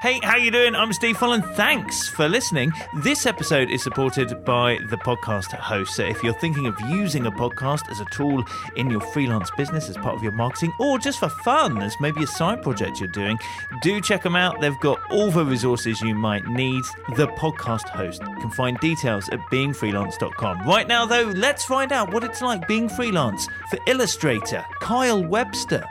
Hey, 0.00 0.20
how 0.22 0.36
you 0.36 0.52
doing? 0.52 0.76
I'm 0.76 0.92
Steve 0.92 1.16
Folland. 1.16 1.56
Thanks 1.56 2.08
for 2.08 2.28
listening. 2.28 2.72
This 3.02 3.26
episode 3.26 3.68
is 3.68 3.82
supported 3.82 4.44
by 4.44 4.78
the 4.90 4.96
podcast 4.96 5.52
host. 5.54 5.96
So 5.96 6.04
if 6.04 6.22
you're 6.22 6.34
thinking 6.34 6.66
of 6.66 6.78
using 6.88 7.26
a 7.26 7.32
podcast 7.32 7.90
as 7.90 7.98
a 7.98 8.04
tool 8.04 8.44
in 8.76 8.90
your 8.90 9.00
freelance 9.00 9.50
business 9.56 9.88
as 9.88 9.96
part 9.96 10.14
of 10.14 10.22
your 10.22 10.30
marketing 10.30 10.72
or 10.78 11.00
just 11.00 11.18
for 11.18 11.28
fun 11.28 11.82
as 11.82 11.96
maybe 12.00 12.22
a 12.22 12.28
side 12.28 12.62
project 12.62 13.00
you're 13.00 13.08
doing, 13.08 13.40
do 13.82 14.00
check 14.00 14.22
them 14.22 14.36
out. 14.36 14.60
They've 14.60 14.78
got 14.78 15.00
all 15.10 15.32
the 15.32 15.44
resources 15.44 16.00
you 16.00 16.14
might 16.14 16.46
need. 16.46 16.84
The 17.16 17.26
podcast 17.26 17.88
host. 17.88 18.22
You 18.22 18.36
can 18.36 18.50
find 18.50 18.78
details 18.78 19.28
at 19.30 19.40
beingfreelance.com. 19.50 20.64
Right 20.64 20.86
now 20.86 21.06
though, 21.06 21.32
let's 21.34 21.64
find 21.64 21.90
out 21.90 22.12
what 22.12 22.22
it's 22.22 22.40
like 22.40 22.68
being 22.68 22.88
freelance 22.88 23.48
for 23.68 23.80
illustrator 23.88 24.64
Kyle 24.80 25.24
Webster 25.24 25.84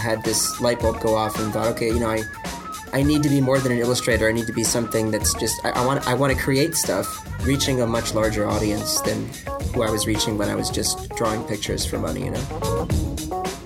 had 0.00 0.24
this 0.24 0.60
light 0.60 0.80
bulb 0.80 1.00
go 1.00 1.14
off 1.14 1.38
and 1.38 1.52
thought, 1.52 1.68
okay, 1.68 1.88
you 1.88 2.00
know, 2.00 2.08
I 2.10 2.22
I 2.92 3.02
need 3.02 3.22
to 3.22 3.28
be 3.28 3.40
more 3.40 3.58
than 3.60 3.70
an 3.72 3.78
illustrator. 3.78 4.28
I 4.28 4.32
need 4.32 4.46
to 4.46 4.52
be 4.52 4.64
something 4.64 5.10
that's 5.10 5.34
just 5.34 5.64
I, 5.64 5.70
I 5.70 5.86
want 5.86 6.06
I 6.08 6.14
want 6.14 6.36
to 6.36 6.42
create 6.42 6.74
stuff, 6.74 7.06
reaching 7.46 7.80
a 7.80 7.86
much 7.86 8.14
larger 8.14 8.48
audience 8.48 9.00
than 9.02 9.28
who 9.74 9.82
I 9.82 9.90
was 9.90 10.06
reaching 10.06 10.38
when 10.38 10.48
I 10.48 10.54
was 10.54 10.70
just 10.70 11.08
drawing 11.10 11.44
pictures 11.44 11.86
for 11.86 11.98
money. 11.98 12.24
You 12.24 12.32
know, 12.32 12.88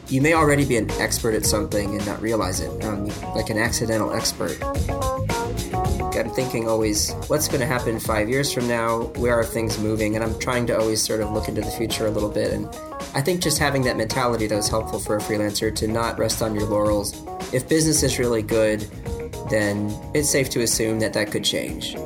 you 0.08 0.20
may 0.20 0.34
already 0.34 0.64
be 0.64 0.76
an 0.76 0.90
expert 0.92 1.34
at 1.34 1.46
something 1.46 1.96
and 1.96 2.06
not 2.06 2.20
realize 2.20 2.60
it, 2.60 2.84
um, 2.84 3.06
like 3.34 3.48
an 3.48 3.58
accidental 3.58 4.12
expert. 4.12 4.58
I'm 6.24 6.30
thinking 6.30 6.68
always, 6.68 7.12
what's 7.26 7.48
going 7.48 7.60
to 7.60 7.66
happen 7.66 7.98
five 7.98 8.28
years 8.28 8.52
from 8.52 8.68
now? 8.68 9.02
Where 9.16 9.34
are 9.34 9.44
things 9.44 9.78
moving? 9.78 10.14
And 10.14 10.24
I'm 10.24 10.38
trying 10.38 10.66
to 10.68 10.78
always 10.78 11.02
sort 11.02 11.20
of 11.20 11.32
look 11.32 11.48
into 11.48 11.60
the 11.60 11.70
future 11.72 12.06
a 12.06 12.10
little 12.10 12.30
bit. 12.30 12.52
And 12.52 12.72
I 13.14 13.20
think 13.20 13.42
just 13.42 13.58
having 13.58 13.82
that 13.82 13.96
mentality 13.96 14.46
that 14.46 14.56
was 14.56 14.68
helpful 14.68 14.98
for 14.98 15.16
a 15.16 15.20
freelancer 15.20 15.74
to 15.76 15.86
not 15.86 16.18
rest 16.18 16.42
on 16.42 16.54
your 16.54 16.64
laurels. 16.64 17.12
If 17.52 17.68
business 17.68 18.02
is 18.02 18.18
really 18.18 18.42
good, 18.42 18.80
then 19.50 19.94
it's 20.14 20.30
safe 20.30 20.50
to 20.50 20.62
assume 20.62 21.00
that 21.00 21.12
that 21.12 21.30
could 21.30 21.44
change 21.44 21.96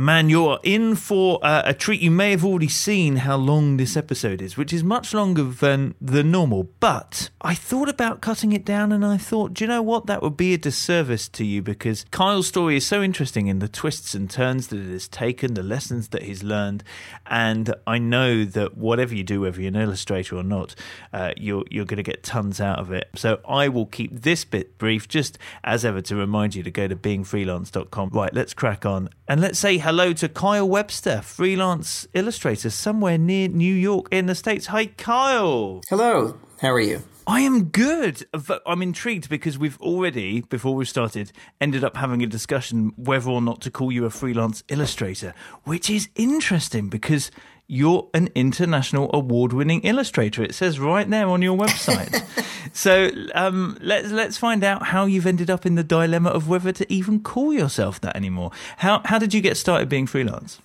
man, 0.00 0.30
you're 0.30 0.58
in 0.62 0.94
for 0.96 1.38
uh, 1.42 1.62
a 1.64 1.74
treat. 1.74 2.00
You 2.00 2.10
may 2.10 2.30
have 2.30 2.44
already 2.44 2.68
seen 2.68 3.16
how 3.16 3.36
long 3.36 3.76
this 3.76 3.96
episode 3.96 4.40
is, 4.40 4.56
which 4.56 4.72
is 4.72 4.82
much 4.82 5.12
longer 5.12 5.44
than 5.44 5.94
the 6.00 6.24
normal. 6.24 6.68
But 6.80 7.30
I 7.42 7.54
thought 7.54 7.88
about 7.88 8.20
cutting 8.20 8.52
it 8.52 8.64
down 8.64 8.92
and 8.92 9.04
I 9.04 9.18
thought, 9.18 9.54
do 9.54 9.64
you 9.64 9.68
know 9.68 9.82
what? 9.82 10.06
That 10.06 10.22
would 10.22 10.36
be 10.36 10.54
a 10.54 10.58
disservice 10.58 11.28
to 11.28 11.44
you 11.44 11.62
because 11.62 12.04
Kyle's 12.10 12.48
story 12.48 12.76
is 12.76 12.86
so 12.86 13.02
interesting 13.02 13.46
in 13.46 13.58
the 13.58 13.68
twists 13.68 14.14
and 14.14 14.30
turns 14.30 14.68
that 14.68 14.78
it 14.78 14.90
has 14.90 15.06
taken, 15.06 15.54
the 15.54 15.62
lessons 15.62 16.08
that 16.08 16.22
he's 16.22 16.42
learned. 16.42 16.82
And 17.26 17.74
I 17.86 17.98
know 17.98 18.44
that 18.44 18.76
whatever 18.76 19.14
you 19.14 19.22
do, 19.22 19.42
whether 19.42 19.60
you're 19.60 19.68
an 19.68 19.76
illustrator 19.76 20.36
or 20.36 20.42
not, 20.42 20.74
uh, 21.12 21.32
you're, 21.36 21.64
you're 21.70 21.84
going 21.84 21.98
to 21.98 22.02
get 22.02 22.22
tons 22.22 22.60
out 22.60 22.78
of 22.78 22.90
it. 22.90 23.08
So 23.16 23.40
I 23.46 23.68
will 23.68 23.86
keep 23.86 24.22
this 24.22 24.44
bit 24.44 24.78
brief, 24.78 25.08
just 25.08 25.38
as 25.62 25.84
ever, 25.84 26.00
to 26.02 26.16
remind 26.16 26.54
you 26.54 26.62
to 26.62 26.70
go 26.70 26.88
to 26.88 26.96
beingfreelance.com. 26.96 28.10
Right, 28.10 28.32
let's 28.32 28.54
crack 28.54 28.86
on 28.86 29.10
and 29.30 29.40
let's 29.40 29.60
say 29.60 29.78
hello 29.78 30.12
to 30.12 30.28
Kyle 30.28 30.68
Webster, 30.68 31.22
freelance 31.22 32.04
illustrator 32.14 32.68
somewhere 32.68 33.16
near 33.16 33.46
New 33.46 33.72
York 33.72 34.08
in 34.10 34.26
the 34.26 34.34
States. 34.34 34.66
Hi, 34.66 34.86
Kyle. 34.86 35.82
Hello. 35.88 36.36
How 36.60 36.72
are 36.72 36.80
you? 36.80 37.04
I 37.28 37.42
am 37.42 37.66
good. 37.66 38.26
I'm 38.66 38.82
intrigued 38.82 39.28
because 39.28 39.56
we've 39.56 39.80
already, 39.80 40.40
before 40.40 40.74
we 40.74 40.84
started, 40.84 41.30
ended 41.60 41.84
up 41.84 41.96
having 41.96 42.24
a 42.24 42.26
discussion 42.26 42.90
whether 42.96 43.30
or 43.30 43.40
not 43.40 43.60
to 43.60 43.70
call 43.70 43.92
you 43.92 44.04
a 44.04 44.10
freelance 44.10 44.64
illustrator, 44.66 45.32
which 45.62 45.88
is 45.88 46.08
interesting 46.16 46.88
because 46.88 47.30
you're 47.70 48.08
an 48.14 48.28
international 48.34 49.08
award 49.14 49.52
winning 49.52 49.80
illustrator. 49.82 50.42
It 50.42 50.56
says 50.56 50.80
right 50.80 51.08
there 51.08 51.28
on 51.28 51.40
your 51.40 51.56
website. 51.56 52.20
so 52.72 53.08
um, 53.32 53.78
let's 53.80 54.10
let's 54.10 54.36
find 54.36 54.64
out 54.64 54.86
how 54.86 55.06
you've 55.06 55.26
ended 55.26 55.50
up 55.50 55.64
in 55.64 55.76
the 55.76 55.84
dilemma 55.84 56.30
of 56.30 56.48
whether 56.48 56.72
to 56.72 56.92
even 56.92 57.20
call 57.20 57.52
yourself 57.52 58.00
that 58.00 58.16
anymore. 58.16 58.50
How 58.78 59.02
how 59.04 59.20
did 59.20 59.32
you 59.32 59.40
get 59.40 59.56
started 59.56 59.88
being 59.88 60.08
freelance? 60.08 60.58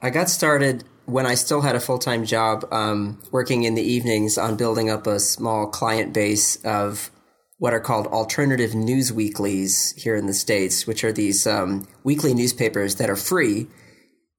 I 0.00 0.10
got 0.10 0.30
started 0.30 0.84
when 1.06 1.26
I 1.26 1.34
still 1.34 1.62
had 1.62 1.74
a 1.74 1.80
full 1.80 1.98
time 1.98 2.24
job, 2.24 2.64
um, 2.70 3.18
working 3.32 3.64
in 3.64 3.74
the 3.74 3.82
evenings 3.82 4.38
on 4.38 4.56
building 4.56 4.88
up 4.88 5.08
a 5.08 5.18
small 5.18 5.66
client 5.66 6.14
base 6.14 6.64
of 6.64 7.10
what 7.58 7.74
are 7.74 7.80
called 7.80 8.06
alternative 8.06 8.72
news 8.72 9.12
weeklies 9.12 9.94
here 9.96 10.14
in 10.14 10.26
the 10.26 10.34
states, 10.34 10.86
which 10.86 11.02
are 11.02 11.12
these 11.12 11.44
um, 11.44 11.88
weekly 12.04 12.34
newspapers 12.34 12.96
that 12.96 13.10
are 13.10 13.16
free 13.16 13.66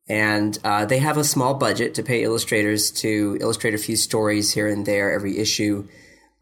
and 0.07 0.57
uh, 0.63 0.85
they 0.85 0.99
have 0.99 1.17
a 1.17 1.23
small 1.23 1.53
budget 1.53 1.93
to 1.95 2.03
pay 2.03 2.23
illustrators 2.23 2.91
to 2.91 3.37
illustrate 3.39 3.73
a 3.73 3.77
few 3.77 3.95
stories 3.95 4.51
here 4.51 4.67
and 4.67 4.85
there 4.85 5.11
every 5.13 5.37
issue. 5.37 5.87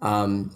Um, 0.01 0.55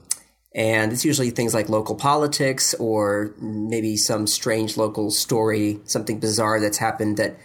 and 0.56 0.94
it's 0.94 1.06
usually 1.06 1.30
things 1.30 1.54
like 1.54 1.70
local 1.70 1.96
politics 1.96 2.74
or 2.76 3.36
maybe 3.40 3.98
some 3.98 4.26
strange 4.26 4.78
local 4.78 5.12
story, 5.12 5.82
something 5.84 6.20
bizarre 6.20 6.60
that's 6.60 6.78
happened 6.78 7.18
that 7.18 7.38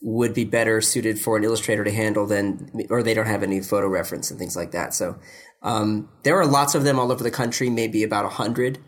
would 0.00 0.32
be 0.32 0.44
better 0.44 0.80
suited 0.80 1.18
for 1.18 1.36
an 1.36 1.44
illustrator 1.44 1.84
to 1.84 1.90
handle 1.90 2.26
than, 2.26 2.86
or 2.88 3.02
they 3.02 3.14
don't 3.14 3.26
have 3.26 3.42
any 3.42 3.60
photo 3.60 3.88
reference 3.88 4.30
and 4.30 4.38
things 4.38 4.56
like 4.56 4.70
that. 4.72 4.94
So 4.94 5.18
um, 5.62 6.08
there 6.22 6.38
are 6.40 6.46
lots 6.46 6.74
of 6.74 6.84
them 6.84 6.98
all 6.98 7.12
over 7.12 7.22
the 7.22 7.30
country, 7.30 7.68
maybe 7.68 8.02
about 8.02 8.24
a 8.24 8.30
hundred. 8.30 8.78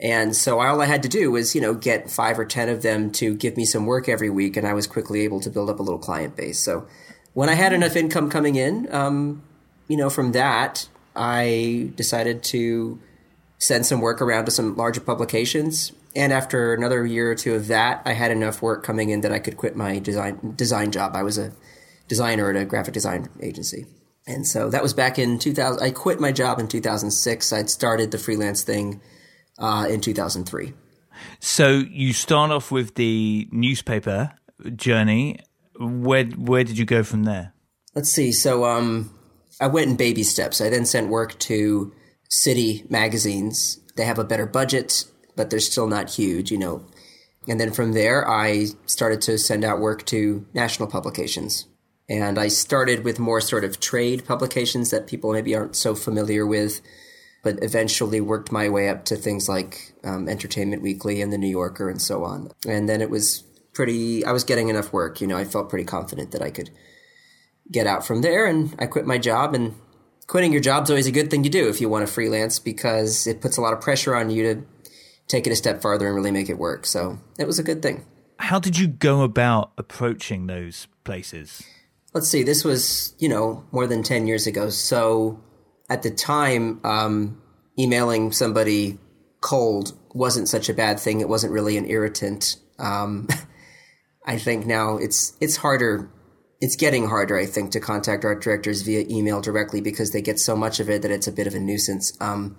And 0.00 0.36
so 0.36 0.60
all 0.60 0.82
I 0.82 0.86
had 0.86 1.02
to 1.04 1.08
do 1.08 1.30
was, 1.30 1.54
you 1.54 1.60
know, 1.60 1.72
get 1.72 2.10
five 2.10 2.38
or 2.38 2.44
10 2.44 2.68
of 2.68 2.82
them 2.82 3.10
to 3.12 3.34
give 3.34 3.56
me 3.56 3.64
some 3.64 3.86
work 3.86 4.08
every 4.08 4.28
week. 4.28 4.56
And 4.56 4.66
I 4.66 4.74
was 4.74 4.86
quickly 4.86 5.22
able 5.22 5.40
to 5.40 5.50
build 5.50 5.70
up 5.70 5.78
a 5.78 5.82
little 5.82 5.98
client 5.98 6.36
base. 6.36 6.58
So 6.58 6.86
when 7.32 7.48
I 7.48 7.54
had 7.54 7.72
enough 7.72 7.96
income 7.96 8.28
coming 8.28 8.56
in, 8.56 8.92
um, 8.94 9.42
you 9.88 9.96
know, 9.96 10.10
from 10.10 10.32
that, 10.32 10.88
I 11.14 11.90
decided 11.94 12.42
to 12.44 13.00
send 13.58 13.86
some 13.86 14.00
work 14.00 14.20
around 14.20 14.44
to 14.44 14.50
some 14.50 14.76
larger 14.76 15.00
publications. 15.00 15.92
And 16.14 16.32
after 16.32 16.74
another 16.74 17.06
year 17.06 17.30
or 17.30 17.34
two 17.34 17.54
of 17.54 17.68
that, 17.68 18.02
I 18.04 18.12
had 18.12 18.30
enough 18.30 18.60
work 18.60 18.82
coming 18.82 19.08
in 19.08 19.22
that 19.22 19.32
I 19.32 19.38
could 19.38 19.56
quit 19.56 19.76
my 19.76 19.98
design 19.98 20.54
design 20.56 20.92
job. 20.92 21.16
I 21.16 21.22
was 21.22 21.38
a 21.38 21.52
designer 22.08 22.50
at 22.50 22.56
a 22.56 22.64
graphic 22.64 22.94
design 22.94 23.28
agency. 23.40 23.86
And 24.26 24.46
so 24.46 24.68
that 24.70 24.82
was 24.82 24.92
back 24.92 25.18
in 25.18 25.38
2000. 25.38 25.82
I 25.82 25.90
quit 25.90 26.20
my 26.20 26.32
job 26.32 26.58
in 26.58 26.68
2006. 26.68 27.52
I'd 27.52 27.70
started 27.70 28.10
the 28.10 28.18
freelance 28.18 28.62
thing 28.62 29.00
uh, 29.58 29.86
in 29.88 30.00
2003. 30.00 30.72
So 31.40 31.82
you 31.90 32.12
start 32.12 32.50
off 32.50 32.70
with 32.70 32.94
the 32.94 33.48
newspaper 33.50 34.32
journey. 34.74 35.40
Where 35.78 36.24
where 36.24 36.64
did 36.64 36.78
you 36.78 36.84
go 36.84 37.02
from 37.02 37.24
there? 37.24 37.52
Let's 37.94 38.10
see. 38.10 38.32
So 38.32 38.64
um, 38.64 39.10
I 39.60 39.66
went 39.66 39.90
in 39.90 39.96
baby 39.96 40.22
steps. 40.22 40.60
I 40.60 40.68
then 40.68 40.84
sent 40.84 41.08
work 41.08 41.38
to 41.40 41.92
city 42.28 42.84
magazines. 42.88 43.80
They 43.96 44.04
have 44.04 44.18
a 44.18 44.24
better 44.24 44.46
budget, 44.46 45.06
but 45.34 45.50
they're 45.50 45.60
still 45.60 45.86
not 45.86 46.10
huge, 46.10 46.50
you 46.50 46.58
know. 46.58 46.84
And 47.48 47.60
then 47.60 47.72
from 47.72 47.92
there, 47.92 48.28
I 48.28 48.66
started 48.86 49.22
to 49.22 49.38
send 49.38 49.64
out 49.64 49.80
work 49.80 50.04
to 50.06 50.46
national 50.52 50.88
publications. 50.88 51.66
And 52.08 52.38
I 52.38 52.48
started 52.48 53.04
with 53.04 53.18
more 53.18 53.40
sort 53.40 53.64
of 53.64 53.80
trade 53.80 54.24
publications 54.24 54.90
that 54.90 55.06
people 55.06 55.32
maybe 55.32 55.54
aren't 55.54 55.76
so 55.76 55.94
familiar 55.94 56.46
with 56.46 56.80
but 57.46 57.62
eventually 57.62 58.20
worked 58.20 58.50
my 58.50 58.68
way 58.68 58.88
up 58.88 59.04
to 59.04 59.14
things 59.14 59.48
like 59.48 59.92
um, 60.02 60.28
Entertainment 60.28 60.82
Weekly 60.82 61.22
and 61.22 61.32
The 61.32 61.38
New 61.38 61.46
Yorker 61.46 61.88
and 61.88 62.02
so 62.02 62.24
on. 62.24 62.50
And 62.66 62.88
then 62.88 63.00
it 63.00 63.08
was 63.08 63.44
pretty, 63.72 64.24
I 64.24 64.32
was 64.32 64.42
getting 64.42 64.68
enough 64.68 64.92
work. 64.92 65.20
You 65.20 65.28
know, 65.28 65.36
I 65.36 65.44
felt 65.44 65.68
pretty 65.68 65.84
confident 65.84 66.32
that 66.32 66.42
I 66.42 66.50
could 66.50 66.70
get 67.70 67.86
out 67.86 68.04
from 68.04 68.22
there. 68.22 68.46
And 68.46 68.74
I 68.80 68.86
quit 68.86 69.06
my 69.06 69.16
job. 69.16 69.54
And 69.54 69.76
quitting 70.26 70.50
your 70.50 70.60
job 70.60 70.82
is 70.82 70.90
always 70.90 71.06
a 71.06 71.12
good 71.12 71.30
thing 71.30 71.44
to 71.44 71.48
do 71.48 71.68
if 71.68 71.80
you 71.80 71.88
want 71.88 72.04
to 72.04 72.12
freelance 72.12 72.58
because 72.58 73.28
it 73.28 73.40
puts 73.40 73.56
a 73.56 73.60
lot 73.60 73.72
of 73.72 73.80
pressure 73.80 74.16
on 74.16 74.28
you 74.28 74.42
to 74.42 74.62
take 75.28 75.46
it 75.46 75.52
a 75.52 75.56
step 75.56 75.80
farther 75.80 76.08
and 76.08 76.16
really 76.16 76.32
make 76.32 76.50
it 76.50 76.58
work. 76.58 76.84
So 76.84 77.20
it 77.38 77.46
was 77.46 77.60
a 77.60 77.62
good 77.62 77.80
thing. 77.80 78.04
How 78.40 78.58
did 78.58 78.76
you 78.76 78.88
go 78.88 79.22
about 79.22 79.70
approaching 79.78 80.48
those 80.48 80.88
places? 81.04 81.62
Let's 82.12 82.26
see, 82.26 82.42
this 82.42 82.64
was, 82.64 83.14
you 83.20 83.28
know, 83.28 83.62
more 83.70 83.86
than 83.86 84.02
10 84.02 84.26
years 84.26 84.48
ago. 84.48 84.68
So 84.68 85.38
at 85.88 86.02
the 86.02 86.10
time, 86.10 86.80
um, 86.84 87.40
emailing 87.78 88.32
somebody 88.32 88.98
cold 89.40 89.96
wasn't 90.14 90.48
such 90.48 90.68
a 90.68 90.74
bad 90.74 90.98
thing. 90.98 91.20
It 91.20 91.28
wasn't 91.28 91.52
really 91.52 91.76
an 91.76 91.86
irritant. 91.86 92.56
Um, 92.78 93.28
I 94.26 94.38
think 94.38 94.66
now 94.66 94.96
it's 94.96 95.36
it's 95.40 95.56
harder. 95.56 96.10
It's 96.60 96.74
getting 96.74 97.06
harder, 97.08 97.38
I 97.38 97.46
think, 97.46 97.72
to 97.72 97.80
contact 97.80 98.24
art 98.24 98.42
directors 98.42 98.82
via 98.82 99.04
email 99.08 99.40
directly 99.40 99.80
because 99.80 100.10
they 100.12 100.22
get 100.22 100.40
so 100.40 100.56
much 100.56 100.80
of 100.80 100.88
it 100.88 101.02
that 101.02 101.10
it's 101.10 101.26
a 101.26 101.32
bit 101.32 101.46
of 101.46 101.54
a 101.54 101.60
nuisance. 101.60 102.16
Um, 102.20 102.56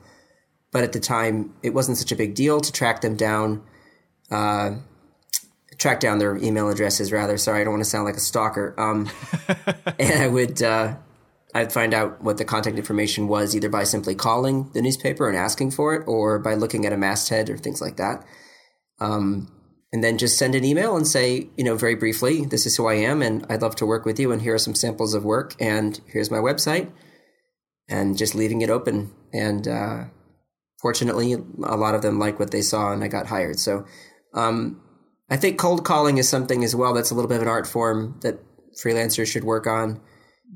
but 0.72 0.84
at 0.84 0.94
the 0.94 1.00
time, 1.00 1.56
it 1.64 1.74
wasn't 1.74 1.98
such 1.98 2.12
a 2.12 2.16
big 2.16 2.36
deal 2.36 2.62
to 2.62 2.72
track 2.72 3.02
them 3.02 3.16
down, 3.16 3.64
uh, 4.30 4.76
track 5.78 6.00
down 6.00 6.20
their 6.20 6.38
email 6.38 6.70
addresses. 6.70 7.12
Rather, 7.12 7.38
sorry, 7.38 7.62
I 7.62 7.64
don't 7.64 7.74
want 7.74 7.84
to 7.84 7.90
sound 7.90 8.06
like 8.06 8.18
a 8.18 8.22
stalker. 8.22 8.76
Um, 8.78 9.10
and 10.00 10.22
I 10.22 10.28
would 10.28 10.62
uh, 10.62 10.96
I'd 11.56 11.72
find 11.72 11.94
out 11.94 12.22
what 12.22 12.38
the 12.38 12.46
contact 12.46 12.78
information 12.78 13.28
was 13.28 13.56
either 13.56 13.70
by 13.70 13.84
simply 13.84 14.16
calling 14.16 14.70
the 14.74 14.82
newspaper 14.82 15.28
and 15.28 15.38
asking 15.38 15.72
for 15.72 15.96
it 15.96 16.04
or 16.08 16.40
by 16.40 16.56
looking 16.56 16.86
at 16.86 16.94
a 16.94 16.98
masthead 16.98 17.50
or 17.50 17.58
things 17.58 17.82
like 17.82 17.98
that. 17.98 18.26
Um, 19.00 19.52
and 19.94 20.04
then 20.04 20.18
just 20.18 20.38
send 20.38 20.56
an 20.56 20.66
email 20.66 20.98
and 20.98 21.08
say, 21.08 21.50
you 21.56 21.64
know, 21.64 21.76
very 21.76 21.96
briefly, 21.96 22.46
this 22.46 22.66
is 22.66 22.76
who 22.76 22.88
I 22.88 22.96
am 22.96 23.22
and 23.22 23.46
I'd 23.50 23.62
love 23.62 23.76
to 23.78 23.86
work 23.86 24.06
with 24.06 24.20
you 24.20 24.32
and 24.32 24.42
here 24.42 24.56
are 24.56 24.60
some 24.60 24.76
samples 24.76 25.14
of 25.14 25.24
work 25.24 25.56
and 25.60 26.00
here's 26.08 26.30
my 26.30 26.38
website 26.38 26.92
and 27.88 28.18
just 28.18 28.36
leaving 28.36 28.62
it 28.62 28.70
open. 28.70 29.12
And, 29.34 29.68
uh, 29.68 30.04
fortunately, 30.82 31.34
a 31.34 31.78
lot 31.78 31.96
of 31.96 32.02
them 32.02 32.20
liked 32.20 32.40
what 32.40 32.52
they 32.52 32.62
saw 32.62 32.92
and 32.92 33.04
I 33.04 33.08
got 33.08 33.28
hired. 33.28 33.60
So, 33.60 33.86
um, 34.34 34.82
I 35.30 35.38
think 35.38 35.58
cold 35.58 35.86
calling 35.86 36.18
is 36.18 36.28
something 36.28 36.64
as 36.64 36.76
well 36.76 36.94
that's 36.94 37.12
a 37.12 37.16
little 37.16 37.30
bit 37.30 37.38
of 37.38 37.44
an 37.44 37.48
art 37.48 37.68
form 37.68 38.20
that 38.22 38.40
freelancers 38.82 39.28
should 39.28 39.44
work 39.44 39.68
on. 39.68 40.02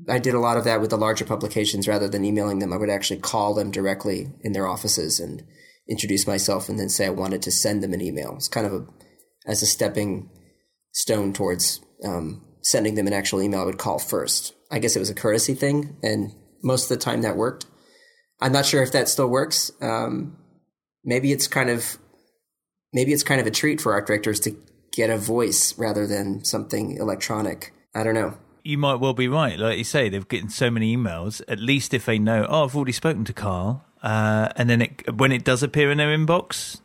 I 0.08 0.18
did 0.18 0.34
a 0.34 0.40
lot 0.40 0.56
of 0.56 0.64
that 0.64 0.80
with 0.80 0.90
the 0.90 0.96
larger 0.96 1.24
publications 1.24 1.86
rather 1.86 2.08
than 2.08 2.24
emailing 2.24 2.58
them. 2.58 2.72
I 2.72 2.76
would 2.76 2.90
actually 2.90 3.20
call 3.20 3.54
them 3.54 3.70
directly 3.70 4.30
in 4.40 4.52
their 4.52 4.66
offices 4.66 5.20
and 5.20 5.44
introduce 5.88 6.26
myself 6.26 6.68
and 6.68 6.78
then 6.78 6.88
say 6.88 7.06
I 7.06 7.10
wanted 7.10 7.42
to 7.42 7.50
send 7.50 7.82
them 7.82 7.92
an 7.92 8.00
email. 8.00 8.34
It's 8.36 8.48
kind 8.48 8.66
of 8.66 8.72
a, 8.72 8.86
as 9.46 9.62
a 9.62 9.66
stepping 9.66 10.30
stone 10.92 11.32
towards 11.32 11.80
um, 12.04 12.42
sending 12.62 12.94
them 12.94 13.06
an 13.06 13.12
actual 13.12 13.42
email, 13.42 13.60
I 13.60 13.64
would 13.64 13.78
call 13.78 13.98
first. 13.98 14.54
I 14.70 14.78
guess 14.78 14.96
it 14.96 15.00
was 15.00 15.10
a 15.10 15.14
courtesy 15.14 15.54
thing, 15.54 15.96
and 16.02 16.32
most 16.62 16.84
of 16.84 16.88
the 16.98 17.04
time 17.04 17.22
that 17.22 17.36
worked. 17.36 17.66
I'm 18.40 18.52
not 18.52 18.66
sure 18.66 18.82
if 18.82 18.92
that 18.92 19.08
still 19.08 19.28
works. 19.28 19.70
Um, 19.80 20.38
maybe 21.04 21.32
it's 21.32 21.46
kind 21.46 21.70
of 21.70 21.98
maybe 22.92 23.12
it's 23.12 23.22
kind 23.22 23.40
of 23.40 23.46
a 23.46 23.50
treat 23.50 23.80
for 23.80 23.92
art 23.92 24.06
directors 24.06 24.40
to 24.40 24.56
get 24.92 25.10
a 25.10 25.18
voice 25.18 25.76
rather 25.78 26.06
than 26.06 26.44
something 26.44 26.96
electronic. 26.96 27.72
I 27.94 28.04
don't 28.04 28.14
know. 28.14 28.38
You 28.64 28.78
might 28.78 28.96
well 28.96 29.12
be 29.14 29.28
right. 29.28 29.58
Like 29.58 29.78
you 29.78 29.84
say, 29.84 30.08
they've 30.08 30.26
getting 30.28 30.48
so 30.48 30.70
many 30.70 30.96
emails. 30.96 31.42
At 31.48 31.58
least 31.58 31.92
if 31.94 32.06
they 32.06 32.18
know, 32.18 32.46
oh, 32.48 32.64
I've 32.64 32.76
already 32.76 32.92
spoken 32.92 33.24
to 33.24 33.32
Carl, 33.32 33.84
uh, 34.02 34.50
and 34.56 34.70
then 34.70 34.82
it, 34.82 35.14
when 35.16 35.32
it 35.32 35.44
does 35.44 35.62
appear 35.62 35.90
in 35.90 35.98
their 35.98 36.16
inbox, 36.16 36.80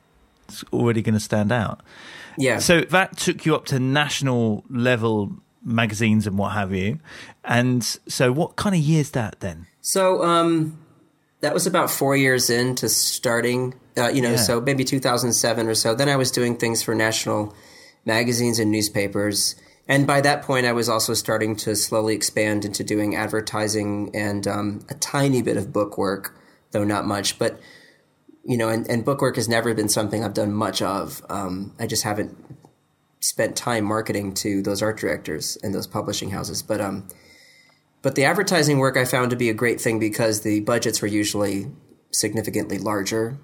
it's 0.47 0.63
already 0.73 1.01
going 1.01 1.13
to 1.13 1.19
stand 1.19 1.51
out. 1.51 1.81
Yeah. 2.37 2.59
So 2.59 2.81
that 2.81 3.17
took 3.17 3.45
you 3.45 3.55
up 3.55 3.65
to 3.65 3.79
national 3.79 4.63
level 4.69 5.31
magazines 5.63 6.25
and 6.25 6.37
what 6.37 6.53
have 6.53 6.73
you. 6.73 6.99
And 7.43 7.83
so, 7.83 8.31
what 8.31 8.55
kind 8.55 8.75
of 8.75 8.81
year's 8.81 9.11
that 9.11 9.39
then? 9.39 9.67
So, 9.81 10.23
um, 10.23 10.79
that 11.41 11.53
was 11.53 11.67
about 11.67 11.91
four 11.91 12.15
years 12.15 12.49
into 12.49 12.89
starting. 12.89 13.75
Uh, 13.97 14.07
you 14.09 14.21
know, 14.21 14.31
Yeah. 14.31 14.35
so 14.37 14.61
maybe 14.61 14.83
2007 14.83 15.67
or 15.67 15.75
so. 15.75 15.93
Then 15.95 16.09
I 16.09 16.15
was 16.15 16.31
doing 16.31 16.55
things 16.57 16.81
for 16.83 16.93
national 16.95 17.53
magazines 18.05 18.59
and 18.59 18.71
newspapers. 18.71 19.55
And 19.87 20.05
by 20.05 20.21
that 20.21 20.41
point, 20.41 20.65
I 20.65 20.73
was 20.73 20.89
also 20.89 21.13
starting 21.13 21.55
to 21.57 21.75
slowly 21.75 22.13
expand 22.13 22.65
into 22.65 22.83
doing 22.83 23.15
advertising 23.15 24.11
and 24.13 24.45
um, 24.45 24.85
a 24.89 24.95
tiny 24.95 25.41
bit 25.41 25.55
of 25.55 25.71
book 25.71 25.97
work, 25.97 26.37
though 26.71 26.83
not 26.83 27.05
much. 27.05 27.39
But 27.39 27.59
you 28.43 28.57
know, 28.57 28.69
and, 28.69 28.89
and 28.89 29.03
book 29.03 29.21
work 29.21 29.35
has 29.35 29.49
never 29.49 29.73
been 29.73 29.89
something 29.89 30.23
I've 30.23 30.33
done 30.33 30.53
much 30.53 30.81
of. 30.81 31.21
Um, 31.29 31.73
I 31.79 31.87
just 31.87 32.03
haven't 32.03 32.37
spent 33.19 33.55
time 33.55 33.83
marketing 33.83 34.33
to 34.35 34.61
those 34.61 34.81
art 34.81 34.97
directors 34.97 35.57
and 35.63 35.73
those 35.73 35.87
publishing 35.87 36.29
houses. 36.29 36.63
But 36.63 36.81
um, 36.81 37.07
but 38.01 38.15
the 38.15 38.25
advertising 38.25 38.77
work 38.77 38.95
I 38.95 39.05
found 39.05 39.31
to 39.31 39.35
be 39.35 39.49
a 39.49 39.53
great 39.53 39.81
thing 39.81 39.99
because 39.99 40.41
the 40.41 40.61
budgets 40.61 41.01
were 41.01 41.07
usually 41.07 41.71
significantly 42.11 42.77
larger. 42.77 43.37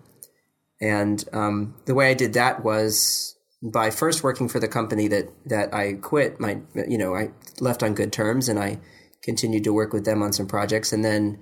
And 0.80 1.24
um, 1.34 1.76
the 1.86 1.96
way 1.96 2.10
I 2.10 2.14
did 2.14 2.34
that 2.34 2.64
was 2.64 3.33
by 3.64 3.90
first 3.90 4.24
working 4.24 4.50
for 4.50 4.60
the 4.60 4.68
company 4.68 5.08
that 5.08 5.30
that 5.46 5.74
I 5.74 5.94
quit. 5.94 6.40
My 6.40 6.60
you 6.76 6.98
know 6.98 7.16
I 7.16 7.32
left 7.60 7.82
on 7.82 7.94
good 7.94 8.12
terms, 8.12 8.50
and 8.50 8.60
I 8.60 8.80
continued 9.24 9.64
to 9.64 9.74
work 9.74 9.94
with 9.94 10.06
them 10.06 10.22
on 10.22 10.34
some 10.34 10.48
projects, 10.48 10.92
and 10.92 11.06
then 11.06 11.40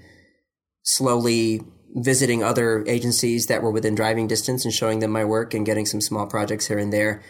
slowly 0.83 1.61
visiting 1.93 2.43
other 2.43 2.85
agencies 2.87 3.47
that 3.47 3.61
were 3.61 3.71
within 3.71 3.95
driving 3.95 4.27
distance 4.27 4.63
and 4.63 4.73
showing 4.73 4.99
them 4.99 5.11
my 5.11 5.25
work 5.25 5.53
and 5.53 5.65
getting 5.65 5.85
some 5.85 5.99
small 5.99 6.25
projects 6.25 6.67
here 6.67 6.77
and 6.77 6.93
there. 6.93 7.21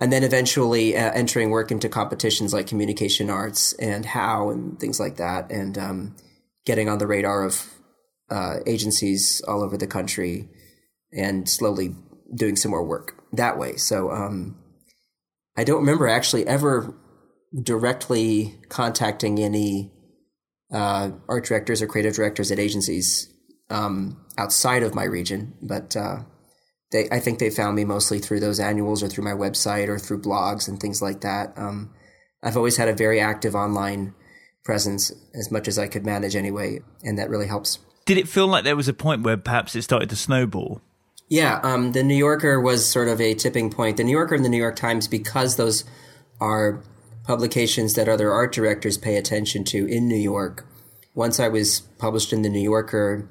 And 0.00 0.12
then 0.12 0.22
eventually 0.22 0.96
uh, 0.96 1.10
entering 1.12 1.50
work 1.50 1.72
into 1.72 1.88
competitions 1.88 2.52
like 2.52 2.66
communication 2.66 3.30
arts 3.30 3.72
and 3.74 4.04
how 4.04 4.50
and 4.50 4.78
things 4.78 5.00
like 5.00 5.16
that, 5.16 5.50
and 5.50 5.78
um, 5.78 6.16
getting 6.66 6.88
on 6.88 6.98
the 6.98 7.06
radar 7.06 7.44
of 7.44 7.72
uh, 8.30 8.56
agencies 8.66 9.40
all 9.46 9.62
over 9.62 9.76
the 9.76 9.86
country, 9.86 10.48
and 11.12 11.48
slowly 11.48 11.94
doing 12.34 12.56
some 12.56 12.72
more 12.72 12.84
work 12.84 13.17
that 13.32 13.58
way. 13.58 13.76
So 13.76 14.10
um, 14.10 14.56
I 15.56 15.64
don't 15.64 15.80
remember 15.80 16.08
actually 16.08 16.46
ever 16.46 16.94
directly 17.62 18.54
contacting 18.68 19.38
any 19.38 19.92
uh, 20.72 21.10
art 21.28 21.46
directors 21.46 21.80
or 21.82 21.86
creative 21.86 22.14
directors 22.14 22.50
at 22.50 22.58
agencies 22.58 23.32
um, 23.70 24.24
outside 24.36 24.82
of 24.82 24.94
my 24.94 25.04
region, 25.04 25.54
but 25.62 25.96
uh, 25.96 26.20
they 26.92 27.08
I 27.10 27.20
think 27.20 27.38
they 27.38 27.50
found 27.50 27.76
me 27.76 27.84
mostly 27.84 28.18
through 28.18 28.40
those 28.40 28.60
annuals 28.60 29.02
or 29.02 29.08
through 29.08 29.24
my 29.24 29.32
website 29.32 29.88
or 29.88 29.98
through 29.98 30.22
blogs 30.22 30.68
and 30.68 30.78
things 30.80 31.02
like 31.02 31.22
that. 31.22 31.52
Um, 31.56 31.94
I've 32.42 32.56
always 32.56 32.76
had 32.76 32.88
a 32.88 32.94
very 32.94 33.20
active 33.20 33.54
online 33.54 34.14
presence 34.64 35.12
as 35.34 35.50
much 35.50 35.68
as 35.68 35.78
I 35.78 35.88
could 35.88 36.04
manage 36.04 36.36
anyway, 36.36 36.80
and 37.02 37.18
that 37.18 37.30
really 37.30 37.46
helps. 37.46 37.78
Did 38.06 38.18
it 38.18 38.28
feel 38.28 38.46
like 38.46 38.64
there 38.64 38.76
was 38.76 38.88
a 38.88 38.94
point 38.94 39.22
where 39.22 39.36
perhaps 39.36 39.76
it 39.76 39.82
started 39.82 40.10
to 40.10 40.16
snowball? 40.16 40.80
Yeah, 41.28 41.60
um, 41.62 41.92
the 41.92 42.02
New 42.02 42.14
Yorker 42.14 42.60
was 42.60 42.88
sort 42.88 43.08
of 43.08 43.20
a 43.20 43.34
tipping 43.34 43.70
point. 43.70 43.98
The 43.98 44.04
New 44.04 44.12
Yorker 44.12 44.34
and 44.34 44.44
the 44.44 44.48
New 44.48 44.58
York 44.58 44.76
Times, 44.76 45.06
because 45.06 45.56
those 45.56 45.84
are 46.40 46.82
publications 47.24 47.94
that 47.94 48.08
other 48.08 48.32
art 48.32 48.52
directors 48.52 48.96
pay 48.96 49.16
attention 49.16 49.64
to 49.64 49.86
in 49.86 50.08
New 50.08 50.16
York. 50.16 50.66
Once 51.14 51.38
I 51.38 51.48
was 51.48 51.80
published 51.98 52.32
in 52.32 52.42
the 52.42 52.48
New 52.48 52.62
Yorker, 52.62 53.28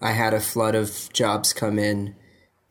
I 0.00 0.12
had 0.12 0.34
a 0.34 0.40
flood 0.40 0.74
of 0.74 1.10
jobs 1.14 1.54
come 1.54 1.78
in, 1.78 2.14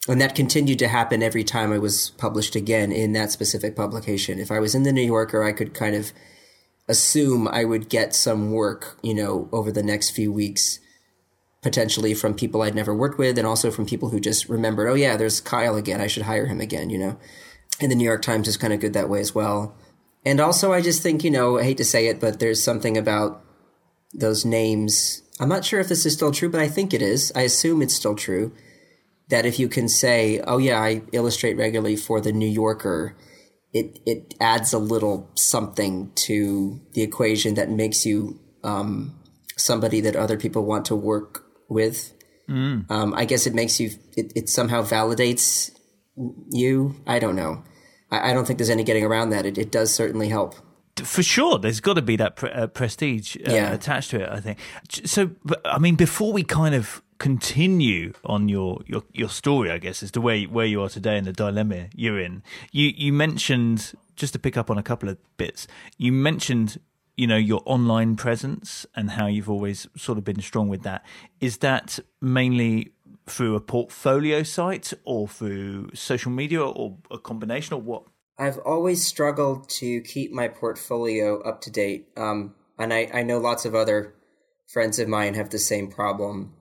and 0.08 0.22
that 0.22 0.36
continued 0.36 0.80
to 0.80 0.88
happen 0.88 1.24
every 1.24 1.44
time 1.44 1.74
I 1.74 1.80
was 1.80 2.12
published 2.12 2.56
again 2.56 2.92
in 2.92 3.14
that 3.14 3.32
specific 3.32 3.76
publication. 3.76 4.40
If 4.40 4.52
I 4.52 4.60
was 4.60 4.76
in 4.76 4.84
the 4.84 4.94
New 4.94 5.02
Yorker, 5.02 5.44
I 5.44 5.54
could 5.54 5.74
kind 5.74 5.96
of 5.96 6.12
assume 6.88 7.48
I 7.48 7.66
would 7.66 7.90
get 7.90 8.14
some 8.14 8.52
work, 8.52 9.00
you 9.02 9.16
know, 9.16 9.50
over 9.52 9.72
the 9.72 9.84
next 9.84 10.12
few 10.12 10.32
weeks 10.32 10.80
potentially 11.62 12.14
from 12.14 12.34
people 12.34 12.62
I'd 12.62 12.76
never 12.76 12.96
worked 12.96 13.18
with 13.18 13.38
and 13.38 13.48
also 13.48 13.72
from 13.72 13.86
people 13.86 14.10
who 14.10 14.20
just 14.20 14.48
remembered, 14.48 14.88
oh 14.88 14.94
yeah, 14.94 15.18
there's 15.18 15.42
Kyle 15.42 15.76
again. 15.76 16.02
I 16.02 16.08
should 16.08 16.24
hire 16.24 16.46
him 16.46 16.62
again, 16.62 16.90
you 16.90 16.98
know. 16.98 17.18
And 17.80 17.92
the 17.92 17.96
New 17.96 18.04
York 18.04 18.22
Times 18.22 18.48
is 18.48 18.58
kind 18.58 18.74
of 18.74 18.80
good 18.80 18.94
that 18.94 19.10
way 19.10 19.20
as 19.20 19.36
well. 19.36 19.76
And 20.26 20.40
also 20.40 20.74
I 20.74 20.82
just 20.82 21.02
think, 21.02 21.24
you 21.24 21.32
know, 21.32 21.58
I 21.58 21.64
hate 21.64 21.78
to 21.78 21.86
say 21.86 22.08
it, 22.08 22.20
but 22.20 22.40
there's 22.40 22.64
something 22.64 22.98
about 22.98 23.44
those 24.14 24.46
names. 24.46 25.22
I'm 25.40 25.50
not 25.50 25.66
sure 25.66 25.80
if 25.80 25.88
this 25.88 26.06
is 26.06 26.14
still 26.14 26.32
true, 26.32 26.50
but 26.50 26.62
I 26.62 26.68
think 26.68 26.94
it 26.94 27.02
is. 27.02 27.32
I 27.36 27.42
assume 27.42 27.82
it's 27.82 27.96
still 27.96 28.16
true 28.16 28.52
that 29.30 29.46
if 29.46 29.60
you 29.60 29.68
can 29.68 29.88
say, 29.88 30.40
"Oh 30.48 30.58
yeah, 30.58 30.80
I 30.80 31.02
illustrate 31.12 31.58
regularly 31.58 31.96
for 31.96 32.22
the 32.22 32.32
New 32.32 32.48
Yorker," 32.48 33.16
it 33.74 34.00
it 34.06 34.34
adds 34.40 34.74
a 34.74 34.80
little 34.80 35.30
something 35.36 36.12
to 36.16 36.80
the 36.94 37.02
equation 37.02 37.56
that 37.56 37.70
makes 37.70 38.06
you 38.06 38.40
um, 38.64 39.20
somebody 39.58 40.02
that 40.02 40.16
other 40.16 40.38
people 40.38 40.66
want 40.66 40.86
to 40.86 40.96
work 40.96 41.47
with. 41.70 42.14
Um, 42.50 43.14
I 43.16 43.26
guess 43.26 43.46
it 43.46 43.54
makes 43.54 43.80
you. 43.80 43.90
It, 44.16 44.32
it 44.36 44.50
somehow 44.50 44.82
validates 44.82 45.70
you. 46.50 46.96
I 47.06 47.20
don't 47.20 47.36
know. 47.36 47.64
I, 48.10 48.32
I 48.32 48.34
don't 48.34 48.46
think 48.46 48.58
there's 48.60 48.70
any 48.70 48.84
getting 48.86 49.04
around 49.04 49.32
that. 49.32 49.46
It, 49.46 49.58
it 49.58 49.72
does 49.72 49.94
certainly 49.94 50.30
help. 50.30 50.56
For 51.04 51.22
sure, 51.22 51.60
there's 51.60 51.80
got 51.80 51.96
to 51.96 52.02
be 52.02 52.16
that 52.16 52.38
pre- 52.38 52.52
uh, 52.52 52.68
prestige 52.68 53.36
uh, 53.46 53.52
Yeah. 53.52 53.72
attached 53.74 54.12
to 54.12 54.22
it. 54.24 54.30
I 54.30 54.40
think. 54.40 54.60
So, 55.06 55.32
I 55.66 55.78
mean, 55.78 55.96
before 55.96 56.32
we 56.34 56.44
kind 56.44 56.74
of 56.74 57.02
continue 57.20 58.14
on 58.24 58.48
your, 58.50 58.80
your 58.86 59.04
your 59.14 59.30
story, 59.30 59.70
I 59.70 59.78
guess 59.78 60.02
as 60.02 60.12
to 60.12 60.22
where 60.22 60.40
where 60.44 60.66
you 60.66 60.82
are 60.82 60.90
today 60.90 61.18
and 61.18 61.28
the 61.28 61.34
dilemma 61.34 61.88
you're 61.96 62.20
in, 62.20 62.44
you 62.72 62.94
you 62.96 63.12
mentioned 63.14 63.94
just 64.16 64.34
to 64.34 64.40
pick 64.40 64.56
up 64.58 64.72
on 64.72 64.78
a 64.78 64.84
couple 64.84 65.10
of 65.10 65.18
bits. 65.38 65.68
You 65.98 66.12
mentioned 66.14 66.80
you 67.18 67.28
know 67.28 67.36
your 67.36 67.62
online 67.66 68.16
presence 68.16 68.86
and 68.96 69.12
how 69.12 69.26
you've 69.26 69.50
always 69.50 69.88
sort 69.98 70.18
of 70.18 70.24
been 70.24 70.40
strong 70.40 70.70
with 70.70 70.84
that. 70.84 71.06
Is 71.42 71.58
that 71.58 72.00
mainly 72.22 72.94
through 73.26 73.56
a 73.56 73.60
portfolio 73.60 74.44
site 74.44 74.94
or 75.04 75.28
through 75.28 75.90
social 75.94 76.32
media 76.32 76.64
or 76.64 76.98
a 77.12 77.18
combination 77.18 77.74
or 77.74 77.82
what? 77.82 78.04
I've 78.38 78.60
always 78.60 79.04
struggled 79.04 79.68
to 79.70 80.02
keep 80.02 80.32
my 80.32 80.48
portfolio 80.48 81.42
up 81.42 81.60
to 81.62 81.72
date. 81.72 82.08
Um, 82.16 82.54
and 82.78 82.94
I, 82.94 83.10
I 83.14 83.24
know 83.24 83.40
lots 83.40 83.66
of 83.66 83.74
other 83.74 84.14
friends 84.68 85.00
of 85.00 85.08
mine 85.08 85.34
have 85.34 85.50
the 85.50 85.60
same 85.60 85.90
problem. 85.90 86.54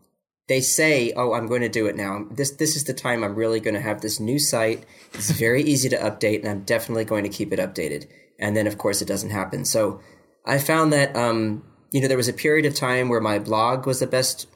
They 0.49 0.61
say, 0.61 1.13
"Oh, 1.17 1.35
I'm 1.35 1.49
going 1.49 1.63
to 1.63 1.69
do 1.69 1.87
it 1.87 1.97
now. 1.97 2.25
This 2.31 2.53
this 2.53 2.77
is 2.77 2.85
the 2.85 2.95
time 2.95 3.25
I'm 3.25 3.35
really 3.35 3.61
going 3.61 3.75
to 3.75 3.81
have 3.81 4.01
this 4.01 4.21
new 4.21 4.39
site. 4.39 4.85
It's 5.13 5.31
very 5.31 5.63
easy 5.63 5.89
to 5.89 5.99
update, 5.99 6.41
and 6.41 6.49
I'm 6.49 6.63
definitely 6.63 7.05
going 7.05 7.25
to 7.25 7.29
keep 7.29 7.53
it 7.53 7.59
updated." 7.59 8.07
And 8.39 8.57
then, 8.57 8.67
of 8.67 8.79
course, 8.79 9.03
it 9.03 9.09
doesn't 9.09 9.31
happen. 9.31 9.65
So, 9.65 10.01
I 10.47 10.59
found 10.59 10.93
that 10.93 11.17
um, 11.17 11.65
you 11.91 12.01
know 12.01 12.09
there 12.09 12.17
was 12.17 12.29
a 12.29 12.33
period 12.33 12.67
of 12.67 12.75
time 12.75 13.09
where 13.09 13.21
my 13.21 13.39
blog 13.39 13.87
was 13.87 14.01
the 14.01 14.07
best 14.07 14.47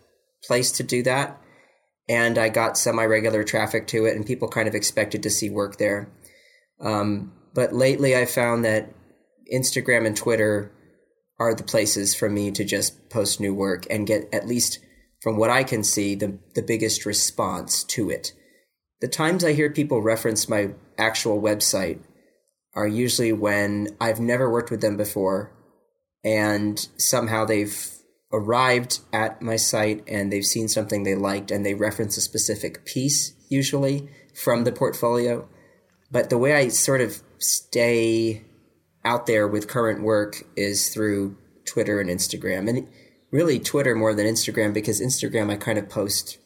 place 0.44 0.70
to 0.72 0.82
do 0.82 1.02
that, 1.02 1.40
and 2.08 2.38
I 2.38 2.48
got 2.48 2.78
semi 2.78 3.04
regular 3.04 3.42
traffic 3.42 3.86
to 3.88 4.06
it, 4.06 4.16
and 4.16 4.24
people 4.24 4.48
kind 4.48 4.68
of 4.68 4.74
expected 4.74 5.22
to 5.24 5.30
see 5.30 5.50
work 5.50 5.78
there. 5.78 6.08
Um, 6.80 7.32
but 7.52 7.72
lately, 7.72 8.16
I 8.16 8.24
found 8.24 8.64
that 8.64 8.94
Instagram 9.52 10.06
and 10.06 10.16
Twitter 10.16 10.72
are 11.38 11.54
the 11.54 11.64
places 11.64 12.14
for 12.14 12.28
me 12.28 12.50
to 12.52 12.64
just 12.64 13.10
post 13.10 13.40
new 13.40 13.54
work 13.54 13.86
and 13.90 14.06
get 14.06 14.28
at 14.32 14.46
least 14.46 14.78
from 15.20 15.36
what 15.36 15.50
I 15.50 15.64
can 15.64 15.82
see 15.82 16.14
the 16.14 16.38
the 16.54 16.62
biggest 16.62 17.04
response 17.04 17.82
to 17.84 18.10
it. 18.10 18.32
The 19.00 19.08
times 19.08 19.44
I 19.44 19.54
hear 19.54 19.70
people 19.70 20.02
reference 20.02 20.48
my 20.48 20.70
actual 20.98 21.40
website 21.40 21.98
are 22.74 22.86
usually 22.86 23.32
when 23.32 23.88
I've 24.00 24.20
never 24.20 24.50
worked 24.50 24.70
with 24.70 24.82
them 24.82 24.96
before 24.96 25.52
and 26.24 26.88
somehow 26.96 27.44
they've 27.44 27.90
arrived 28.32 29.00
at 29.12 29.42
my 29.42 29.56
site 29.56 30.04
and 30.06 30.32
they've 30.32 30.44
seen 30.44 30.68
something 30.68 31.02
they 31.02 31.14
liked 31.14 31.50
and 31.50 31.66
they 31.66 31.74
reference 31.74 32.16
a 32.16 32.20
specific 32.20 32.84
piece 32.84 33.34
usually 33.48 34.08
from 34.34 34.64
the 34.64 34.72
portfolio. 34.72 35.48
But 36.10 36.30
the 36.30 36.38
way 36.38 36.54
I 36.54 36.68
sort 36.68 37.00
of 37.00 37.22
stay 37.38 38.44
out 39.04 39.26
there 39.26 39.48
with 39.48 39.68
current 39.68 40.02
work 40.02 40.42
is 40.56 40.88
through 40.88 41.36
Twitter 41.64 42.00
and 42.00 42.10
Instagram. 42.10 42.68
And 42.68 42.88
really 43.30 43.58
Twitter 43.58 43.94
more 43.94 44.14
than 44.14 44.26
Instagram 44.26 44.74
because 44.74 45.00
Instagram 45.00 45.50
I 45.50 45.56
kind 45.56 45.78
of 45.78 45.88
post 45.88 46.38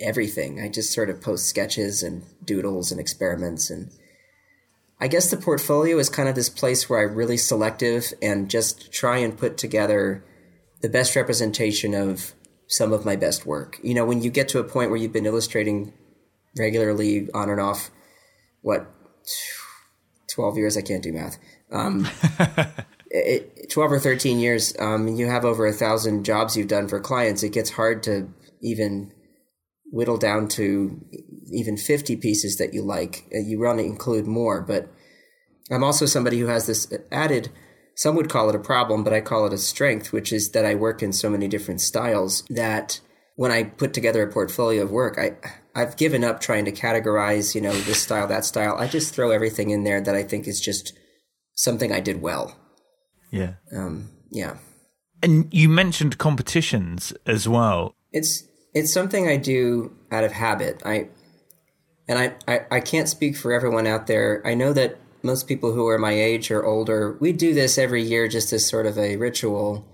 everything. 0.00 0.60
I 0.60 0.68
just 0.68 0.92
sort 0.92 1.10
of 1.10 1.20
post 1.20 1.46
sketches 1.46 2.02
and 2.02 2.22
doodles 2.44 2.90
and 2.90 3.00
experiments 3.00 3.70
and 3.70 3.90
I 5.00 5.08
guess 5.08 5.30
the 5.30 5.36
portfolio 5.36 5.98
is 5.98 6.08
kind 6.08 6.28
of 6.28 6.34
this 6.34 6.48
place 6.48 6.88
where 6.88 7.08
I'm 7.08 7.14
really 7.14 7.36
selective 7.36 8.12
and 8.20 8.50
just 8.50 8.92
try 8.92 9.18
and 9.18 9.36
put 9.36 9.56
together 9.56 10.24
the 10.82 10.88
best 10.88 11.14
representation 11.14 11.94
of 11.94 12.34
some 12.66 12.92
of 12.92 13.04
my 13.04 13.16
best 13.16 13.46
work. 13.46 13.78
You 13.82 13.94
know, 13.94 14.04
when 14.04 14.22
you 14.22 14.30
get 14.30 14.48
to 14.50 14.58
a 14.58 14.64
point 14.64 14.90
where 14.90 14.98
you've 14.98 15.12
been 15.12 15.26
illustrating 15.26 15.92
regularly 16.56 17.28
on 17.32 17.48
and 17.48 17.60
off, 17.60 17.90
what, 18.62 18.92
12 20.34 20.56
years? 20.56 20.76
I 20.76 20.82
can't 20.82 21.02
do 21.02 21.12
math. 21.12 21.38
Um, 21.70 22.08
it, 23.10 23.70
12 23.70 23.92
or 23.92 23.98
13 24.00 24.38
years, 24.38 24.74
um, 24.78 25.08
you 25.08 25.26
have 25.26 25.44
over 25.44 25.66
a 25.66 25.72
thousand 25.72 26.24
jobs 26.24 26.56
you've 26.56 26.68
done 26.68 26.88
for 26.88 27.00
clients. 27.00 27.42
It 27.42 27.52
gets 27.52 27.70
hard 27.70 28.02
to 28.04 28.32
even 28.62 29.12
whittle 29.90 30.18
down 30.18 30.48
to 30.48 31.00
even 31.52 31.76
50 31.76 32.16
pieces 32.16 32.56
that 32.56 32.74
you 32.74 32.82
like. 32.82 33.24
You 33.30 33.60
want 33.60 33.78
to 33.78 33.84
include 33.84 34.26
more, 34.26 34.60
but 34.60 34.92
I'm 35.70 35.84
also 35.84 36.06
somebody 36.06 36.38
who 36.38 36.46
has 36.46 36.66
this 36.66 36.92
added, 37.12 37.50
some 37.94 38.16
would 38.16 38.30
call 38.30 38.48
it 38.48 38.54
a 38.54 38.60
problem, 38.60 39.04
but 39.04 39.12
I 39.12 39.20
call 39.20 39.46
it 39.46 39.52
a 39.52 39.58
strength, 39.58 40.12
which 40.12 40.32
is 40.32 40.50
that 40.50 40.64
I 40.64 40.74
work 40.74 41.02
in 41.02 41.12
so 41.12 41.28
many 41.28 41.48
different 41.48 41.80
styles 41.80 42.44
that 42.50 43.00
when 43.36 43.52
I 43.52 43.64
put 43.64 43.94
together 43.94 44.22
a 44.22 44.32
portfolio 44.32 44.82
of 44.82 44.90
work, 44.90 45.18
I, 45.18 45.36
I've 45.74 45.96
given 45.96 46.24
up 46.24 46.40
trying 46.40 46.64
to 46.64 46.72
categorize, 46.72 47.54
you 47.54 47.60
know, 47.60 47.72
this 47.72 48.02
style, 48.02 48.26
that 48.26 48.44
style. 48.44 48.76
I 48.78 48.88
just 48.88 49.14
throw 49.14 49.30
everything 49.30 49.70
in 49.70 49.84
there 49.84 50.00
that 50.00 50.14
I 50.14 50.24
think 50.24 50.48
is 50.48 50.60
just 50.60 50.92
something 51.54 51.92
I 51.92 52.00
did 52.00 52.20
well. 52.20 52.56
Yeah. 53.30 53.54
Um, 53.72 54.10
yeah. 54.30 54.56
And 55.22 55.52
you 55.52 55.68
mentioned 55.68 56.18
competitions 56.18 57.12
as 57.26 57.48
well. 57.48 57.94
It's 58.12 58.44
it's 58.74 58.92
something 58.92 59.28
I 59.28 59.36
do 59.36 59.96
out 60.10 60.24
of 60.24 60.32
habit. 60.32 60.82
I 60.84 61.08
and 62.08 62.18
I, 62.18 62.34
I, 62.52 62.60
I 62.70 62.80
can't 62.80 63.08
speak 63.08 63.36
for 63.36 63.52
everyone 63.52 63.86
out 63.86 64.06
there. 64.06 64.42
I 64.44 64.54
know 64.54 64.72
that 64.72 64.98
most 65.22 65.46
people 65.46 65.72
who 65.72 65.86
are 65.88 65.98
my 65.98 66.12
age 66.12 66.50
or 66.50 66.64
older, 66.64 67.16
we 67.20 67.32
do 67.32 67.52
this 67.54 67.76
every 67.78 68.02
year 68.02 68.28
just 68.28 68.52
as 68.52 68.66
sort 68.66 68.86
of 68.86 68.98
a 68.98 69.16
ritual 69.16 69.86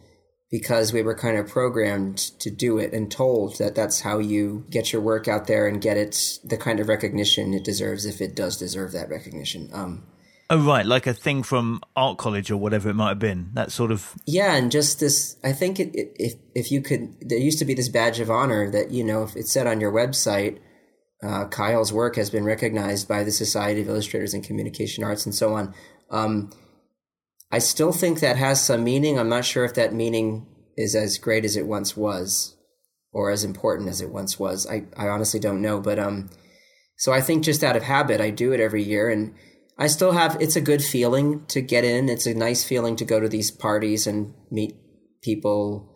because 0.51 0.93
we 0.93 1.03
were 1.03 1.15
kind 1.15 1.37
of 1.37 1.49
programmed 1.49 2.19
to 2.39 2.51
do 2.51 2.79
it 2.79 2.93
and 2.93 3.11
told 3.11 3.59
that 3.59 3.75
that's 3.75 4.03
how 4.03 4.19
you 4.19 4.65
get 4.71 4.93
your 4.93 5.03
work 5.03 5.27
out 5.27 5.49
there 5.49 5.67
and 5.67 5.83
get 5.83 5.97
it 5.97 6.39
the 6.45 6.57
kind 6.57 6.79
of 6.79 6.89
recognition 6.89 7.53
it 7.53 7.65
deserves 7.65 8.07
if 8.07 8.21
it 8.21 8.37
does 8.37 8.57
deserve 8.57 8.93
that 8.93 9.09
recognition. 9.09 9.69
Um, 9.73 10.05
Oh 10.51 10.59
right, 10.59 10.85
like 10.85 11.07
a 11.07 11.15
thing 11.15 11.43
from 11.43 11.81
art 11.97 12.19
college 12.19 12.51
or 12.51 12.59
whatever 12.59 12.91
it 12.91 12.95
might 12.95 13.09
have 13.09 13.19
been. 13.19 13.51
That 13.55 13.73
sort 13.73 13.91
of 13.91 14.15
yeah, 14.27 14.55
and 14.55 14.71
just 14.71 15.01
this. 15.01 15.37
I 15.43 15.53
think 15.53 15.81
it, 15.81 15.95
it, 15.95 16.17
if 16.17 16.35
if 16.55 16.71
you 16.71 16.83
could, 16.83 17.17
there 17.23 17.39
used 17.39 17.59
to 17.61 17.65
be 17.65 17.73
this 17.73 17.89
badge 17.89 18.21
of 18.21 18.31
honor 18.31 18.71
that 18.71 18.91
you 18.91 19.03
know 19.03 19.23
if 19.23 19.37
it 19.37 19.49
said 19.49 19.67
on 19.67 19.81
your 19.81 19.91
website, 19.91 20.59
uh, 21.25 21.49
Kyle's 21.49 21.93
work 21.93 22.17
has 22.17 22.31
been 22.31 22.45
recognized 22.45 23.09
by 23.09 23.25
the 23.25 23.31
Society 23.31 23.81
of 23.81 23.89
Illustrators 23.89 24.35
and 24.35 24.45
Communication 24.45 25.05
Arts 25.05 25.25
and 25.25 25.35
so 25.35 25.55
on. 25.55 25.75
Um, 26.11 26.53
I 27.51 27.59
still 27.59 27.93
think 27.93 28.21
that 28.21 28.37
has 28.37 28.63
some 28.63 28.85
meaning. 28.85 29.19
I'm 29.19 29.29
not 29.29 29.45
sure 29.45 29.65
if 29.65 29.75
that 29.75 29.95
meaning 29.95 30.47
is 30.77 30.95
as 30.95 31.19
great 31.19 31.45
as 31.45 31.57
it 31.57 31.67
once 31.67 31.97
was, 31.97 32.57
or 33.13 33.31
as 33.31 33.45
important 33.45 33.89
as 33.89 34.01
it 34.01 34.11
once 34.11 34.39
was. 34.39 34.67
I 34.67 34.85
I 34.97 35.09
honestly 35.09 35.41
don't 35.41 35.63
know, 35.63 35.81
but 35.81 35.99
um, 35.99 36.31
so 36.97 37.13
I 37.13 37.21
think 37.21 37.45
just 37.45 37.65
out 37.65 37.77
of 37.77 37.83
habit, 37.83 38.21
I 38.21 38.31
do 38.31 38.53
it 38.53 38.61
every 38.61 38.83
year 38.83 39.09
and 39.09 39.35
I 39.77 39.89
still 39.89 40.13
have, 40.13 40.37
it's 40.41 40.57
a 40.57 40.61
good 40.61 40.83
feeling 40.83 41.45
to 41.47 41.61
get 41.61 41.85
in. 41.85 42.09
It's 42.09 42.27
a 42.27 42.35
nice 42.35 42.65
feeling 42.65 42.97
to 42.97 43.05
go 43.05 43.19
to 43.19 43.29
these 43.29 43.51
parties 43.51 44.07
and 44.07 44.33
meet 44.51 44.77
people 45.23 45.94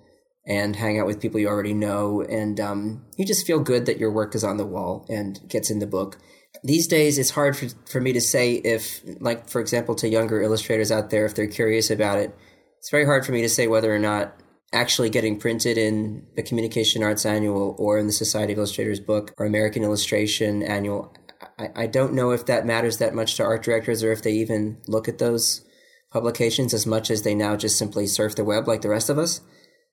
and 0.49 0.75
hang 0.75 0.99
out 0.99 1.07
with 1.07 1.21
people 1.21 1.39
you 1.39 1.47
already 1.47 1.75
know. 1.75 2.23
And 2.23 2.59
um, 2.59 3.05
you 3.17 3.25
just 3.25 3.47
feel 3.47 3.61
good 3.61 3.87
that 3.87 3.99
your 3.99 4.11
work 4.11 4.35
is 4.35 4.43
on 4.43 4.57
the 4.57 4.67
wall 4.67 5.07
and 5.09 5.39
gets 5.49 5.71
in 5.71 5.79
the 5.79 5.87
book. 5.87 6.19
These 6.65 6.89
days, 6.89 7.19
it's 7.19 7.31
hard 7.31 7.57
for, 7.57 7.67
for 7.87 8.01
me 8.01 8.13
to 8.15 8.21
say 8.21 8.55
if, 8.55 9.01
like, 9.21 9.49
for 9.49 9.61
example, 9.61 9.95
to 9.97 10.09
younger 10.09 10.43
illustrators 10.43 10.91
out 10.91 11.11
there, 11.11 11.27
if 11.27 11.35
they're 11.35 11.47
curious 11.47 11.91
about 11.91 12.19
it, 12.19 12.35
it's 12.79 12.91
very 12.91 13.05
hard 13.05 13.25
for 13.25 13.33
me 13.33 13.43
to 13.43 13.49
say 13.49 13.69
whether 13.69 13.95
or 13.95 13.99
not 13.99 14.35
actually 14.73 15.11
getting 15.11 15.39
printed 15.39 15.79
in 15.79 16.27
the 16.35 16.43
Communication 16.43 17.03
Arts 17.03 17.25
Annual 17.25 17.77
or 17.79 17.99
in 17.99 18.07
the 18.07 18.13
Society 18.13 18.55
of 18.55 18.59
Illustrators 18.59 19.01
book 19.01 19.33
or 19.39 19.47
American 19.47 19.85
Illustration 19.85 20.63
Annual 20.63 21.15
I, 21.59 21.71
I 21.75 21.87
don't 21.87 22.15
know 22.15 22.31
if 22.31 22.47
that 22.47 22.67
matters 22.67 22.99
that 22.99 23.15
much 23.15 23.37
to 23.37 23.45
art 23.45 23.63
directors 23.63 24.03
or 24.03 24.13
if 24.13 24.23
they 24.23 24.33
even 24.33 24.79
look 24.87 25.09
at 25.09 25.19
those 25.19 25.65
publications 26.11 26.73
as 26.73 26.87
much 26.87 27.11
as 27.11 27.23
they 27.23 27.35
now 27.35 27.57
just 27.57 27.79
simply 27.79 28.07
surf 28.07 28.35
the 28.35 28.45
web 28.45 28.67
like 28.67 28.83
the 28.83 28.89
rest 28.89 29.11
of 29.11 29.19
us. 29.19 29.41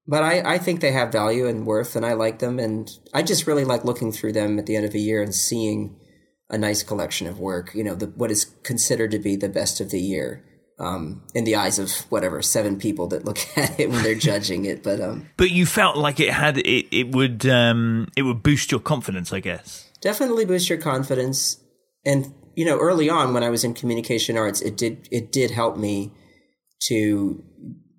But 0.07 0.24
I, 0.24 0.53
I 0.55 0.57
think 0.59 0.81
they 0.81 0.91
have 0.91 1.12
value 1.12 1.47
and 1.47 1.65
worth, 1.65 1.95
and 1.95 2.05
I 2.05 2.13
like 2.13 2.39
them. 2.39 2.59
And 2.59 2.89
I 3.13 3.24
just 3.24 3.47
really 3.47 3.65
like 3.65 3.85
looking 3.85 4.12
through 4.12 4.33
them 4.33 4.59
at 4.59 4.65
the 4.65 4.75
end 4.75 4.85
of 4.85 4.93
a 4.93 5.00
year 5.00 5.21
and 5.21 5.33
seeing 5.33 6.00
a 6.50 6.57
nice 6.57 6.83
collection 6.83 7.25
of 7.25 7.39
work, 7.39 7.74
you 7.74 7.83
know, 7.83 7.95
the, 7.95 8.07
what 8.07 8.29
is 8.29 8.45
considered 8.63 9.09
to 9.12 9.19
be 9.19 9.35
the 9.35 9.50
best 9.50 9.81
of 9.81 9.89
the 9.89 10.00
year. 10.00 10.43
Um, 10.77 11.24
in 11.33 11.45
the 11.45 11.55
eyes 11.55 11.79
of 11.79 11.89
whatever 12.12 12.41
seven 12.41 12.77
people 12.77 13.07
that 13.07 13.24
look 13.24 13.39
at 13.57 13.79
it 13.79 13.89
when 13.89 14.03
they're 14.03 14.13
judging 14.13 14.65
it, 14.65 14.83
but 14.83 15.00
um, 15.00 15.29
but 15.38 15.50
you 15.50 15.65
felt 15.65 15.95
like 15.95 16.19
it 16.19 16.33
had 16.33 16.57
it, 16.57 16.93
it 16.93 17.15
would 17.15 17.45
um, 17.45 18.09
it 18.17 18.24
would 18.24 18.43
boost 18.43 18.74
your 18.74 18.81
confidence, 18.81 19.31
I 19.31 19.39
guess 19.39 19.89
definitely 20.05 20.45
boost 20.45 20.69
your 20.69 20.77
confidence. 20.77 21.57
And 22.05 22.31
you 22.55 22.63
know, 22.63 22.77
early 22.77 23.09
on 23.09 23.33
when 23.33 23.43
I 23.43 23.50
was 23.50 23.63
in 23.63 23.74
communication 23.74 24.38
arts, 24.38 24.62
it 24.62 24.77
did 24.77 25.09
it 25.12 25.31
did 25.31 25.50
help 25.50 25.77
me 25.77 26.13
to 26.83 27.43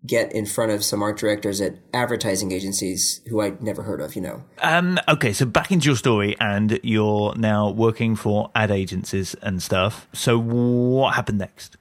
get 0.06 0.32
in 0.32 0.46
front 0.46 0.72
of 0.72 0.84
some 0.84 1.02
art 1.02 1.18
directors 1.18 1.60
at 1.60 1.74
advertising 1.92 2.52
agencies 2.52 3.20
who 3.28 3.40
I'd 3.40 3.62
never 3.62 3.82
heard 3.82 4.00
of, 4.00 4.14
you 4.14 4.22
know. 4.22 4.44
Um, 4.62 4.98
okay, 5.08 5.32
so 5.32 5.46
back 5.46 5.70
into 5.70 5.86
your 5.86 5.96
story, 5.96 6.36
and 6.40 6.78
you're 6.82 7.34
now 7.36 7.70
working 7.70 8.16
for 8.16 8.50
ad 8.54 8.70
agencies 8.70 9.34
and 9.42 9.62
stuff. 9.62 10.06
So, 10.12 10.38
what 10.38 11.14
happened 11.14 11.38
next? 11.38 11.76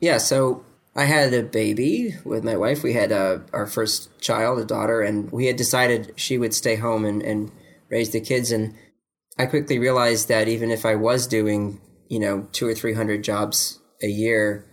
Yeah, 0.00 0.18
so 0.18 0.64
I 0.94 1.04
had 1.04 1.32
a 1.32 1.42
baby 1.42 2.14
with 2.24 2.44
my 2.44 2.56
wife. 2.56 2.82
We 2.82 2.92
had 2.92 3.12
uh, 3.12 3.38
our 3.52 3.66
first 3.66 4.20
child, 4.20 4.58
a 4.58 4.64
daughter, 4.64 5.00
and 5.00 5.30
we 5.32 5.46
had 5.46 5.56
decided 5.56 6.12
she 6.16 6.36
would 6.36 6.52
stay 6.52 6.76
home 6.76 7.04
and, 7.04 7.22
and 7.22 7.50
raise 7.88 8.10
the 8.10 8.20
kids. 8.20 8.52
And 8.52 8.74
I 9.38 9.46
quickly 9.46 9.78
realized 9.78 10.28
that 10.28 10.48
even 10.48 10.70
if 10.70 10.84
I 10.84 10.96
was 10.96 11.26
doing, 11.26 11.80
you 12.08 12.18
know, 12.18 12.46
two 12.52 12.66
or 12.66 12.74
three 12.74 12.92
hundred 12.92 13.24
jobs 13.24 13.80
a 14.02 14.08
year, 14.08 14.66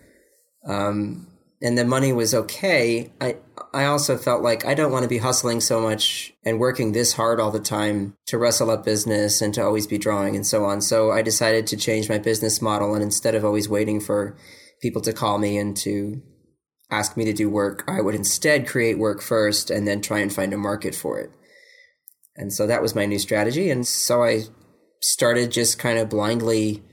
um, 0.68 1.29
and 1.62 1.78
the 1.78 1.86
money 1.86 2.14
was 2.14 2.34
okay, 2.34 3.12
I 3.20 3.38
I 3.74 3.86
also 3.86 4.18
felt 4.18 4.42
like 4.42 4.66
I 4.66 4.74
don't 4.74 4.92
want 4.92 5.04
to 5.04 5.10
be 5.10 5.18
hustling 5.18 5.62
so 5.62 5.82
much 5.82 6.34
and 6.44 6.60
working 6.60 6.92
this 6.92 7.14
hard 7.14 7.40
all 7.40 7.52
the 7.52 7.60
time 7.60 8.16
to 8.28 8.38
wrestle 8.38 8.72
up 8.72 8.86
business 8.86 9.42
and 9.42 9.54
to 9.54 9.64
always 9.64 9.86
be 9.86 9.98
drawing 9.98 10.36
and 10.36 10.46
so 10.46 10.66
on. 10.66 10.82
So 10.82 11.12
I 11.12 11.22
decided 11.22 11.68
to 11.68 11.78
change 11.78 12.10
my 12.10 12.18
business 12.18 12.62
model 12.62 12.94
and 12.94 13.04
instead 13.04 13.36
of 13.36 13.46
always 13.46 13.70
waiting 13.70 14.00
for 14.00 14.38
people 14.82 15.02
to 15.04 15.14
call 15.14 15.38
me 15.38 15.58
and 15.58 15.76
to 15.78 16.22
ask 16.90 17.16
me 17.16 17.26
to 17.26 17.34
do 17.34 17.50
work, 17.50 17.84
I 17.88 18.02
would 18.02 18.16
instead 18.16 18.68
create 18.68 18.98
work 18.98 19.22
first 19.22 19.70
and 19.70 19.88
then 19.88 20.02
try 20.02 20.20
and 20.20 20.34
find 20.34 20.54
a 20.54 20.58
market 20.58 20.96
for 20.96 21.20
it. 21.20 21.32
And 22.36 22.54
so 22.54 22.66
that 22.68 22.82
was 22.82 22.96
my 22.96 23.06
new 23.06 23.20
strategy. 23.20 23.70
And 23.70 23.86
so 23.86 24.24
I 24.24 24.44
started 25.02 25.52
just 25.52 25.78
kind 25.78 26.00
of 26.00 26.10
blindly 26.10 26.84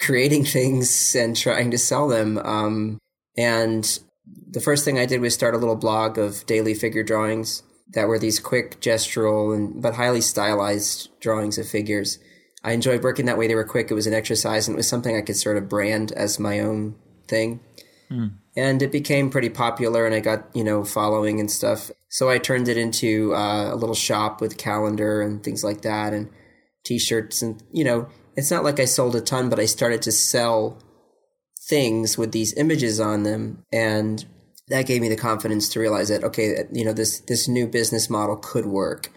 creating 0.00 0.44
things 0.46 1.14
and 1.14 1.36
trying 1.36 1.70
to 1.72 1.78
sell 1.78 2.08
them. 2.08 2.38
Um, 2.38 2.98
and 3.36 3.98
the 4.50 4.60
first 4.60 4.84
thing 4.84 4.98
I 4.98 5.06
did 5.06 5.20
was 5.20 5.34
start 5.34 5.54
a 5.54 5.58
little 5.58 5.76
blog 5.76 6.18
of 6.18 6.44
daily 6.46 6.74
figure 6.74 7.02
drawings 7.02 7.62
that 7.94 8.08
were 8.08 8.18
these 8.18 8.38
quick 8.38 8.80
gestural 8.80 9.54
and 9.54 9.82
but 9.82 9.94
highly 9.94 10.20
stylized 10.20 11.08
drawings 11.20 11.58
of 11.58 11.68
figures. 11.68 12.18
I 12.64 12.72
enjoyed 12.72 13.02
working 13.02 13.26
that 13.26 13.38
way. 13.38 13.48
They 13.48 13.54
were 13.54 13.64
quick. 13.64 13.90
It 13.90 13.94
was 13.94 14.06
an 14.06 14.14
exercise 14.14 14.68
and 14.68 14.74
it 14.74 14.78
was 14.78 14.88
something 14.88 15.16
I 15.16 15.22
could 15.22 15.36
sort 15.36 15.56
of 15.56 15.68
brand 15.68 16.12
as 16.12 16.38
my 16.38 16.60
own 16.60 16.94
thing. 17.28 17.60
Mm. 18.10 18.34
And 18.56 18.82
it 18.82 18.92
became 18.92 19.30
pretty 19.30 19.48
popular 19.48 20.06
and 20.06 20.14
I 20.14 20.20
got, 20.20 20.54
you 20.54 20.62
know, 20.62 20.84
following 20.84 21.40
and 21.40 21.50
stuff. 21.50 21.90
So 22.08 22.28
I 22.28 22.38
turned 22.38 22.68
it 22.68 22.76
into 22.76 23.34
uh, 23.34 23.72
a 23.72 23.76
little 23.76 23.94
shop 23.94 24.40
with 24.40 24.58
calendar 24.58 25.22
and 25.22 25.42
things 25.42 25.64
like 25.64 25.82
that 25.82 26.12
and 26.12 26.30
t-shirts 26.84 27.42
and, 27.42 27.62
you 27.72 27.84
know, 27.84 28.08
it's 28.36 28.50
not 28.50 28.64
like 28.64 28.80
I 28.80 28.84
sold 28.84 29.16
a 29.16 29.20
ton, 29.20 29.48
but 29.48 29.58
I 29.58 29.66
started 29.66 30.02
to 30.02 30.12
sell 30.12 30.78
things 31.72 32.18
with 32.18 32.32
these 32.32 32.52
images 32.58 33.00
on 33.00 33.22
them 33.22 33.64
and 33.72 34.26
that 34.68 34.86
gave 34.86 35.00
me 35.00 35.08
the 35.08 35.16
confidence 35.16 35.70
to 35.70 35.80
realize 35.80 36.08
that 36.08 36.22
okay, 36.22 36.64
you 36.70 36.84
know, 36.84 36.92
this 36.92 37.20
this 37.20 37.48
new 37.48 37.66
business 37.66 38.10
model 38.10 38.36
could 38.36 38.66
work. 38.66 39.10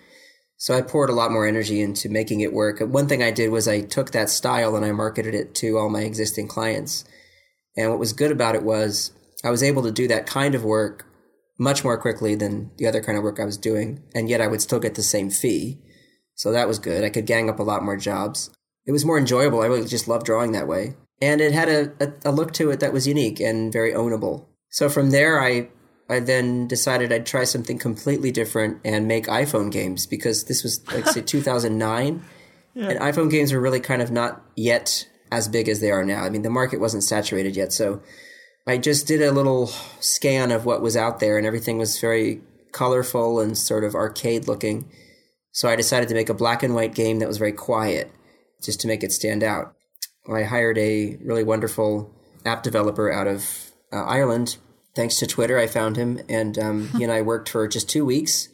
So 0.58 0.74
I 0.74 0.82
poured 0.82 1.10
a 1.10 1.14
lot 1.14 1.32
more 1.32 1.46
energy 1.46 1.82
into 1.82 2.08
making 2.08 2.40
it 2.40 2.54
work. 2.54 2.80
One 2.80 3.08
thing 3.10 3.22
I 3.22 3.32
did 3.32 3.52
was 3.52 3.68
I 3.68 3.82
took 3.82 4.12
that 4.12 4.30
style 4.30 4.78
and 4.78 4.86
I 4.86 4.94
marketed 4.94 5.36
it 5.36 5.54
to 5.56 5.78
all 5.78 5.90
my 5.90 6.02
existing 6.02 6.48
clients. 6.48 7.04
And 7.76 7.90
what 7.90 8.00
was 8.00 8.14
good 8.14 8.32
about 8.32 8.56
it 8.56 8.64
was 8.64 9.12
I 9.44 9.50
was 9.50 9.62
able 9.62 9.84
to 9.84 9.92
do 9.92 10.08
that 10.08 10.26
kind 10.26 10.56
of 10.56 10.64
work 10.64 11.06
much 11.60 11.84
more 11.84 11.98
quickly 11.98 12.36
than 12.36 12.72
the 12.78 12.88
other 12.88 13.02
kind 13.02 13.18
of 13.18 13.24
work 13.24 13.40
I 13.40 13.46
was 13.46 13.58
doing, 13.58 14.02
and 14.14 14.30
yet 14.30 14.42
I 14.42 14.48
would 14.48 14.62
still 14.62 14.80
get 14.80 14.96
the 14.96 15.04
same 15.04 15.30
fee. 15.30 15.82
So 16.36 16.52
that 16.54 16.68
was 16.70 16.80
good. 16.80 17.04
I 17.04 17.10
could 17.10 17.26
gang 17.26 17.50
up 17.50 17.60
a 17.60 17.64
lot 17.64 17.84
more 17.84 17.98
jobs. 17.98 18.50
It 18.86 18.92
was 18.92 19.06
more 19.06 19.18
enjoyable. 19.18 19.62
I 19.62 19.68
really 19.68 19.88
just 19.88 20.08
loved 20.08 20.26
drawing 20.26 20.54
that 20.54 20.68
way. 20.68 20.96
And 21.22 21.40
it 21.42 21.54
had 21.54 21.70
a, 21.70 21.92
a, 22.00 22.14
a 22.26 22.32
look 22.32 22.54
to 22.54 22.72
it 22.72 22.80
that 22.82 22.94
was 22.94 23.08
unique 23.08 23.40
and 23.40 23.72
very 23.72 23.94
ownable. 23.94 24.46
So 24.70 24.90
from 24.90 25.12
there, 25.12 25.42
I 25.42 25.70
I 26.10 26.20
then 26.20 26.68
decided 26.68 27.12
I'd 27.12 27.26
try 27.26 27.46
something 27.46 27.80
completely 27.80 28.32
different 28.32 28.80
and 28.86 29.08
make 29.08 29.26
iPhone 29.26 29.72
games 29.72 30.06
because 30.06 30.44
this 30.44 30.64
was 30.64 30.86
like 30.92 31.08
say 31.08 31.22
2009, 31.26 32.24
yeah. 32.74 32.90
and 32.90 33.00
iPhone 33.00 33.32
games 33.32 33.54
were 33.54 33.60
really 33.60 33.80
kind 33.80 34.02
of 34.02 34.12
not 34.12 34.44
yet 34.56 35.08
as 35.32 35.48
big 35.48 35.68
as 35.68 35.80
they 35.80 35.92
are 35.92 36.04
now. 36.04 36.24
I 36.24 36.30
mean, 36.30 36.44
the 36.44 36.50
market 36.50 36.80
wasn't 36.80 37.04
saturated 37.04 37.56
yet, 37.56 37.74
so 37.74 38.02
I 38.68 38.78
just 38.78 39.08
did 39.08 39.22
a 39.22 39.32
little 39.32 39.68
scan 40.00 40.52
of 40.52 40.66
what 40.66 40.82
was 40.82 40.98
out 40.98 41.20
there, 41.20 41.38
and 41.38 41.48
everything 41.48 41.78
was 41.78 42.00
very 42.00 42.42
colorful 42.72 43.40
and 43.40 43.58
sort 43.58 43.84
of 43.84 43.96
arcade 43.96 44.48
looking. 44.48 44.90
So 45.52 45.70
I 45.70 45.76
decided 45.76 46.10
to 46.10 46.16
make 46.16 46.30
a 46.30 46.34
black 46.34 46.62
and 46.64 46.76
white 46.76 46.94
game 46.94 47.20
that 47.20 47.28
was 47.28 47.38
very 47.38 47.54
quiet, 47.54 48.12
just 48.62 48.82
to 48.82 48.88
make 48.88 49.04
it 49.04 49.12
stand 49.12 49.44
out. 49.44 49.75
I 50.34 50.44
hired 50.44 50.78
a 50.78 51.18
really 51.24 51.44
wonderful 51.44 52.12
app 52.46 52.64
developer 52.64 53.12
out 53.12 53.28
of 53.28 53.72
uh, 53.92 54.04
Ireland. 54.04 54.58
Thanks 54.96 55.20
to 55.20 55.28
Twitter, 55.28 55.60
I 55.60 55.68
found 55.68 55.98
him, 55.98 56.22
and 56.30 56.58
um, 56.58 56.90
he 56.90 57.04
and 57.04 57.12
I 57.12 57.22
worked 57.24 57.50
for 57.50 57.68
just 57.68 57.90
two 57.90 58.06
weeks 58.06 58.50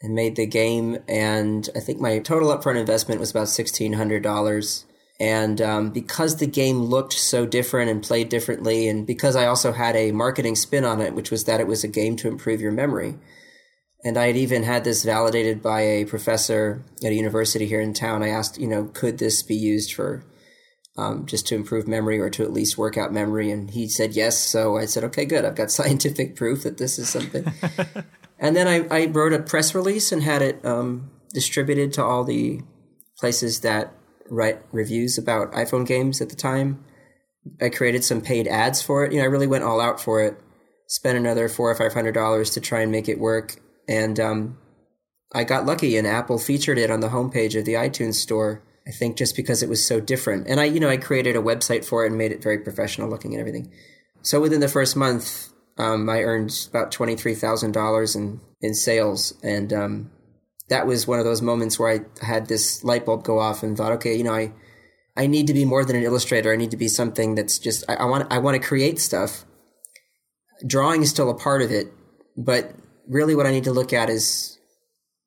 and 0.00 0.14
made 0.14 0.36
the 0.36 0.46
game. 0.46 0.98
And 1.08 1.68
I 1.74 1.80
think 1.80 2.00
my 2.00 2.18
total 2.18 2.56
upfront 2.56 2.78
investment 2.78 3.20
was 3.20 3.30
about 3.30 3.48
sixteen 3.48 3.94
hundred 3.94 4.22
dollars. 4.22 4.84
And 5.18 5.62
um, 5.62 5.90
because 5.90 6.36
the 6.36 6.46
game 6.46 6.82
looked 6.82 7.14
so 7.14 7.46
different 7.46 7.90
and 7.90 8.02
played 8.02 8.28
differently, 8.28 8.86
and 8.86 9.06
because 9.06 9.34
I 9.34 9.46
also 9.46 9.72
had 9.72 9.96
a 9.96 10.12
marketing 10.12 10.56
spin 10.56 10.84
on 10.84 11.00
it, 11.00 11.14
which 11.14 11.30
was 11.30 11.44
that 11.44 11.60
it 11.60 11.66
was 11.66 11.84
a 11.84 11.88
game 11.88 12.16
to 12.16 12.28
improve 12.28 12.60
your 12.60 12.72
memory. 12.72 13.14
And 14.04 14.18
I 14.18 14.26
had 14.26 14.36
even 14.36 14.62
had 14.62 14.84
this 14.84 15.04
validated 15.04 15.62
by 15.62 15.80
a 15.80 16.04
professor 16.04 16.84
at 17.02 17.12
a 17.12 17.14
university 17.14 17.66
here 17.66 17.80
in 17.80 17.94
town. 17.94 18.22
I 18.22 18.28
asked, 18.28 18.58
you 18.58 18.68
know, 18.68 18.84
could 18.92 19.16
this 19.16 19.42
be 19.42 19.56
used 19.56 19.94
for 19.94 20.22
um, 20.96 21.26
just 21.26 21.46
to 21.48 21.54
improve 21.54 21.86
memory 21.86 22.18
or 22.18 22.30
to 22.30 22.42
at 22.42 22.52
least 22.52 22.78
work 22.78 22.96
out 22.96 23.12
memory? 23.12 23.50
And 23.50 23.70
he 23.70 23.88
said 23.88 24.14
yes. 24.14 24.38
So 24.38 24.76
I 24.76 24.86
said, 24.86 25.04
okay, 25.04 25.24
good. 25.24 25.44
I've 25.44 25.54
got 25.54 25.70
scientific 25.70 26.36
proof 26.36 26.62
that 26.62 26.78
this 26.78 26.98
is 26.98 27.08
something. 27.08 27.52
and 28.38 28.56
then 28.56 28.66
I, 28.66 28.86
I, 28.94 29.06
wrote 29.06 29.32
a 29.32 29.38
press 29.38 29.74
release 29.74 30.12
and 30.12 30.22
had 30.22 30.42
it 30.42 30.64
um, 30.64 31.10
distributed 31.32 31.92
to 31.94 32.04
all 32.04 32.24
the 32.24 32.60
places 33.18 33.60
that 33.60 33.92
write 34.30 34.62
reviews 34.72 35.18
about 35.18 35.52
iPhone 35.52 35.86
games 35.86 36.20
at 36.20 36.28
the 36.28 36.36
time. 36.36 36.84
I 37.60 37.68
created 37.68 38.04
some 38.04 38.20
paid 38.20 38.48
ads 38.48 38.82
for 38.82 39.04
it. 39.04 39.12
You 39.12 39.18
know, 39.18 39.24
I 39.24 39.28
really 39.28 39.46
went 39.46 39.64
all 39.64 39.80
out 39.80 40.00
for 40.00 40.22
it. 40.22 40.38
Spent 40.88 41.18
another 41.18 41.48
four 41.48 41.70
or 41.70 41.74
five 41.74 41.94
hundred 41.94 42.12
dollars 42.12 42.50
to 42.50 42.60
try 42.60 42.80
and 42.80 42.92
make 42.92 43.08
it 43.08 43.18
work, 43.18 43.56
and 43.88 44.18
um, 44.20 44.58
I 45.34 45.44
got 45.44 45.66
lucky. 45.66 45.96
And 45.96 46.06
Apple 46.06 46.38
featured 46.38 46.78
it 46.78 46.90
on 46.90 47.00
the 47.00 47.08
homepage 47.08 47.58
of 47.58 47.64
the 47.64 47.74
iTunes 47.74 48.14
store. 48.14 48.62
I 48.86 48.92
think 48.92 49.16
just 49.16 49.34
because 49.34 49.62
it 49.62 49.68
was 49.68 49.84
so 49.84 50.00
different. 50.00 50.46
And 50.46 50.60
I, 50.60 50.64
you 50.64 50.78
know, 50.78 50.88
I 50.88 50.96
created 50.96 51.34
a 51.34 51.42
website 51.42 51.84
for 51.84 52.04
it 52.04 52.08
and 52.08 52.18
made 52.18 52.32
it 52.32 52.42
very 52.42 52.58
professional 52.58 53.08
looking 53.08 53.32
and 53.32 53.40
everything. 53.40 53.72
So 54.22 54.40
within 54.40 54.60
the 54.60 54.68
first 54.68 54.96
month, 54.96 55.48
um, 55.78 56.08
I 56.08 56.22
earned 56.22 56.68
about 56.70 56.92
twenty 56.92 57.16
three 57.16 57.34
thousand 57.34 57.72
dollars 57.72 58.16
in 58.16 58.40
in 58.60 58.74
sales, 58.74 59.34
and 59.42 59.72
um, 59.72 60.10
that 60.68 60.86
was 60.86 61.06
one 61.06 61.18
of 61.18 61.24
those 61.24 61.42
moments 61.42 61.78
where 61.78 61.90
I 61.92 62.24
had 62.24 62.46
this 62.46 62.82
light 62.82 63.04
bulb 63.04 63.24
go 63.24 63.38
off 63.38 63.62
and 63.62 63.76
thought, 63.76 63.92
okay, 63.92 64.14
you 64.14 64.24
know, 64.24 64.34
I 64.34 64.52
I 65.16 65.26
need 65.26 65.46
to 65.48 65.54
be 65.54 65.64
more 65.64 65.84
than 65.84 65.96
an 65.96 66.02
illustrator. 66.02 66.52
I 66.52 66.56
need 66.56 66.70
to 66.70 66.76
be 66.76 66.88
something 66.88 67.34
that's 67.34 67.58
just 67.58 67.84
I, 67.88 67.94
I 67.96 68.04
want 68.04 68.32
I 68.32 68.38
want 68.38 68.60
to 68.60 68.66
create 68.66 68.98
stuff. 68.98 69.44
Drawing 70.66 71.02
is 71.02 71.10
still 71.10 71.30
a 71.30 71.34
part 71.34 71.60
of 71.60 71.70
it, 71.70 71.92
but 72.36 72.72
really 73.06 73.34
what 73.34 73.46
I 73.46 73.50
need 73.50 73.64
to 73.64 73.72
look 73.72 73.92
at 73.92 74.08
is 74.08 74.58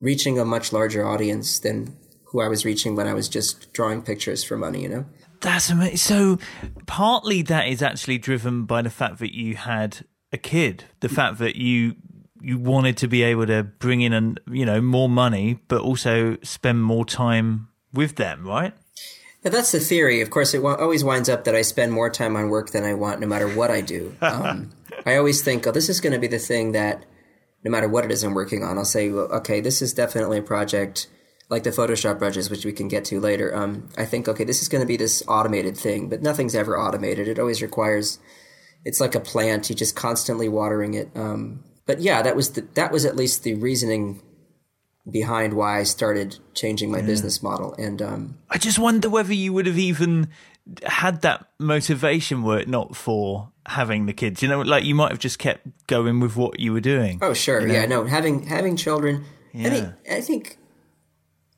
reaching 0.00 0.38
a 0.38 0.44
much 0.44 0.72
larger 0.72 1.06
audience 1.06 1.58
than 1.58 1.96
who 2.30 2.40
I 2.40 2.48
was 2.48 2.64
reaching 2.64 2.96
when 2.96 3.08
I 3.08 3.14
was 3.14 3.28
just 3.28 3.72
drawing 3.72 4.02
pictures 4.02 4.44
for 4.44 4.56
money, 4.56 4.82
you 4.82 4.88
know? 4.88 5.04
That's 5.40 5.70
amazing. 5.70 5.96
So 5.96 6.38
partly 6.86 7.42
that 7.42 7.66
is 7.66 7.82
actually 7.82 8.18
driven 8.18 8.64
by 8.64 8.82
the 8.82 8.90
fact 8.90 9.18
that 9.18 9.34
you 9.34 9.56
had 9.56 10.04
a 10.32 10.38
kid, 10.38 10.84
the 11.00 11.08
fact 11.08 11.38
that 11.38 11.56
you 11.56 11.96
you 12.42 12.58
wanted 12.58 12.96
to 12.96 13.06
be 13.06 13.22
able 13.22 13.46
to 13.46 13.62
bring 13.62 14.00
in 14.00 14.12
and 14.12 14.40
you 14.50 14.64
know 14.64 14.80
more 14.80 15.08
money, 15.08 15.58
but 15.68 15.80
also 15.80 16.36
spend 16.42 16.82
more 16.82 17.04
time 17.04 17.68
with 17.92 18.16
them, 18.16 18.46
right? 18.46 18.72
Yeah, 19.42 19.50
that's 19.50 19.72
the 19.72 19.80
theory. 19.80 20.20
Of 20.20 20.30
course, 20.30 20.52
it 20.54 20.62
always 20.62 21.02
winds 21.02 21.28
up 21.28 21.44
that 21.44 21.54
I 21.54 21.62
spend 21.62 21.92
more 21.92 22.10
time 22.10 22.36
on 22.36 22.50
work 22.50 22.70
than 22.70 22.84
I 22.84 22.94
want, 22.94 23.20
no 23.20 23.26
matter 23.26 23.48
what 23.48 23.70
I 23.70 23.80
do. 23.80 24.16
Um, 24.22 24.70
I 25.06 25.16
always 25.16 25.42
think, 25.42 25.66
oh, 25.66 25.70
this 25.70 25.88
is 25.88 25.98
going 25.98 26.12
to 26.12 26.18
be 26.18 26.26
the 26.26 26.38
thing 26.38 26.72
that, 26.72 27.06
no 27.64 27.70
matter 27.70 27.88
what 27.88 28.04
it 28.04 28.10
is 28.10 28.22
I'm 28.22 28.34
working 28.34 28.62
on, 28.62 28.76
I'll 28.76 28.84
say, 28.84 29.08
well, 29.08 29.32
okay, 29.32 29.60
this 29.60 29.80
is 29.80 29.94
definitely 29.94 30.38
a 30.38 30.42
project 30.42 31.06
like 31.50 31.64
the 31.64 31.70
Photoshop 31.70 32.18
brushes, 32.18 32.48
which 32.48 32.64
we 32.64 32.72
can 32.72 32.88
get 32.88 33.04
to 33.06 33.20
later. 33.20 33.54
Um, 33.54 33.88
I 33.98 34.04
think, 34.04 34.28
okay, 34.28 34.44
this 34.44 34.62
is 34.62 34.68
going 34.68 34.82
to 34.82 34.86
be 34.86 34.96
this 34.96 35.22
automated 35.26 35.76
thing, 35.76 36.08
but 36.08 36.22
nothing's 36.22 36.54
ever 36.54 36.78
automated. 36.78 37.26
It 37.26 37.38
always 37.38 37.60
requires, 37.60 38.20
it's 38.84 39.00
like 39.00 39.16
a 39.16 39.20
plant. 39.20 39.68
You're 39.68 39.76
just 39.76 39.96
constantly 39.96 40.48
watering 40.48 40.94
it. 40.94 41.10
Um, 41.16 41.64
but 41.86 42.00
yeah, 42.00 42.22
that 42.22 42.36
was 42.36 42.52
the, 42.52 42.62
that 42.74 42.92
was 42.92 43.04
at 43.04 43.16
least 43.16 43.42
the 43.42 43.54
reasoning 43.54 44.22
behind 45.10 45.54
why 45.54 45.80
I 45.80 45.82
started 45.82 46.38
changing 46.54 46.92
my 46.92 46.98
yeah. 46.98 47.06
business 47.06 47.42
model. 47.42 47.74
And 47.74 48.00
um, 48.00 48.38
I 48.48 48.58
just 48.58 48.78
wonder 48.78 49.10
whether 49.10 49.34
you 49.34 49.52
would 49.52 49.66
have 49.66 49.78
even 49.78 50.28
had 50.84 51.22
that 51.22 51.46
motivation 51.58 52.44
were 52.44 52.60
it 52.60 52.68
not 52.68 52.94
for 52.94 53.50
having 53.66 54.06
the 54.06 54.12
kids. 54.12 54.40
You 54.40 54.48
know, 54.48 54.60
like 54.60 54.84
you 54.84 54.94
might 54.94 55.10
have 55.10 55.18
just 55.18 55.40
kept 55.40 55.66
going 55.88 56.20
with 56.20 56.36
what 56.36 56.60
you 56.60 56.72
were 56.72 56.80
doing. 56.80 57.18
Oh, 57.22 57.34
sure, 57.34 57.60
you 57.60 57.66
know? 57.66 57.74
yeah, 57.74 57.86
no, 57.86 58.04
having 58.04 58.46
having 58.46 58.76
children. 58.76 59.24
Yeah. 59.52 59.94
I, 60.08 60.18
I 60.18 60.20
think 60.20 60.58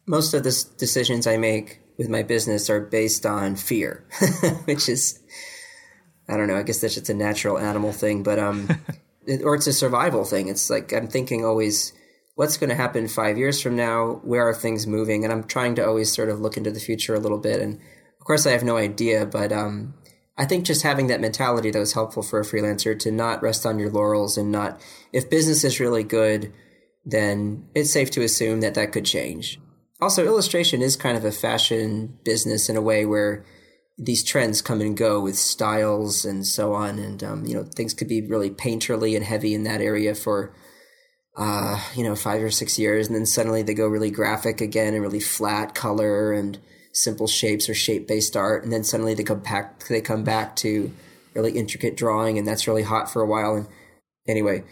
most 0.06 0.34
of 0.34 0.42
the 0.42 0.64
decisions 0.78 1.26
I 1.26 1.36
make 1.36 1.80
with 1.98 2.08
my 2.08 2.22
business 2.22 2.68
are 2.70 2.80
based 2.80 3.26
on 3.26 3.56
fear, 3.56 4.04
which 4.64 4.88
is 4.88 5.22
I 6.28 6.36
don't 6.36 6.48
know. 6.48 6.56
I 6.56 6.62
guess 6.62 6.80
that's 6.80 6.94
just 6.94 7.10
a 7.10 7.14
natural 7.14 7.58
animal 7.58 7.92
thing, 7.92 8.22
but 8.22 8.38
um, 8.38 8.68
or 9.42 9.54
it's 9.54 9.66
a 9.66 9.72
survival 9.72 10.24
thing. 10.24 10.48
It's 10.48 10.70
like 10.70 10.92
I'm 10.92 11.08
thinking 11.08 11.44
always, 11.44 11.92
what's 12.34 12.56
going 12.56 12.70
to 12.70 12.76
happen 12.76 13.08
five 13.08 13.38
years 13.38 13.60
from 13.60 13.76
now? 13.76 14.20
Where 14.24 14.48
are 14.48 14.54
things 14.54 14.86
moving? 14.86 15.24
And 15.24 15.32
I'm 15.32 15.44
trying 15.44 15.74
to 15.76 15.86
always 15.86 16.12
sort 16.12 16.28
of 16.28 16.40
look 16.40 16.56
into 16.56 16.70
the 16.70 16.80
future 16.80 17.14
a 17.14 17.20
little 17.20 17.38
bit. 17.38 17.60
And 17.60 17.74
of 17.74 18.26
course, 18.26 18.46
I 18.46 18.52
have 18.52 18.64
no 18.64 18.76
idea, 18.76 19.26
but 19.26 19.52
um, 19.52 19.94
I 20.38 20.46
think 20.46 20.64
just 20.64 20.82
having 20.82 21.08
that 21.08 21.20
mentality 21.20 21.70
that 21.70 21.78
was 21.78 21.92
helpful 21.92 22.22
for 22.22 22.40
a 22.40 22.44
freelancer 22.44 22.98
to 23.00 23.10
not 23.10 23.42
rest 23.42 23.66
on 23.66 23.78
your 23.78 23.90
laurels 23.90 24.38
and 24.38 24.50
not, 24.50 24.80
if 25.12 25.28
business 25.28 25.64
is 25.64 25.80
really 25.80 26.04
good, 26.04 26.52
then 27.04 27.68
it's 27.74 27.92
safe 27.92 28.10
to 28.12 28.22
assume 28.22 28.60
that 28.60 28.74
that 28.74 28.92
could 28.92 29.04
change. 29.04 29.60
Also, 30.02 30.26
illustration 30.26 30.82
is 30.82 30.96
kind 30.96 31.16
of 31.16 31.24
a 31.24 31.30
fashion 31.30 32.18
business 32.24 32.68
in 32.68 32.76
a 32.76 32.82
way 32.82 33.06
where 33.06 33.44
these 33.96 34.24
trends 34.24 34.60
come 34.60 34.80
and 34.80 34.96
go 34.96 35.20
with 35.20 35.36
styles 35.36 36.24
and 36.24 36.44
so 36.44 36.74
on. 36.74 36.98
And, 36.98 37.22
um, 37.22 37.46
you 37.46 37.54
know, 37.54 37.62
things 37.62 37.94
could 37.94 38.08
be 38.08 38.20
really 38.20 38.50
painterly 38.50 39.14
and 39.14 39.24
heavy 39.24 39.54
in 39.54 39.62
that 39.62 39.80
area 39.80 40.16
for, 40.16 40.52
uh, 41.36 41.80
you 41.94 42.02
know, 42.02 42.16
five 42.16 42.42
or 42.42 42.50
six 42.50 42.80
years. 42.80 43.06
And 43.06 43.14
then 43.14 43.26
suddenly 43.26 43.62
they 43.62 43.74
go 43.74 43.86
really 43.86 44.10
graphic 44.10 44.60
again 44.60 44.92
and 44.92 45.04
really 45.04 45.20
flat 45.20 45.76
color 45.76 46.32
and 46.32 46.58
simple 46.92 47.28
shapes 47.28 47.68
or 47.68 47.74
shape 47.74 48.08
based 48.08 48.36
art. 48.36 48.64
And 48.64 48.72
then 48.72 48.82
suddenly 48.82 49.14
they 49.14 49.22
come 49.22 49.38
back, 49.38 49.86
they 49.86 50.00
come 50.00 50.24
back 50.24 50.56
to 50.56 50.92
really 51.34 51.52
intricate 51.52 51.96
drawing 51.96 52.38
and 52.38 52.48
that's 52.48 52.66
really 52.66 52.82
hot 52.82 53.08
for 53.08 53.22
a 53.22 53.26
while. 53.26 53.54
And 53.54 53.68
anyway, 54.26 54.64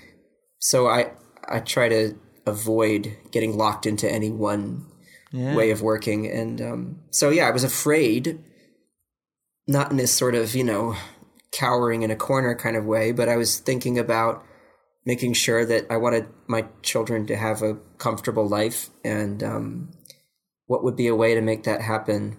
so 0.59 0.89
I, 0.89 1.13
I 1.49 1.61
try 1.61 1.89
to 1.89 2.19
avoid 2.47 3.17
getting 3.31 3.57
locked 3.57 3.87
into 3.87 4.11
any 4.11 4.33
one 4.33 4.90
yeah. 5.33 5.55
way 5.55 5.71
of 5.71 5.83
working. 5.83 6.27
And 6.27 6.61
um, 6.61 7.01
so, 7.11 7.31
yeah, 7.31 7.47
I 7.47 7.51
was 7.51 7.65
afraid 7.65 8.39
not 9.67 9.91
in 9.91 9.97
this 9.97 10.13
sort 10.13 10.35
of, 10.35 10.55
you 10.55 10.65
know, 10.65 10.97
cowering 11.53 12.03
in 12.03 12.11
a 12.11 12.17
corner 12.17 12.55
kind 12.55 12.77
of 12.77 12.85
way, 12.85 13.13
but 13.13 13.29
I 13.29 13.37
was 13.37 13.59
thinking 13.59 13.99
about 13.99 14.45
making 15.07 15.33
sure 15.33 15.65
that 15.65 15.87
I 15.91 15.97
wanted 15.97 16.27
my 16.47 16.67
children 16.83 17.27
to 17.27 17.37
have 17.37 17.63
a 17.63 17.77
comfortable 17.99 18.49
life 18.49 18.91
and 19.05 19.43
um, 19.43 19.91
what 20.67 20.85
would 20.85 20.97
be 20.97 21.07
a 21.07 21.17
way 21.17 21.35
to 21.35 21.41
make 21.41 21.65
that 21.65 21.81
happen 21.81 22.37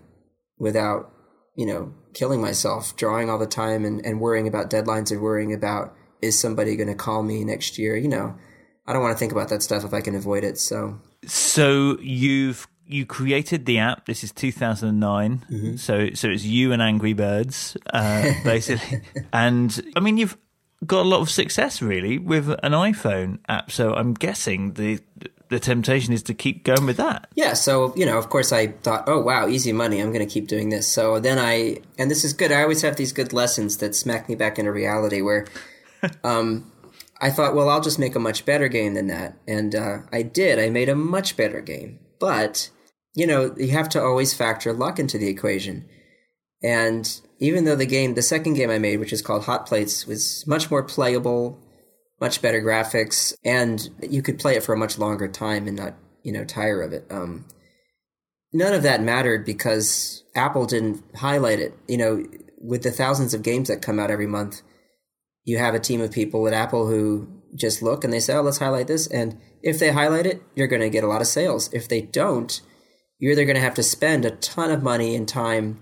without, 0.58 1.12
you 1.56 1.65
know, 1.65 1.93
killing 2.13 2.41
myself, 2.41 2.95
drawing 2.95 3.30
all 3.30 3.38
the 3.38 3.47
time 3.47 3.84
and, 3.84 4.06
and 4.06 4.21
worrying 4.21 4.47
about 4.47 4.69
deadlines 4.69 5.12
and 5.12 5.21
worrying 5.21 5.54
about 5.54 5.93
is 6.21 6.39
somebody 6.39 6.75
going 6.75 6.88
to 6.88 6.95
call 6.95 7.23
me 7.23 7.43
next 7.43 7.77
year? 7.77 7.97
You 7.97 8.08
know, 8.08 8.36
I 8.86 8.93
don't 8.93 9.01
want 9.01 9.15
to 9.15 9.19
think 9.19 9.32
about 9.32 9.49
that 9.49 9.63
stuff 9.63 9.84
if 9.84 9.93
I 9.93 10.01
can 10.01 10.15
avoid 10.15 10.43
it. 10.43 10.58
So, 10.58 10.99
so 11.25 11.97
you've 11.99 12.67
you 12.85 13.05
created 13.05 13.65
the 13.65 13.79
app. 13.79 14.05
This 14.05 14.23
is 14.23 14.31
2009. 14.31 15.45
Mm-hmm. 15.49 15.75
So 15.77 16.09
so 16.13 16.29
it's 16.29 16.43
you 16.43 16.71
and 16.71 16.81
Angry 16.81 17.13
Birds, 17.13 17.77
uh, 17.91 18.31
basically. 18.43 19.01
and 19.33 19.93
I 19.95 19.99
mean, 19.99 20.17
you've 20.17 20.37
got 20.85 21.05
a 21.05 21.07
lot 21.07 21.21
of 21.21 21.29
success 21.29 21.81
really 21.81 22.17
with 22.17 22.49
an 22.49 22.73
iPhone 22.73 23.39
app. 23.47 23.71
So 23.71 23.93
I'm 23.93 24.13
guessing 24.13 24.73
the 24.73 24.99
the 25.49 25.59
temptation 25.59 26.13
is 26.13 26.23
to 26.23 26.33
keep 26.33 26.63
going 26.63 26.85
with 26.85 26.97
that. 26.97 27.29
Yeah. 27.35 27.53
So 27.53 27.93
you 27.95 28.05
know, 28.05 28.17
of 28.17 28.29
course, 28.29 28.51
I 28.51 28.67
thought, 28.67 29.05
oh 29.07 29.19
wow, 29.21 29.47
easy 29.47 29.73
money. 29.73 29.99
I'm 29.99 30.11
going 30.13 30.25
to 30.25 30.31
keep 30.31 30.47
doing 30.47 30.69
this. 30.69 30.87
So 30.87 31.19
then 31.19 31.39
I, 31.39 31.81
and 31.97 32.09
this 32.09 32.23
is 32.23 32.33
good. 32.33 32.51
I 32.51 32.61
always 32.61 32.81
have 32.81 32.95
these 32.95 33.13
good 33.13 33.33
lessons 33.33 33.77
that 33.77 33.95
smack 33.95 34.29
me 34.29 34.35
back 34.35 34.59
into 34.59 34.71
reality 34.71 35.21
where. 35.21 35.45
um, 36.23 36.71
I 37.23 37.29
thought, 37.29 37.53
well, 37.53 37.69
I'll 37.69 37.81
just 37.81 37.99
make 37.99 38.15
a 38.15 38.19
much 38.19 38.45
better 38.45 38.67
game 38.67 38.95
than 38.95 39.05
that. 39.07 39.37
And 39.47 39.75
uh, 39.75 39.99
I 40.11 40.23
did. 40.23 40.57
I 40.57 40.71
made 40.71 40.89
a 40.89 40.95
much 40.95 41.37
better 41.37 41.61
game. 41.61 41.99
But, 42.21 42.69
you 43.15 43.27
know, 43.27 43.53
you 43.57 43.71
have 43.71 43.89
to 43.89 44.01
always 44.01 44.34
factor 44.34 44.71
luck 44.71 44.99
into 44.99 45.17
the 45.17 45.27
equation. 45.27 45.89
And 46.63 47.19
even 47.39 47.65
though 47.65 47.75
the 47.75 47.88
game, 47.88 48.13
the 48.13 48.21
second 48.21 48.53
game 48.53 48.69
I 48.69 48.77
made, 48.77 48.99
which 48.99 49.12
is 49.12 49.23
called 49.23 49.45
Hot 49.45 49.65
Plates, 49.65 50.05
was 50.05 50.45
much 50.45 50.69
more 50.69 50.84
playable, 50.84 51.60
much 52.21 52.41
better 52.41 52.62
graphics, 52.62 53.34
and 53.43 53.89
you 54.01 54.21
could 54.21 54.38
play 54.38 54.55
it 54.55 54.63
for 54.63 54.73
a 54.73 54.77
much 54.77 54.99
longer 54.99 55.27
time 55.27 55.67
and 55.67 55.75
not, 55.75 55.95
you 56.21 56.31
know, 56.31 56.45
tire 56.45 56.84
of 56.84 56.93
it. 56.93 57.07
Um, 57.10 57.45
none 58.53 58.73
of 58.73 58.84
that 58.84 59.01
mattered 59.01 59.43
because 59.43 60.23
Apple 60.36 60.67
didn't 60.67 61.03
highlight 61.15 61.60
it. 61.60 61.73
You 61.88 61.97
know, 61.97 62.23
with 62.60 62.84
the 62.84 62.91
thousands 62.91 63.34
of 63.34 63.41
games 63.41 63.69
that 63.69 63.81
come 63.81 63.99
out 63.99 64.12
every 64.12 64.27
month, 64.27 64.62
you 65.43 65.57
have 65.57 65.73
a 65.73 65.79
team 65.79 65.99
of 66.01 66.12
people 66.12 66.47
at 66.47 66.53
Apple 66.53 66.86
who 66.86 67.40
just 67.55 67.81
look 67.81 68.03
and 68.03 68.13
they 68.13 68.19
say, 68.19 68.35
oh, 68.35 68.41
let's 68.41 68.59
highlight 68.59 68.87
this. 68.87 69.07
And 69.07 69.39
if 69.61 69.79
they 69.79 69.91
highlight 69.91 70.25
it, 70.25 70.41
you're 70.55 70.67
going 70.67 70.81
to 70.81 70.89
get 70.89 71.03
a 71.03 71.07
lot 71.07 71.21
of 71.21 71.27
sales. 71.27 71.71
If 71.73 71.87
they 71.87 72.01
don't, 72.01 72.61
you're 73.19 73.33
either 73.33 73.45
going 73.45 73.55
to 73.55 73.61
have 73.61 73.75
to 73.75 73.83
spend 73.83 74.25
a 74.25 74.31
ton 74.31 74.71
of 74.71 74.83
money 74.83 75.15
and 75.15 75.27
time 75.27 75.81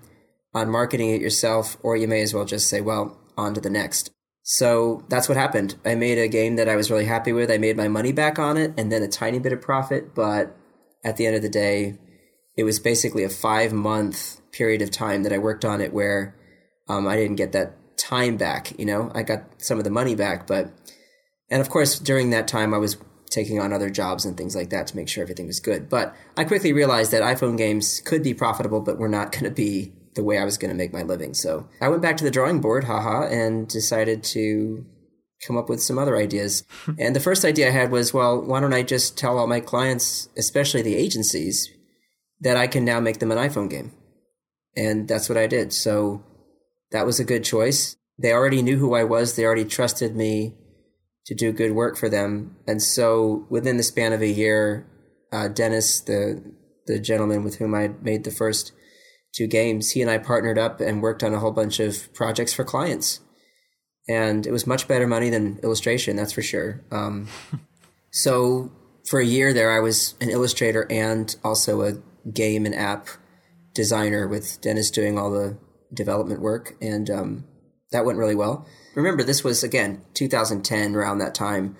on 0.53 0.69
marketing 0.69 1.09
it 1.09 1.21
yourself, 1.21 1.77
or 1.81 1.95
you 1.95 2.07
may 2.07 2.21
as 2.21 2.33
well 2.33 2.45
just 2.45 2.67
say, 2.67 2.81
well, 2.81 3.17
on 3.37 3.53
to 3.53 3.61
the 3.61 3.69
next. 3.69 4.11
So 4.43 5.05
that's 5.09 5.29
what 5.29 5.37
happened. 5.37 5.75
I 5.85 5.95
made 5.95 6.17
a 6.17 6.27
game 6.27 6.55
that 6.55 6.67
I 6.67 6.75
was 6.75 6.89
really 6.89 7.05
happy 7.05 7.31
with. 7.31 7.51
I 7.51 7.59
made 7.59 7.77
my 7.77 7.87
money 7.87 8.11
back 8.11 8.39
on 8.39 8.57
it 8.57 8.73
and 8.77 8.91
then 8.91 9.03
a 9.03 9.07
tiny 9.07 9.37
bit 9.39 9.53
of 9.53 9.61
profit. 9.61 10.15
But 10.15 10.55
at 11.03 11.17
the 11.17 11.27
end 11.27 11.35
of 11.35 11.43
the 11.43 11.49
day, 11.49 11.99
it 12.57 12.63
was 12.63 12.79
basically 12.79 13.23
a 13.23 13.29
five 13.29 13.71
month 13.71 14.41
period 14.51 14.81
of 14.81 14.89
time 14.89 15.23
that 15.23 15.31
I 15.31 15.37
worked 15.37 15.63
on 15.63 15.81
it 15.81 15.93
where 15.93 16.35
um, 16.87 17.07
I 17.07 17.15
didn't 17.15 17.35
get 17.35 17.51
that 17.51 17.75
time 17.97 18.37
back. 18.37 18.77
You 18.79 18.85
know, 18.85 19.11
I 19.13 19.21
got 19.23 19.61
some 19.61 19.77
of 19.77 19.83
the 19.83 19.91
money 19.91 20.15
back, 20.15 20.47
but, 20.47 20.71
and 21.49 21.61
of 21.61 21.69
course, 21.69 21.99
during 21.99 22.29
that 22.29 22.47
time, 22.47 22.73
I 22.73 22.77
was 22.77 22.97
taking 23.29 23.59
on 23.59 23.73
other 23.73 23.89
jobs 23.89 24.25
and 24.25 24.35
things 24.35 24.55
like 24.55 24.69
that 24.69 24.87
to 24.87 24.95
make 24.95 25.07
sure 25.07 25.21
everything 25.21 25.47
was 25.47 25.59
good. 25.59 25.89
But 25.89 26.15
I 26.35 26.43
quickly 26.43 26.73
realized 26.73 27.11
that 27.11 27.21
iPhone 27.21 27.57
games 27.57 28.01
could 28.01 28.23
be 28.23 28.33
profitable, 28.33 28.81
but 28.81 28.97
were 28.97 29.09
not 29.09 29.31
going 29.33 29.45
to 29.45 29.51
be 29.51 29.93
the 30.15 30.23
way 30.23 30.37
I 30.37 30.45
was 30.45 30.57
going 30.57 30.69
to 30.69 30.77
make 30.77 30.93
my 30.93 31.03
living. 31.03 31.33
So 31.33 31.67
I 31.81 31.89
went 31.89 32.01
back 32.01 32.17
to 32.17 32.23
the 32.23 32.31
drawing 32.31 32.61
board, 32.61 32.85
haha, 32.85 33.27
and 33.27 33.67
decided 33.67 34.23
to 34.25 34.85
come 35.45 35.55
up 35.55 35.69
with 35.69 35.81
some 35.81 35.97
other 35.97 36.17
ideas. 36.17 36.63
and 36.97 37.15
the 37.15 37.21
first 37.21 37.45
idea 37.45 37.67
I 37.67 37.71
had 37.71 37.91
was, 37.91 38.13
well, 38.13 38.41
why 38.41 38.59
don't 38.59 38.73
I 38.73 38.83
just 38.83 39.17
tell 39.17 39.37
all 39.37 39.47
my 39.47 39.59
clients, 39.59 40.29
especially 40.37 40.81
the 40.81 40.95
agencies, 40.95 41.69
that 42.41 42.57
I 42.57 42.67
can 42.67 42.83
now 42.83 42.99
make 42.99 43.19
them 43.19 43.31
an 43.31 43.37
iPhone 43.37 43.69
game? 43.69 43.93
And 44.75 45.07
that's 45.07 45.29
what 45.29 45.37
I 45.37 45.47
did. 45.47 45.73
So 45.73 46.23
that 46.91 47.05
was 47.05 47.19
a 47.19 47.25
good 47.25 47.43
choice. 47.43 47.95
They 48.17 48.33
already 48.33 48.61
knew 48.61 48.77
who 48.77 48.95
I 48.95 49.03
was. 49.03 49.35
They 49.35 49.45
already 49.45 49.65
trusted 49.65 50.15
me 50.15 50.55
to 51.29 51.35
do 51.35 51.51
good 51.51 51.73
work 51.73 51.95
for 51.95 52.09
them. 52.09 52.55
And 52.67 52.81
so 52.81 53.45
within 53.51 53.77
the 53.77 53.83
span 53.83 54.13
of 54.13 54.21
a 54.21 54.27
year, 54.27 54.87
uh, 55.31 55.47
Dennis, 55.47 55.99
the 56.01 56.43
the 56.87 56.99
gentleman 56.99 57.43
with 57.43 57.57
whom 57.57 57.75
I 57.75 57.89
made 58.01 58.23
the 58.23 58.31
first 58.31 58.71
two 59.35 59.45
games, 59.45 59.91
he 59.91 60.01
and 60.01 60.09
I 60.09 60.17
partnered 60.17 60.57
up 60.57 60.81
and 60.81 61.03
worked 61.03 61.23
on 61.23 61.35
a 61.35 61.39
whole 61.39 61.51
bunch 61.51 61.79
of 61.79 62.11
projects 62.15 62.51
for 62.51 62.63
clients. 62.63 63.19
And 64.07 64.47
it 64.47 64.51
was 64.51 64.65
much 64.65 64.87
better 64.87 65.05
money 65.05 65.29
than 65.29 65.59
illustration, 65.61 66.15
that's 66.15 66.33
for 66.33 66.41
sure. 66.41 66.83
Um, 66.91 67.27
so 68.11 68.71
for 69.07 69.19
a 69.19 69.25
year 69.25 69.53
there, 69.53 69.71
I 69.71 69.81
was 69.81 70.15
an 70.19 70.31
illustrator 70.31 70.87
and 70.89 71.35
also 71.43 71.83
a 71.83 72.01
game 72.33 72.65
and 72.65 72.73
app 72.73 73.07
designer 73.75 74.27
with 74.27 74.59
Dennis 74.61 74.89
doing 74.89 75.19
all 75.19 75.29
the 75.29 75.59
development 75.93 76.41
work. 76.41 76.75
And 76.81 77.07
um, 77.11 77.45
that 77.91 78.03
went 78.03 78.17
really 78.17 78.33
well. 78.33 78.65
Remember, 78.95 79.23
this 79.23 79.43
was, 79.43 79.63
again, 79.63 80.01
2010, 80.13 80.95
around 80.95 81.19
that 81.19 81.35
time. 81.35 81.77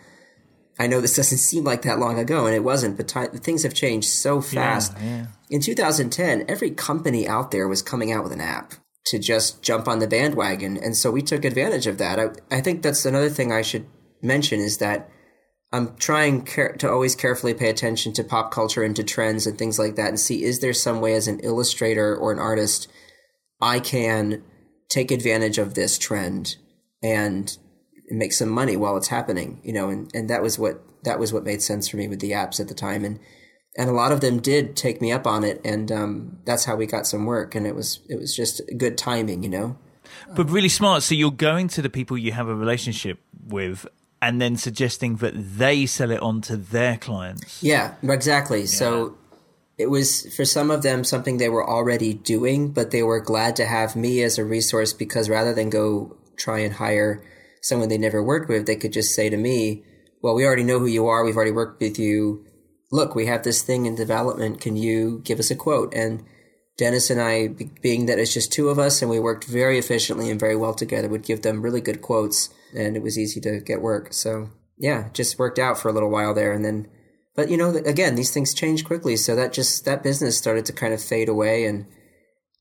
I 0.77 0.87
know 0.87 1.01
this 1.01 1.15
doesn't 1.17 1.37
seem 1.37 1.63
like 1.63 1.81
that 1.83 1.99
long 1.99 2.19
ago, 2.19 2.45
and 2.45 2.55
it 2.55 2.63
wasn't, 2.63 2.97
but 2.97 3.09
things 3.43 3.63
have 3.63 3.73
changed 3.73 4.09
so 4.09 4.41
fast. 4.41 4.93
Yeah, 4.97 5.05
yeah. 5.05 5.25
In 5.49 5.61
2010, 5.61 6.45
every 6.47 6.71
company 6.71 7.27
out 7.27 7.51
there 7.51 7.67
was 7.67 7.81
coming 7.81 8.11
out 8.11 8.23
with 8.23 8.33
an 8.33 8.41
app 8.41 8.73
to 9.05 9.17
just 9.17 9.63
jump 9.63 9.87
on 9.87 9.99
the 9.99 10.07
bandwagon. 10.07 10.77
And 10.77 10.95
so 10.95 11.09
we 11.09 11.21
took 11.21 11.43
advantage 11.43 11.87
of 11.87 11.97
that. 11.97 12.19
I, 12.19 12.55
I 12.55 12.61
think 12.61 12.83
that's 12.83 13.05
another 13.05 13.29
thing 13.29 13.51
I 13.51 13.63
should 13.63 13.87
mention 14.21 14.59
is 14.59 14.77
that 14.77 15.09
I'm 15.71 15.95
trying 15.97 16.43
care- 16.43 16.73
to 16.73 16.89
always 16.89 17.15
carefully 17.15 17.53
pay 17.53 17.69
attention 17.69 18.13
to 18.13 18.23
pop 18.23 18.51
culture 18.51 18.83
and 18.83 18.95
to 18.95 19.03
trends 19.03 19.45
and 19.45 19.57
things 19.57 19.77
like 19.77 19.95
that 19.95 20.09
and 20.09 20.19
see 20.19 20.43
is 20.43 20.59
there 20.59 20.73
some 20.73 20.99
way 20.99 21.13
as 21.13 21.27
an 21.27 21.39
illustrator 21.39 22.15
or 22.15 22.31
an 22.31 22.39
artist 22.39 22.87
I 23.61 23.79
can 23.79 24.43
take 24.89 25.11
advantage 25.11 25.57
of 25.57 25.75
this 25.75 25.97
trend 25.97 26.57
and 27.01 27.57
make 28.09 28.33
some 28.33 28.49
money 28.49 28.75
while 28.75 28.97
it's 28.97 29.07
happening, 29.07 29.61
you 29.63 29.73
know, 29.73 29.89
and, 29.89 30.09
and 30.13 30.29
that 30.29 30.41
was 30.41 30.57
what 30.57 30.83
that 31.03 31.19
was 31.19 31.31
what 31.31 31.43
made 31.43 31.61
sense 31.61 31.87
for 31.87 31.97
me 31.97 32.07
with 32.07 32.19
the 32.19 32.31
apps 32.31 32.59
at 32.59 32.67
the 32.67 32.73
time. 32.73 33.05
And 33.05 33.19
and 33.77 33.89
a 33.89 33.93
lot 33.93 34.11
of 34.11 34.21
them 34.21 34.39
did 34.39 34.75
take 34.75 34.99
me 34.99 35.11
up 35.11 35.27
on 35.27 35.43
it 35.43 35.61
and 35.63 35.91
um, 35.91 36.37
that's 36.43 36.65
how 36.65 36.75
we 36.75 36.85
got 36.85 37.07
some 37.07 37.25
work 37.25 37.55
and 37.55 37.65
it 37.67 37.75
was 37.75 37.99
it 38.09 38.19
was 38.19 38.35
just 38.35 38.61
good 38.77 38.97
timing, 38.97 39.43
you 39.43 39.49
know. 39.49 39.77
But 40.35 40.49
really 40.49 40.69
smart. 40.69 41.03
So 41.03 41.15
you're 41.15 41.31
going 41.31 41.67
to 41.69 41.81
the 41.81 41.89
people 41.89 42.17
you 42.17 42.31
have 42.31 42.47
a 42.47 42.55
relationship 42.55 43.19
with 43.47 43.87
and 44.21 44.41
then 44.41 44.57
suggesting 44.57 45.17
that 45.17 45.33
they 45.35 45.85
sell 45.85 46.11
it 46.11 46.21
on 46.21 46.41
to 46.41 46.57
their 46.57 46.97
clients. 46.97 47.63
Yeah, 47.63 47.93
exactly. 48.03 48.61
Yeah. 48.61 48.65
So 48.65 49.17
it 49.77 49.89
was 49.89 50.33
for 50.35 50.43
some 50.43 50.71
of 50.71 50.81
them 50.81 51.03
something 51.03 51.37
they 51.37 51.47
were 51.47 51.67
already 51.67 52.13
doing, 52.13 52.71
but 52.71 52.91
they 52.91 53.03
were 53.03 53.21
glad 53.21 53.55
to 53.57 53.65
have 53.65 53.95
me 53.95 54.21
as 54.23 54.37
a 54.37 54.43
resource 54.43 54.91
because 54.91 55.29
rather 55.29 55.53
than 55.53 55.69
go 55.69 56.17
try 56.39 56.59
and 56.59 56.75
hire 56.75 57.23
someone 57.61 57.89
they 57.89 57.97
never 57.97 58.23
worked 58.23 58.49
with, 58.49 58.65
they 58.65 58.75
could 58.75 58.93
just 58.93 59.13
say 59.13 59.29
to 59.29 59.37
me, 59.37 59.83
well, 60.21 60.35
we 60.35 60.45
already 60.45 60.63
know 60.63 60.79
who 60.79 60.85
you 60.85 61.07
are. 61.07 61.23
We've 61.23 61.35
already 61.35 61.51
worked 61.51 61.81
with 61.81 61.99
you. 61.99 62.45
Look, 62.91 63.15
we 63.15 63.27
have 63.27 63.43
this 63.43 63.61
thing 63.61 63.85
in 63.85 63.95
development. 63.95 64.61
Can 64.61 64.75
you 64.75 65.21
give 65.23 65.39
us 65.39 65.51
a 65.51 65.55
quote? 65.55 65.93
And 65.93 66.23
Dennis 66.77 67.09
and 67.09 67.21
I, 67.21 67.49
being 67.81 68.05
that 68.07 68.19
it's 68.19 68.33
just 68.33 68.51
two 68.51 68.69
of 68.69 68.79
us 68.79 69.01
and 69.01 69.11
we 69.11 69.19
worked 69.19 69.45
very 69.45 69.77
efficiently 69.77 70.29
and 70.29 70.39
very 70.39 70.55
well 70.55 70.73
together, 70.73 71.09
would 71.09 71.23
give 71.23 71.41
them 71.41 71.61
really 71.61 71.81
good 71.81 72.01
quotes 72.01 72.49
and 72.75 72.95
it 72.95 73.03
was 73.03 73.17
easy 73.17 73.39
to 73.41 73.59
get 73.59 73.81
work. 73.81 74.13
So 74.13 74.49
yeah, 74.77 75.09
just 75.13 75.37
worked 75.37 75.59
out 75.59 75.77
for 75.77 75.89
a 75.89 75.93
little 75.93 76.09
while 76.09 76.33
there. 76.33 76.51
And 76.53 76.63
then 76.63 76.87
but 77.39 77.49
you 77.49 77.55
know, 77.55 77.69
again, 77.69 78.15
these 78.15 78.31
things 78.31 78.53
change 78.53 78.83
quickly. 78.83 79.15
So 79.15 79.33
that 79.37 79.53
just 79.53 79.85
that 79.85 80.03
business 80.03 80.37
started 80.37 80.65
to 80.65 80.73
kind 80.73 80.93
of 80.93 81.01
fade 81.01 81.29
away, 81.29 81.63
and 81.63 81.85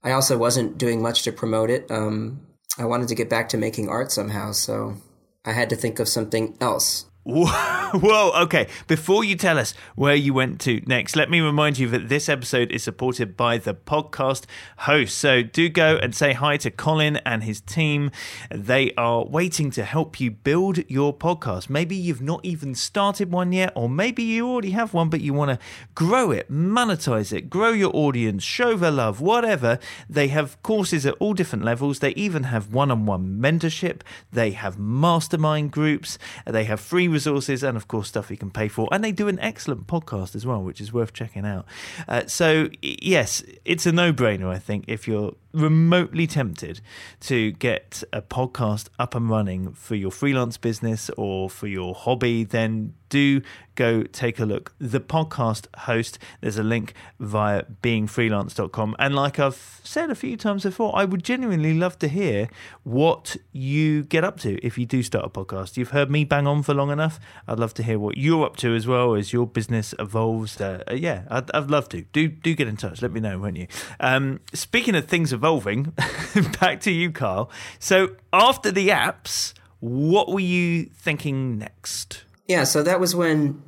I 0.04 0.12
also 0.12 0.38
wasn't 0.38 0.78
doing 0.78 1.02
much 1.02 1.24
to 1.24 1.32
promote 1.32 1.68
it. 1.68 1.90
Um, 1.90 2.46
I 2.78 2.84
wanted 2.84 3.08
to 3.08 3.16
get 3.16 3.28
back 3.28 3.48
to 3.50 3.58
making 3.58 3.88
art 3.88 4.12
somehow, 4.12 4.52
so 4.52 4.96
I 5.44 5.52
had 5.52 5.68
to 5.70 5.76
think 5.76 5.98
of 5.98 6.08
something 6.08 6.56
else. 6.60 7.06
Whoa, 7.30 8.30
okay. 8.44 8.68
Before 8.86 9.22
you 9.22 9.36
tell 9.36 9.58
us 9.58 9.74
where 9.96 10.14
you 10.14 10.32
went 10.32 10.62
to 10.62 10.80
next, 10.86 11.14
let 11.14 11.28
me 11.28 11.40
remind 11.40 11.78
you 11.78 11.86
that 11.90 12.08
this 12.08 12.26
episode 12.26 12.72
is 12.72 12.82
supported 12.82 13.36
by 13.36 13.58
the 13.58 13.74
podcast 13.74 14.46
host. 14.78 15.18
So 15.18 15.42
do 15.42 15.68
go 15.68 15.96
and 15.96 16.14
say 16.14 16.32
hi 16.32 16.56
to 16.56 16.70
Colin 16.70 17.18
and 17.26 17.44
his 17.44 17.60
team. 17.60 18.12
They 18.50 18.92
are 18.96 19.26
waiting 19.26 19.70
to 19.72 19.84
help 19.84 20.18
you 20.18 20.30
build 20.30 20.78
your 20.90 21.14
podcast. 21.14 21.68
Maybe 21.68 21.94
you've 21.94 22.22
not 22.22 22.42
even 22.44 22.74
started 22.74 23.30
one 23.30 23.52
yet, 23.52 23.74
or 23.74 23.90
maybe 23.90 24.22
you 24.22 24.48
already 24.48 24.70
have 24.70 24.94
one, 24.94 25.10
but 25.10 25.20
you 25.20 25.34
want 25.34 25.50
to 25.50 25.58
grow 25.94 26.30
it, 26.30 26.50
monetize 26.50 27.30
it, 27.30 27.50
grow 27.50 27.72
your 27.72 27.94
audience, 27.94 28.42
show 28.42 28.74
the 28.74 28.90
love, 28.90 29.20
whatever. 29.20 29.78
They 30.08 30.28
have 30.28 30.62
courses 30.62 31.04
at 31.04 31.14
all 31.20 31.34
different 31.34 31.62
levels. 31.62 31.98
They 31.98 32.12
even 32.12 32.44
have 32.44 32.72
one 32.72 32.90
on 32.90 33.04
one 33.04 33.38
mentorship, 33.38 34.00
they 34.32 34.52
have 34.52 34.78
mastermind 34.78 35.72
groups, 35.72 36.18
they 36.46 36.64
have 36.64 36.80
free 36.80 37.17
resources 37.18 37.62
and, 37.62 37.76
of 37.76 37.88
course, 37.88 38.08
stuff 38.08 38.30
you 38.30 38.36
can 38.36 38.50
pay 38.50 38.68
for. 38.68 38.88
And 38.92 39.02
they 39.02 39.12
do 39.12 39.28
an 39.28 39.38
excellent 39.40 39.86
podcast 39.86 40.34
as 40.36 40.46
well, 40.46 40.62
which 40.62 40.80
is 40.80 40.92
worth 40.92 41.12
checking 41.12 41.44
out. 41.44 41.66
Uh, 42.06 42.26
so, 42.26 42.68
yes, 42.80 43.42
it's 43.64 43.86
a 43.86 43.92
no 43.92 44.12
brainer, 44.12 44.48
I 44.48 44.58
think, 44.58 44.84
if 44.86 45.08
you're 45.08 45.34
remotely 45.52 46.26
tempted 46.26 46.80
to 47.20 47.52
get 47.52 48.02
a 48.12 48.22
podcast 48.22 48.88
up 48.98 49.14
and 49.14 49.30
running 49.30 49.72
for 49.72 49.94
your 49.94 50.10
freelance 50.10 50.56
business 50.56 51.10
or 51.16 51.48
for 51.48 51.66
your 51.66 51.94
hobby, 51.94 52.44
then 52.44 52.94
do 53.08 53.40
go 53.74 54.02
take 54.02 54.38
a 54.40 54.44
look. 54.44 54.74
The 54.78 55.00
podcast 55.00 55.66
host, 55.80 56.18
there's 56.40 56.58
a 56.58 56.62
link 56.62 56.94
via 57.20 57.62
beingfreelance.com. 57.82 58.96
And 58.98 59.14
like 59.14 59.38
I've 59.38 59.80
said 59.84 60.10
a 60.10 60.14
few 60.14 60.36
times 60.36 60.64
before, 60.64 60.96
I 60.96 61.04
would 61.04 61.22
genuinely 61.22 61.74
love 61.74 61.98
to 62.00 62.08
hear 62.08 62.48
what 62.82 63.36
you 63.52 64.02
get 64.02 64.24
up 64.24 64.40
to 64.40 64.58
if 64.66 64.78
you 64.78 64.84
do 64.84 65.02
start 65.02 65.24
a 65.24 65.28
podcast. 65.28 65.76
You've 65.76 65.90
heard 65.90 66.10
me 66.10 66.24
bang 66.24 66.46
on 66.46 66.62
for 66.62 66.74
long 66.74 66.90
enough. 66.90 67.20
I'd 67.46 67.60
love 67.60 67.72
to 67.74 67.82
hear 67.82 67.98
what 67.98 68.16
you're 68.18 68.44
up 68.44 68.56
to 68.56 68.74
as 68.74 68.86
well 68.86 69.14
as 69.14 69.32
your 69.32 69.46
business 69.46 69.94
evolves. 69.98 70.60
Uh, 70.60 70.82
yeah, 70.92 71.22
I'd, 71.30 71.50
I'd, 71.52 71.70
love 71.70 71.88
to. 71.90 72.02
Do 72.02 72.28
do 72.28 72.54
get 72.54 72.66
in 72.66 72.76
touch. 72.76 73.02
Let 73.02 73.12
me 73.12 73.20
know, 73.20 73.38
won't 73.38 73.56
you? 73.56 73.68
Um, 74.00 74.40
speaking 74.52 74.94
of 74.94 75.06
things 75.06 75.32
evolving, 75.38 75.92
back 76.60 76.80
to 76.80 76.90
you, 76.90 77.12
Carl. 77.12 77.50
So 77.78 78.16
after 78.32 78.70
the 78.70 78.88
apps, 78.88 79.54
what 79.80 80.28
were 80.28 80.40
you 80.40 80.86
thinking 80.86 81.58
next? 81.58 82.24
Yeah, 82.48 82.64
so 82.64 82.82
that 82.82 82.98
was 82.98 83.14
when 83.14 83.62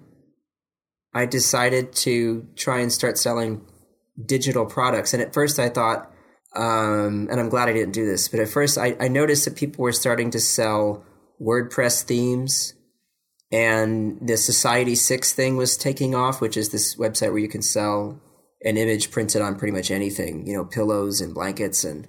I 1.14 1.26
decided 1.26 1.92
to 2.06 2.46
try 2.56 2.80
and 2.80 2.92
start 2.92 3.18
selling 3.18 3.64
digital 4.24 4.66
products. 4.66 5.14
And 5.14 5.22
at 5.22 5.32
first 5.32 5.58
I 5.58 5.68
thought, 5.68 6.10
um, 6.56 7.28
and 7.30 7.38
I'm 7.38 7.48
glad 7.48 7.68
I 7.68 7.72
didn't 7.72 7.94
do 7.94 8.04
this, 8.04 8.28
but 8.28 8.40
at 8.40 8.48
first 8.48 8.76
I, 8.76 8.96
I 8.98 9.06
noticed 9.08 9.44
that 9.44 9.54
people 9.56 9.82
were 9.82 9.92
starting 9.92 10.30
to 10.32 10.40
sell 10.40 11.04
WordPress 11.40 12.02
themes 12.02 12.74
and 13.52 14.18
the 14.20 14.34
Society6 14.34 15.32
thing 15.32 15.56
was 15.56 15.76
taking 15.76 16.14
off, 16.14 16.40
which 16.40 16.56
is 16.56 16.70
this 16.70 16.96
website 16.96 17.30
where 17.30 17.38
you 17.38 17.48
can 17.48 17.62
sell 17.62 18.20
an 18.64 18.76
image 18.76 19.10
printed 19.10 19.42
on 19.42 19.56
pretty 19.56 19.72
much 19.72 19.90
anything, 19.90 20.46
you 20.46 20.54
know, 20.54 20.64
pillows 20.64 21.20
and 21.20 21.34
blankets 21.34 21.84
and 21.84 22.06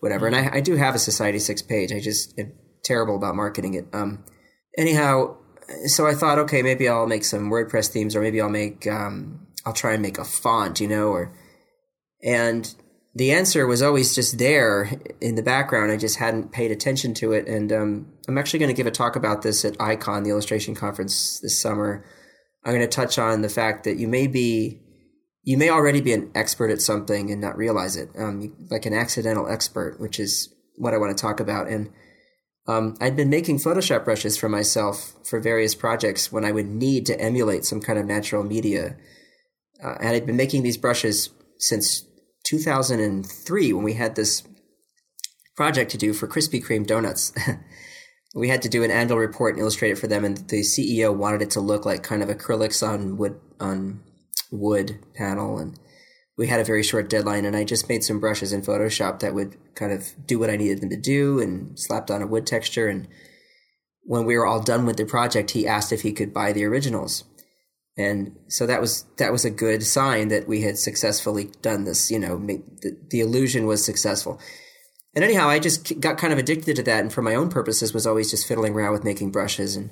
whatever. 0.00 0.26
And 0.26 0.36
I, 0.36 0.56
I 0.56 0.60
do 0.60 0.76
have 0.76 0.94
a 0.94 0.98
Society6 0.98 1.66
page. 1.66 1.92
I 1.92 2.00
just 2.00 2.38
am 2.38 2.52
terrible 2.84 3.16
about 3.16 3.36
marketing 3.36 3.74
it. 3.74 3.86
Um, 3.92 4.24
anyhow, 4.76 5.36
so 5.86 6.06
I 6.06 6.14
thought, 6.14 6.38
okay, 6.40 6.62
maybe 6.62 6.88
I'll 6.88 7.06
make 7.06 7.24
some 7.24 7.50
WordPress 7.50 7.88
themes, 7.88 8.14
or 8.14 8.20
maybe 8.20 8.40
I'll 8.40 8.50
make, 8.50 8.86
um, 8.86 9.46
I'll 9.64 9.72
try 9.72 9.94
and 9.94 10.02
make 10.02 10.18
a 10.18 10.24
font, 10.24 10.80
you 10.80 10.88
know, 10.88 11.08
or, 11.08 11.34
and 12.22 12.74
the 13.14 13.32
answer 13.32 13.66
was 13.66 13.80
always 13.80 14.14
just 14.14 14.38
there 14.38 14.90
in 15.20 15.36
the 15.36 15.42
background. 15.42 15.92
I 15.92 15.96
just 15.96 16.18
hadn't 16.18 16.52
paid 16.52 16.70
attention 16.70 17.14
to 17.14 17.32
it. 17.32 17.46
And 17.46 17.72
um, 17.72 18.12
I'm 18.26 18.36
actually 18.36 18.58
going 18.58 18.74
to 18.74 18.76
give 18.76 18.88
a 18.88 18.90
talk 18.90 19.14
about 19.14 19.42
this 19.42 19.64
at 19.64 19.80
ICON, 19.80 20.24
the 20.24 20.30
illustration 20.30 20.74
conference 20.74 21.38
this 21.40 21.60
summer. 21.60 22.04
I'm 22.64 22.72
going 22.74 22.80
to 22.80 22.88
touch 22.88 23.18
on 23.18 23.42
the 23.42 23.48
fact 23.48 23.84
that 23.84 23.98
you 23.98 24.08
may 24.08 24.26
be, 24.26 24.80
you 25.44 25.58
may 25.58 25.68
already 25.68 26.00
be 26.00 26.12
an 26.12 26.30
expert 26.34 26.70
at 26.70 26.80
something 26.80 27.30
and 27.30 27.40
not 27.40 27.56
realize 27.56 27.96
it, 27.96 28.08
um, 28.18 28.54
like 28.70 28.86
an 28.86 28.94
accidental 28.94 29.48
expert, 29.48 30.00
which 30.00 30.18
is 30.18 30.52
what 30.76 30.94
I 30.94 30.98
want 30.98 31.16
to 31.16 31.20
talk 31.20 31.38
about. 31.38 31.68
And 31.68 31.90
um, 32.66 32.96
I'd 33.00 33.16
been 33.16 33.28
making 33.28 33.58
Photoshop 33.58 34.04
brushes 34.04 34.38
for 34.38 34.48
myself 34.48 35.12
for 35.22 35.38
various 35.38 35.74
projects 35.74 36.32
when 36.32 36.44
I 36.44 36.52
would 36.52 36.66
need 36.66 37.04
to 37.06 37.20
emulate 37.20 37.66
some 37.66 37.80
kind 37.80 37.98
of 37.98 38.06
natural 38.06 38.42
media. 38.42 38.96
Uh, 39.82 39.96
and 40.00 40.08
I'd 40.08 40.26
been 40.26 40.36
making 40.36 40.62
these 40.62 40.78
brushes 40.78 41.28
since 41.58 42.04
2003 42.44 43.72
when 43.74 43.84
we 43.84 43.92
had 43.94 44.16
this 44.16 44.42
project 45.56 45.90
to 45.90 45.98
do 45.98 46.14
for 46.14 46.26
Krispy 46.26 46.64
Kreme 46.64 46.86
donuts. 46.86 47.32
we 48.34 48.48
had 48.48 48.62
to 48.62 48.70
do 48.70 48.82
an 48.82 48.90
annual 48.90 49.18
report 49.18 49.54
and 49.54 49.60
illustrate 49.60 49.90
it 49.90 49.98
for 49.98 50.06
them, 50.06 50.24
and 50.24 50.38
the 50.48 50.60
CEO 50.60 51.14
wanted 51.14 51.42
it 51.42 51.50
to 51.50 51.60
look 51.60 51.84
like 51.84 52.02
kind 52.02 52.22
of 52.22 52.30
acrylics 52.30 52.86
on 52.86 53.18
wood 53.18 53.38
on 53.60 54.02
wood 54.50 54.98
panel, 55.14 55.58
and 55.58 55.78
we 56.36 56.46
had 56.46 56.60
a 56.60 56.64
very 56.64 56.82
short 56.82 57.08
deadline. 57.08 57.44
And 57.44 57.56
I 57.56 57.64
just 57.64 57.88
made 57.88 58.04
some 58.04 58.20
brushes 58.20 58.52
in 58.52 58.62
Photoshop 58.62 59.20
that 59.20 59.34
would 59.34 59.56
kind 59.74 59.92
of 59.92 60.12
do 60.26 60.38
what 60.38 60.50
I 60.50 60.56
needed 60.56 60.80
them 60.80 60.90
to 60.90 60.96
do, 60.96 61.40
and 61.40 61.78
slapped 61.78 62.10
on 62.10 62.22
a 62.22 62.26
wood 62.26 62.46
texture. 62.46 62.88
And 62.88 63.08
when 64.02 64.24
we 64.24 64.36
were 64.36 64.46
all 64.46 64.62
done 64.62 64.86
with 64.86 64.96
the 64.96 65.04
project, 65.06 65.52
he 65.52 65.66
asked 65.66 65.92
if 65.92 66.02
he 66.02 66.12
could 66.12 66.34
buy 66.34 66.52
the 66.52 66.64
originals 66.64 67.24
and 67.96 68.36
so 68.48 68.66
that 68.66 68.80
was 68.80 69.04
that 69.18 69.32
was 69.32 69.44
a 69.44 69.50
good 69.50 69.82
sign 69.82 70.28
that 70.28 70.48
we 70.48 70.62
had 70.62 70.78
successfully 70.78 71.50
done 71.62 71.84
this 71.84 72.10
you 72.10 72.18
know 72.18 72.38
the, 72.38 72.62
the 73.10 73.20
illusion 73.20 73.66
was 73.66 73.84
successful 73.84 74.40
and 75.14 75.24
anyhow 75.24 75.48
i 75.48 75.58
just 75.58 76.00
got 76.00 76.18
kind 76.18 76.32
of 76.32 76.38
addicted 76.38 76.76
to 76.76 76.82
that 76.82 77.00
and 77.00 77.12
for 77.12 77.22
my 77.22 77.34
own 77.34 77.48
purposes 77.48 77.94
was 77.94 78.06
always 78.06 78.30
just 78.30 78.46
fiddling 78.46 78.74
around 78.74 78.92
with 78.92 79.04
making 79.04 79.30
brushes 79.30 79.76
and 79.76 79.90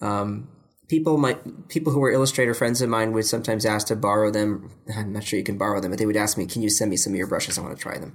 um, 0.00 0.48
people 0.88 1.16
might 1.16 1.68
people 1.68 1.92
who 1.92 2.00
were 2.00 2.10
illustrator 2.10 2.54
friends 2.54 2.82
of 2.82 2.88
mine 2.88 3.12
would 3.12 3.26
sometimes 3.26 3.64
ask 3.64 3.86
to 3.86 3.96
borrow 3.96 4.30
them 4.30 4.70
i'm 4.96 5.12
not 5.12 5.24
sure 5.24 5.38
you 5.38 5.44
can 5.44 5.58
borrow 5.58 5.80
them 5.80 5.90
but 5.90 5.98
they 5.98 6.06
would 6.06 6.16
ask 6.16 6.36
me 6.36 6.46
can 6.46 6.62
you 6.62 6.68
send 6.68 6.90
me 6.90 6.96
some 6.96 7.12
of 7.12 7.16
your 7.16 7.26
brushes 7.26 7.58
i 7.58 7.62
want 7.62 7.76
to 7.76 7.82
try 7.82 7.98
them 7.98 8.14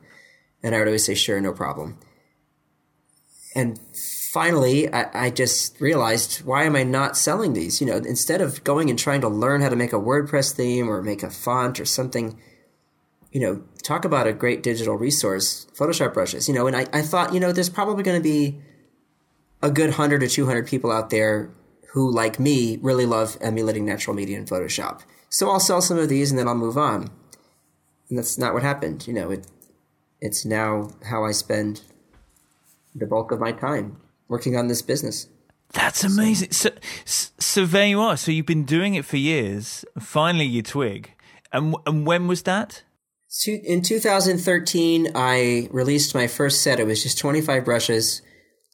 and 0.62 0.76
i 0.76 0.80
would 0.80 0.88
always 0.88 1.06
say 1.06 1.16
sure 1.16 1.40
no 1.42 1.54
problem 1.54 1.98
and 3.56 3.80
finally, 4.32 4.92
I, 4.94 5.26
I, 5.26 5.30
just 5.32 5.82
realized 5.82 6.46
why 6.46 6.66
am 6.66 6.76
I 6.76 6.84
not 6.84 7.18
selling 7.18 7.54
these? 7.54 7.82
You 7.82 7.88
know, 7.88 7.98
instead 7.98 8.40
of 8.40 8.64
going 8.64 8.92
and 8.92 9.00
trying 9.00 9.22
to 9.22 9.28
learn 9.28 9.62
how 9.62 9.70
to 9.70 9.76
make 9.76 9.94
a 9.94 10.00
WordPress 10.00 10.54
theme 10.54 10.88
or 10.90 11.02
make 11.02 11.24
a 11.24 11.32
font 11.32 11.80
or 11.80 11.86
something, 11.86 12.40
you 13.32 13.42
know, 13.42 13.64
talk 13.82 14.06
about 14.06 14.28
a 14.28 14.34
great 14.34 14.62
digital 14.62 14.96
resource, 14.96 15.66
Photoshop 15.76 16.14
brushes. 16.14 16.48
You 16.48 16.54
know, 16.54 16.68
and 16.68 16.76
I, 16.76 16.86
I 16.94 17.02
thought, 17.02 17.34
you 17.34 17.40
know, 17.40 17.52
there's 17.52 17.70
probably 17.70 18.04
going 18.04 18.22
to 18.22 18.24
be 18.24 18.60
a 19.64 19.72
good 19.72 19.90
100 19.90 20.22
or 20.22 20.28
200 20.28 20.68
people 20.68 20.92
out 20.92 21.10
there 21.10 21.50
who, 21.98 22.12
like 22.12 22.40
me, 22.40 22.78
really 22.84 23.08
love 23.08 23.38
emulating 23.42 23.84
natural 23.84 24.16
media 24.16 24.38
in 24.38 24.46
Photoshop. 24.46 25.02
So 25.30 25.50
I'll 25.50 25.60
sell 25.60 25.82
some 25.82 25.98
of 25.98 26.10
these 26.10 26.30
and 26.30 26.38
then 26.38 26.48
I'll 26.48 26.54
move 26.54 26.78
on. 26.78 27.10
And 28.08 28.20
that's 28.20 28.38
not 28.38 28.54
what 28.54 28.62
happened. 28.62 29.08
You 29.08 29.14
know, 29.14 29.32
it, 29.32 29.48
it's 30.22 30.46
now 30.46 30.92
how 31.10 31.26
I 31.26 31.32
spend 31.32 31.82
the 32.94 33.08
bulk 33.08 33.32
of 33.32 33.40
my 33.40 33.52
time 33.52 33.98
working 34.28 34.56
on 34.56 34.68
this 34.68 34.84
business. 34.84 35.28
That's 35.74 36.04
amazing. 36.04 36.52
So, 36.52 36.70
so 37.06 37.66
there 37.66 37.88
you 37.88 38.00
are. 38.00 38.16
So 38.16 38.32
you've 38.32 38.46
been 38.46 38.64
doing 38.64 38.94
it 38.94 39.04
for 39.04 39.18
years. 39.18 39.84
Finally, 40.00 40.46
you 40.46 40.62
twig. 40.62 41.12
And 41.52 41.76
and 41.88 42.06
when 42.06 42.28
was 42.28 42.44
that? 42.44 42.84
In 43.48 43.82
2013, 43.82 45.12
I 45.16 45.68
released 45.72 46.14
my 46.14 46.28
first 46.28 46.62
set. 46.62 46.80
It 46.80 46.86
was 46.86 47.02
just 47.02 47.18
25 47.18 47.66
brushes. 47.66 48.22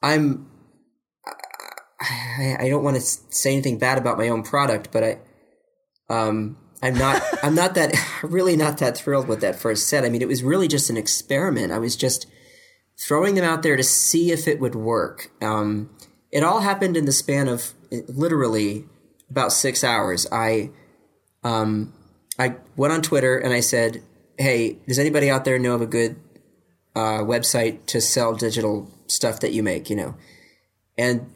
I'm. 0.01 0.49
I, 2.03 2.57
I 2.59 2.69
don't 2.69 2.83
want 2.83 2.97
to 2.97 3.01
say 3.01 3.53
anything 3.53 3.77
bad 3.77 3.97
about 3.97 4.17
my 4.17 4.29
own 4.29 4.43
product, 4.43 4.89
but 4.91 5.03
I, 5.03 5.19
um, 6.09 6.57
I'm 6.81 6.95
not. 6.95 7.21
I'm 7.43 7.55
not 7.55 7.75
that. 7.75 7.93
Really, 8.23 8.55
not 8.55 8.77
that 8.77 8.95
thrilled 8.95 9.27
with 9.27 9.41
that 9.41 9.57
first 9.57 9.87
set. 9.87 10.05
I 10.05 10.09
mean, 10.09 10.21
it 10.21 10.29
was 10.29 10.43
really 10.43 10.69
just 10.69 10.89
an 10.89 10.95
experiment. 10.95 11.73
I 11.73 11.77
was 11.77 11.97
just 11.97 12.25
throwing 12.97 13.35
them 13.35 13.43
out 13.43 13.63
there 13.63 13.75
to 13.75 13.83
see 13.83 14.31
if 14.31 14.47
it 14.47 14.61
would 14.61 14.75
work. 14.75 15.29
Um, 15.41 15.89
it 16.31 16.41
all 16.41 16.61
happened 16.61 16.95
in 16.95 17.03
the 17.03 17.11
span 17.11 17.49
of 17.49 17.73
literally 18.07 18.85
about 19.29 19.51
six 19.51 19.83
hours. 19.83 20.25
I 20.31 20.71
um, 21.43 21.93
I 22.39 22.55
went 22.77 22.93
on 22.93 23.01
Twitter 23.01 23.37
and 23.37 23.53
I 23.53 23.59
said, 23.59 24.01
"Hey, 24.37 24.79
does 24.87 24.99
anybody 24.99 25.29
out 25.29 25.43
there 25.43 25.59
know 25.59 25.75
of 25.75 25.81
a 25.81 25.85
good 25.87 26.15
uh, 26.95 27.19
website 27.19 27.85
to 27.87 27.99
sell 27.99 28.33
digital 28.35 28.89
stuff 29.07 29.41
that 29.41 29.51
you 29.51 29.63
make?" 29.63 29.89
You 29.89 29.97
know, 29.97 30.15
and 30.97 31.29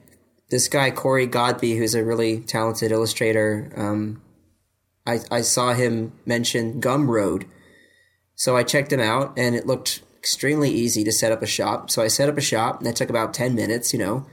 this 0.49 0.67
guy 0.67 0.91
Corey 0.91 1.27
Godbey, 1.27 1.77
who's 1.77 1.95
a 1.95 2.03
really 2.03 2.39
talented 2.39 2.91
illustrator, 2.91 3.71
um, 3.75 4.21
I, 5.05 5.19
I 5.31 5.41
saw 5.41 5.73
him 5.73 6.13
mention 6.25 6.81
Gumroad, 6.81 7.45
so 8.35 8.55
I 8.55 8.63
checked 8.63 8.93
him 8.93 8.99
out, 8.99 9.33
and 9.37 9.55
it 9.55 9.65
looked 9.65 10.01
extremely 10.17 10.69
easy 10.69 11.03
to 11.03 11.11
set 11.11 11.31
up 11.31 11.41
a 11.41 11.47
shop. 11.47 11.89
So 11.89 12.01
I 12.01 12.07
set 12.07 12.29
up 12.29 12.37
a 12.37 12.41
shop, 12.41 12.77
and 12.77 12.85
that 12.85 12.95
took 12.95 13.09
about 13.09 13.33
10 13.33 13.55
minutes, 13.55 13.93
you 13.93 13.99
know. 13.99 14.25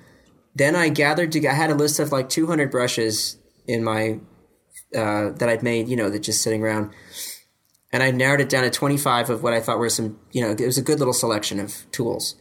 Then 0.54 0.76
I 0.76 0.88
gathered 0.88 1.32
to, 1.32 1.46
I 1.48 1.54
had 1.54 1.70
a 1.70 1.74
list 1.74 1.98
of 1.98 2.12
like 2.12 2.28
200 2.28 2.70
brushes 2.70 3.38
in 3.66 3.82
my, 3.82 4.20
uh, 4.94 5.30
that 5.30 5.48
I'd 5.48 5.62
made, 5.62 5.88
you 5.88 5.96
know, 5.96 6.10
that 6.10 6.20
just 6.20 6.42
sitting 6.42 6.62
around. 6.62 6.92
And 7.92 8.02
I 8.02 8.10
narrowed 8.10 8.40
it 8.40 8.48
down 8.48 8.64
to 8.64 8.70
25 8.70 9.30
of 9.30 9.42
what 9.42 9.52
I 9.52 9.60
thought 9.60 9.78
were 9.78 9.88
some, 9.88 10.18
you 10.32 10.42
know, 10.42 10.50
it 10.50 10.60
was 10.60 10.78
a 10.78 10.82
good 10.82 10.98
little 10.98 11.14
selection 11.14 11.58
of 11.58 11.90
tools. 11.92 12.36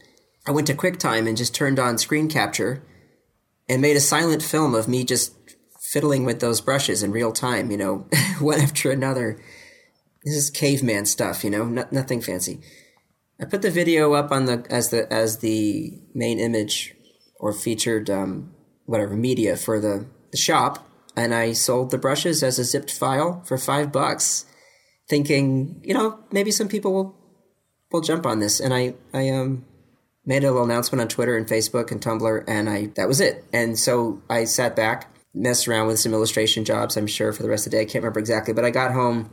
I 0.46 0.50
went 0.50 0.66
to 0.66 0.74
QuickTime 0.74 1.26
and 1.26 1.36
just 1.36 1.54
turned 1.54 1.78
on 1.78 1.96
screen 1.98 2.28
capture 2.28 2.82
and 3.68 3.82
made 3.82 3.96
a 3.96 4.00
silent 4.00 4.42
film 4.42 4.74
of 4.74 4.88
me 4.88 5.04
just 5.04 5.34
fiddling 5.80 6.24
with 6.24 6.40
those 6.40 6.60
brushes 6.60 7.02
in 7.02 7.12
real 7.12 7.32
time, 7.32 7.70
you 7.70 7.76
know, 7.76 8.06
one 8.40 8.60
after 8.60 8.90
another. 8.90 9.40
This 10.24 10.34
is 10.34 10.50
caveman 10.50 11.06
stuff, 11.06 11.44
you 11.44 11.50
know, 11.50 11.64
nothing 11.90 12.20
fancy. 12.20 12.60
I 13.40 13.44
put 13.44 13.62
the 13.62 13.70
video 13.70 14.12
up 14.14 14.30
on 14.30 14.46
the 14.46 14.64
as 14.70 14.90
the 14.90 15.12
as 15.12 15.38
the 15.38 16.00
main 16.14 16.38
image 16.38 16.94
or 17.38 17.52
featured 17.52 18.08
um, 18.08 18.54
whatever 18.86 19.16
media 19.16 19.56
for 19.56 19.80
the, 19.80 20.06
the 20.30 20.36
shop, 20.36 20.88
and 21.16 21.34
I 21.34 21.52
sold 21.52 21.90
the 21.90 21.98
brushes 21.98 22.42
as 22.42 22.58
a 22.58 22.64
zipped 22.64 22.90
file 22.90 23.42
for 23.44 23.58
five 23.58 23.92
bucks, 23.92 24.46
thinking 25.08 25.80
you 25.84 25.94
know 25.94 26.20
maybe 26.30 26.50
some 26.50 26.68
people 26.68 26.92
will 26.92 27.16
will 27.90 28.00
jump 28.00 28.24
on 28.24 28.38
this, 28.38 28.60
and 28.60 28.72
I 28.72 28.94
I 29.12 29.28
um 29.30 29.66
made 30.26 30.44
a 30.44 30.50
little 30.50 30.64
announcement 30.64 31.00
on 31.00 31.08
Twitter 31.08 31.36
and 31.36 31.46
Facebook 31.46 31.90
and 31.90 32.00
Tumblr, 32.00 32.44
and 32.46 32.68
I 32.68 32.86
that 32.96 33.08
was 33.08 33.20
it. 33.20 33.44
And 33.52 33.78
so 33.78 34.22
I 34.28 34.44
sat 34.44 34.74
back, 34.76 35.14
messed 35.34 35.68
around 35.68 35.86
with 35.86 35.98
some 35.98 36.12
illustration 36.12 36.64
jobs. 36.64 36.96
I'm 36.96 37.06
sure 37.06 37.32
for 37.32 37.42
the 37.42 37.48
rest 37.48 37.66
of 37.66 37.72
the 37.72 37.78
day, 37.78 37.82
I 37.82 37.84
can't 37.84 38.02
remember 38.02 38.20
exactly, 38.20 38.54
but 38.54 38.64
I 38.64 38.70
got 38.70 38.92
home 38.92 39.30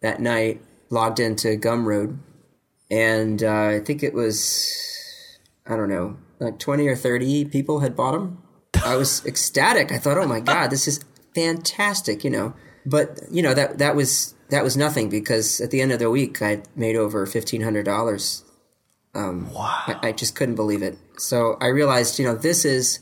that 0.00 0.20
night, 0.20 0.60
logged 0.90 1.20
into 1.20 1.56
Gumroad 1.56 2.18
and 2.92 3.42
uh, 3.42 3.68
I 3.68 3.80
think 3.80 4.02
it 4.02 4.12
was 4.12 5.38
I 5.66 5.76
don't 5.76 5.88
know, 5.88 6.18
like 6.38 6.58
twenty 6.58 6.86
or 6.86 6.94
thirty 6.94 7.44
people 7.46 7.80
had 7.80 7.96
bought 7.96 8.12
them. 8.12 8.42
I 8.84 8.96
was 8.96 9.24
ecstatic. 9.26 9.90
I 9.90 9.98
thought, 9.98 10.18
oh 10.18 10.26
my 10.26 10.40
god, 10.40 10.70
this 10.70 10.86
is 10.86 11.02
fantastic, 11.34 12.22
you 12.22 12.30
know. 12.30 12.54
But 12.84 13.20
you 13.30 13.42
know 13.42 13.54
that 13.54 13.78
that 13.78 13.96
was 13.96 14.34
that 14.50 14.62
was 14.62 14.76
nothing 14.76 15.08
because 15.08 15.60
at 15.60 15.70
the 15.70 15.80
end 15.80 15.92
of 15.92 16.00
the 16.00 16.10
week 16.10 16.42
I 16.42 16.62
made 16.76 16.96
over 16.96 17.24
fifteen 17.24 17.62
hundred 17.62 17.86
dollars. 17.86 18.44
Um, 19.14 19.52
wow! 19.52 19.82
I, 19.86 19.98
I 20.02 20.12
just 20.12 20.34
couldn't 20.34 20.54
believe 20.54 20.82
it. 20.82 20.98
So 21.18 21.56
I 21.60 21.66
realized, 21.66 22.18
you 22.18 22.24
know, 22.24 22.34
this 22.34 22.64
is 22.64 23.00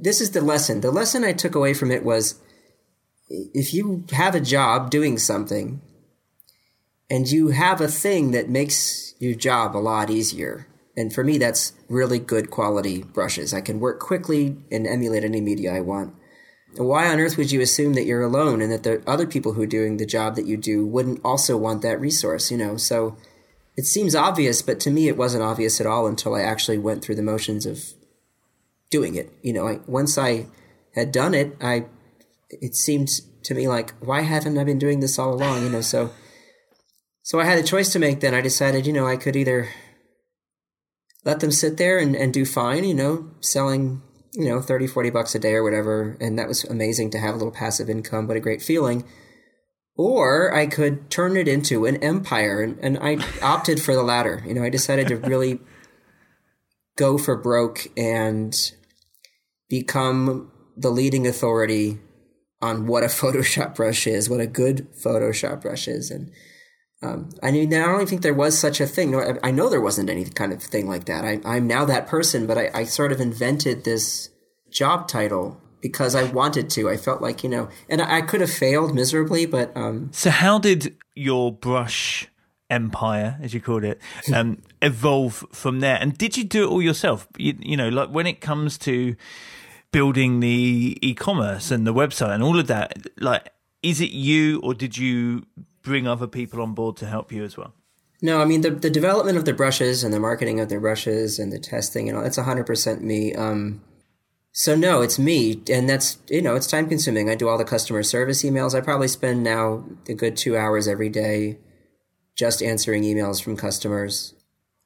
this 0.00 0.20
is 0.20 0.30
the 0.32 0.40
lesson. 0.40 0.80
The 0.80 0.90
lesson 0.90 1.24
I 1.24 1.32
took 1.32 1.54
away 1.54 1.74
from 1.74 1.90
it 1.90 2.04
was 2.04 2.40
if 3.28 3.74
you 3.74 4.04
have 4.12 4.34
a 4.34 4.40
job 4.40 4.90
doing 4.90 5.18
something 5.18 5.80
and 7.10 7.28
you 7.28 7.48
have 7.48 7.80
a 7.80 7.88
thing 7.88 8.32
that 8.32 8.48
makes 8.48 9.14
your 9.18 9.34
job 9.34 9.76
a 9.76 9.78
lot 9.78 10.10
easier. 10.10 10.66
And 10.96 11.12
for 11.12 11.22
me, 11.22 11.36
that's 11.38 11.74
really 11.88 12.18
good 12.18 12.50
quality 12.50 13.02
brushes. 13.02 13.52
I 13.52 13.60
can 13.60 13.80
work 13.80 14.00
quickly 14.00 14.56
and 14.72 14.86
emulate 14.86 15.24
any 15.24 15.40
media 15.40 15.74
I 15.74 15.80
want. 15.80 16.14
And 16.76 16.88
why 16.88 17.08
on 17.08 17.20
earth 17.20 17.36
would 17.36 17.52
you 17.52 17.60
assume 17.60 17.94
that 17.94 18.06
you're 18.06 18.22
alone 18.22 18.62
and 18.62 18.72
that 18.72 18.82
the 18.82 19.02
other 19.06 19.26
people 19.26 19.52
who 19.52 19.62
are 19.62 19.66
doing 19.66 19.96
the 19.96 20.06
job 20.06 20.36
that 20.36 20.46
you 20.46 20.56
do 20.56 20.86
wouldn't 20.86 21.20
also 21.24 21.56
want 21.56 21.82
that 21.82 22.00
resource, 22.00 22.50
you 22.50 22.56
know? 22.56 22.76
So 22.76 23.16
it 23.76 23.84
seems 23.84 24.14
obvious, 24.14 24.62
but 24.62 24.80
to 24.80 24.90
me, 24.90 25.08
it 25.08 25.16
wasn't 25.16 25.44
obvious 25.44 25.80
at 25.80 25.86
all 25.86 26.06
until 26.06 26.34
I 26.34 26.42
actually 26.42 26.78
went 26.78 27.04
through 27.04 27.16
the 27.16 27.22
motions 27.22 27.66
of 27.66 27.84
doing 28.90 29.14
it. 29.14 29.32
You 29.42 29.52
know, 29.52 29.68
I, 29.68 29.80
once 29.86 30.16
I 30.16 30.46
had 30.94 31.12
done 31.12 31.34
it, 31.34 31.56
I 31.60 31.86
it 32.48 32.74
seemed 32.74 33.10
to 33.42 33.54
me 33.54 33.68
like 33.68 33.94
why 34.00 34.22
haven't 34.22 34.58
I 34.58 34.64
been 34.64 34.78
doing 34.78 35.00
this 35.00 35.18
all 35.18 35.34
along? 35.34 35.62
You 35.62 35.68
know, 35.68 35.82
so 35.82 36.10
so 37.22 37.38
I 37.38 37.44
had 37.44 37.58
a 37.58 37.62
choice 37.62 37.92
to 37.92 37.98
make. 37.98 38.20
Then 38.20 38.34
I 38.34 38.40
decided, 38.40 38.86
you 38.86 38.92
know, 38.92 39.06
I 39.06 39.16
could 39.16 39.36
either 39.36 39.68
let 41.24 41.40
them 41.40 41.50
sit 41.50 41.76
there 41.76 41.98
and, 41.98 42.14
and 42.14 42.32
do 42.32 42.46
fine, 42.46 42.84
you 42.84 42.94
know, 42.94 43.30
selling 43.40 44.02
you 44.32 44.48
know 44.50 44.60
30 44.60 44.86
40 44.86 45.10
bucks 45.10 45.34
a 45.34 45.38
day 45.38 45.54
or 45.54 45.62
whatever 45.62 46.16
and 46.20 46.38
that 46.38 46.46
was 46.46 46.62
amazing 46.64 47.10
to 47.10 47.18
have 47.18 47.34
a 47.34 47.38
little 47.38 47.52
passive 47.52 47.88
income 47.88 48.26
but 48.26 48.36
a 48.36 48.40
great 48.40 48.60
feeling 48.60 49.02
or 49.96 50.54
i 50.54 50.66
could 50.66 51.10
turn 51.10 51.36
it 51.36 51.48
into 51.48 51.86
an 51.86 51.96
empire 52.02 52.62
and, 52.62 52.78
and 52.80 52.98
i 52.98 53.16
opted 53.42 53.80
for 53.80 53.94
the 53.94 54.02
latter 54.02 54.42
you 54.46 54.54
know 54.54 54.62
i 54.62 54.68
decided 54.68 55.08
to 55.08 55.16
really 55.16 55.58
go 56.96 57.18
for 57.18 57.36
broke 57.36 57.86
and 57.96 58.72
become 59.68 60.50
the 60.76 60.90
leading 60.90 61.26
authority 61.26 61.98
on 62.60 62.86
what 62.86 63.02
a 63.02 63.06
Photoshop 63.20 63.74
brush 63.74 64.06
is, 64.06 64.28
what 64.28 64.40
a 64.40 64.46
good 64.46 64.88
Photoshop 64.94 65.62
brush 65.62 65.88
is. 65.88 66.10
And 66.10 66.30
um, 67.02 67.30
I 67.42 67.50
mean, 67.50 67.72
I 67.74 67.84
don't 67.84 67.94
even 67.96 68.06
think 68.06 68.22
there 68.22 68.34
was 68.34 68.58
such 68.58 68.80
a 68.80 68.86
thing. 68.86 69.10
No, 69.10 69.38
I, 69.42 69.50
know 69.50 69.68
there 69.68 69.80
wasn't 69.80 70.10
any 70.10 70.24
kind 70.24 70.52
of 70.52 70.62
thing 70.62 70.88
like 70.88 71.04
that. 71.04 71.24
I, 71.24 71.56
am 71.56 71.66
now 71.66 71.84
that 71.84 72.06
person, 72.06 72.46
but 72.46 72.56
I, 72.56 72.70
I 72.72 72.84
sort 72.84 73.12
of 73.12 73.20
invented 73.20 73.84
this 73.84 74.30
job 74.70 75.06
title 75.06 75.60
because 75.80 76.14
I 76.14 76.24
wanted 76.24 76.70
to. 76.70 76.88
I 76.88 76.96
felt 76.96 77.22
like, 77.22 77.44
you 77.44 77.50
know, 77.50 77.68
and 77.88 78.02
I, 78.02 78.22
could 78.22 78.40
have 78.40 78.50
failed 78.50 78.94
miserably, 78.94 79.46
but. 79.46 79.76
Um, 79.76 80.10
so, 80.12 80.30
how 80.30 80.58
did 80.58 80.96
your 81.14 81.52
brush 81.52 82.28
empire, 82.70 83.38
as 83.40 83.54
you 83.54 83.60
called 83.60 83.84
it, 83.84 84.00
um, 84.34 84.62
evolve 84.82 85.44
from 85.52 85.80
there? 85.80 85.96
And 86.00 86.16
did 86.16 86.36
you 86.36 86.44
do 86.44 86.64
it 86.64 86.70
all 86.70 86.82
yourself? 86.82 87.28
You, 87.36 87.54
you 87.60 87.76
know, 87.76 87.88
like 87.88 88.10
when 88.10 88.26
it 88.26 88.40
comes 88.40 88.78
to 88.78 89.16
building 89.92 90.40
the 90.40 90.98
e-commerce 91.00 91.70
and 91.70 91.86
the 91.86 91.94
website 91.94 92.34
and 92.34 92.42
all 92.42 92.58
of 92.58 92.66
that, 92.66 93.06
like, 93.18 93.52
is 93.82 94.00
it 94.00 94.10
you 94.10 94.60
or 94.60 94.74
did 94.74 94.98
you 94.98 95.44
bring 95.82 96.08
other 96.08 96.26
people 96.26 96.60
on 96.60 96.74
board 96.74 96.96
to 96.96 97.06
help 97.06 97.30
you 97.30 97.44
as 97.44 97.56
well? 97.56 97.72
No, 98.22 98.40
I 98.40 98.46
mean 98.46 98.62
the 98.62 98.70
the 98.70 98.90
development 98.90 99.36
of 99.36 99.44
the 99.44 99.52
brushes 99.52 100.02
and 100.02 100.12
the 100.12 100.18
marketing 100.18 100.58
of 100.58 100.68
the 100.68 100.80
brushes 100.80 101.38
and 101.38 101.52
the 101.52 101.58
testing 101.58 102.08
and 102.08 102.16
all 102.16 102.24
that's 102.24 102.38
hundred 102.38 102.66
percent 102.66 103.02
me. 103.02 103.34
Um, 103.34 103.82
so 104.58 104.74
no, 104.74 105.02
it's 105.02 105.18
me, 105.18 105.60
and 105.70 105.86
that's 105.86 106.16
you 106.30 106.40
know 106.40 106.56
it's 106.56 106.66
time 106.66 106.88
consuming. 106.88 107.28
I 107.28 107.34
do 107.34 107.46
all 107.46 107.58
the 107.58 107.64
customer 107.64 108.02
service 108.02 108.42
emails. 108.42 108.74
I 108.74 108.80
probably 108.80 109.06
spend 109.06 109.44
now 109.44 109.84
a 110.08 110.14
good 110.14 110.34
two 110.34 110.56
hours 110.56 110.88
every 110.88 111.10
day 111.10 111.58
just 112.34 112.62
answering 112.62 113.02
emails 113.02 113.42
from 113.42 113.58
customers. 113.58 114.32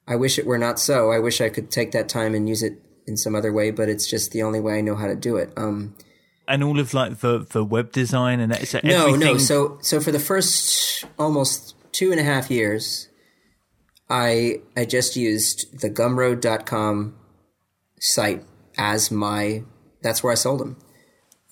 I 0.05 0.17
wish 0.17 0.37
it 0.37 0.45
were 0.45 0.57
not 0.57 0.77
so. 0.77 1.13
I 1.13 1.19
wish 1.19 1.39
I 1.39 1.47
could 1.47 1.71
take 1.71 1.93
that 1.93 2.09
time 2.09 2.35
and 2.35 2.49
use 2.49 2.63
it 2.63 2.81
in 3.07 3.15
some 3.15 3.33
other 3.33 3.53
way, 3.53 3.71
but 3.71 3.87
it's 3.87 4.07
just 4.07 4.33
the 4.33 4.43
only 4.43 4.59
way 4.59 4.77
I 4.77 4.81
know 4.81 4.97
how 4.97 5.07
to 5.07 5.15
do 5.15 5.37
it. 5.37 5.53
Um, 5.55 5.95
and 6.49 6.65
all 6.65 6.77
of 6.77 6.93
like 6.93 7.19
the 7.19 7.47
the 7.49 7.63
web 7.63 7.93
design 7.93 8.41
and 8.41 8.51
that, 8.51 8.67
so 8.67 8.81
no, 8.83 9.07
everything... 9.07 9.19
no. 9.21 9.37
So 9.37 9.77
so 9.81 10.01
for 10.01 10.11
the 10.11 10.19
first 10.19 11.05
almost 11.17 11.75
two 11.93 12.11
and 12.11 12.19
a 12.19 12.23
half 12.23 12.51
years, 12.51 13.07
I 14.09 14.59
I 14.75 14.83
just 14.83 15.15
used 15.15 15.79
the 15.79 15.89
Gumroad.com 15.89 17.15
site 18.01 18.43
as 18.77 19.11
my. 19.11 19.63
That's 20.01 20.23
where 20.23 20.31
I 20.31 20.35
sold 20.35 20.59
them. 20.59 20.77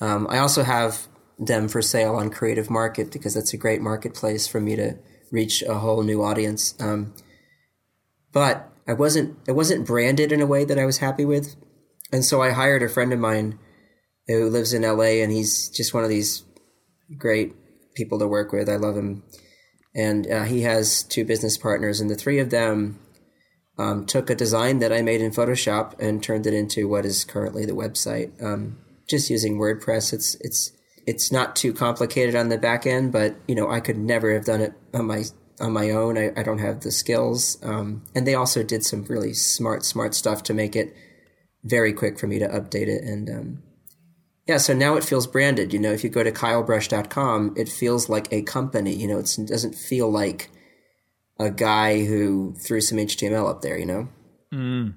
Um, 0.02 0.28
I 0.30 0.40
also 0.40 0.64
have 0.64 1.08
them 1.38 1.68
for 1.68 1.82
sale 1.82 2.16
on 2.16 2.30
Creative 2.30 2.70
Market 2.70 3.12
because 3.12 3.34
that's 3.34 3.54
a 3.54 3.58
great 3.58 3.82
marketplace 3.82 4.48
for 4.48 4.60
me 4.60 4.76
to 4.76 4.98
reach 5.32 5.62
a 5.62 5.76
whole 5.76 6.04
new 6.04 6.24
audience. 6.24 6.76
Um, 6.80 7.14
but 8.32 8.70
I 8.88 8.94
wasn't 8.94 9.38
it 9.48 9.54
wasn't 9.54 9.86
branded 9.86 10.32
in 10.32 10.42
a 10.42 10.48
way 10.48 10.66
that 10.66 10.80
I 10.80 10.86
was 10.86 10.98
happy 10.98 11.26
with, 11.26 11.56
and 12.12 12.26
so 12.26 12.42
I 12.42 12.52
hired 12.52 12.84
a 12.84 12.90
friend 12.90 13.14
of 13.14 13.20
mine 13.20 13.60
who 14.28 14.50
lives 14.50 14.74
in 14.74 14.84
LA, 14.84 15.22
and 15.22 15.32
he's 15.32 15.70
just 15.70 15.94
one 15.94 16.04
of 16.04 16.10
these 16.10 16.44
great 17.18 17.56
people 17.96 18.20
to 18.20 18.28
work 18.28 18.52
with. 18.52 18.70
I 18.70 18.76
love 18.76 18.98
him, 18.98 19.24
and 19.96 20.30
uh, 20.30 20.44
he 20.44 20.62
has 20.62 21.04
two 21.04 21.26
business 21.26 21.58
partners, 21.58 22.00
and 22.00 22.10
the 22.10 22.16
three 22.16 22.40
of 22.40 22.50
them 22.50 23.00
um, 23.80 24.06
took 24.06 24.30
a 24.30 24.36
design 24.36 24.80
that 24.80 24.92
I 24.92 25.02
made 25.02 25.22
in 25.22 25.32
Photoshop 25.32 25.98
and 26.00 26.22
turned 26.22 26.46
it 26.46 26.54
into 26.54 26.88
what 26.88 27.06
is 27.06 27.24
currently 27.24 27.66
the 27.66 27.74
website. 27.74 28.32
Um, 28.44 28.78
just 29.08 29.30
using 29.30 29.58
WordPress, 29.58 30.12
it's 30.12 30.36
it's 30.42 30.74
it's 31.08 31.32
not 31.32 31.56
too 31.56 31.74
complicated 31.74 32.36
on 32.36 32.50
the 32.50 32.58
back 32.58 32.86
end, 32.86 33.14
but 33.14 33.38
you 33.48 33.56
know 33.56 33.72
I 33.72 33.80
could 33.80 33.98
never 33.98 34.34
have 34.34 34.44
done 34.44 34.60
it 34.60 34.74
on 34.94 35.06
my 35.06 35.24
on 35.62 35.72
my 35.72 35.92
own. 35.92 36.18
I, 36.18 36.32
I 36.36 36.44
don't 36.44 36.60
have 36.60 36.82
the 36.82 36.92
skills, 36.92 37.58
um, 37.64 38.04
and 38.14 38.28
they 38.28 38.36
also 38.36 38.64
did 38.64 38.84
some 38.84 39.06
really 39.06 39.34
smart 39.34 39.86
smart 39.86 40.14
stuff 40.14 40.44
to 40.44 40.54
make 40.54 40.76
it 40.76 40.94
very 41.64 41.94
quick 41.94 42.20
for 42.20 42.28
me 42.28 42.38
to 42.40 42.48
update 42.50 42.88
it. 42.88 43.04
And 43.04 43.30
um, 43.30 43.64
yeah, 44.46 44.58
so 44.58 44.74
now 44.74 44.98
it 44.98 45.06
feels 45.06 45.26
branded. 45.26 45.72
You 45.72 45.80
know, 45.80 45.94
if 45.94 46.04
you 46.04 46.10
go 46.10 46.24
to 46.24 46.34
kylebrush.com, 46.34 47.54
it 47.56 47.70
feels 47.70 48.10
like 48.10 48.28
a 48.34 48.42
company. 48.42 48.94
You 48.94 49.08
know, 49.08 49.20
it 49.20 49.38
doesn't 49.46 49.76
feel 49.76 50.12
like 50.12 50.50
a 51.40 51.50
guy 51.50 52.06
who 52.06 52.54
threw 52.58 52.82
some 52.82 52.98
HTML 52.98 53.50
up 53.50 53.62
there. 53.62 53.78
You 53.78 53.86
know. 53.86 54.08
Mm. 54.54 54.96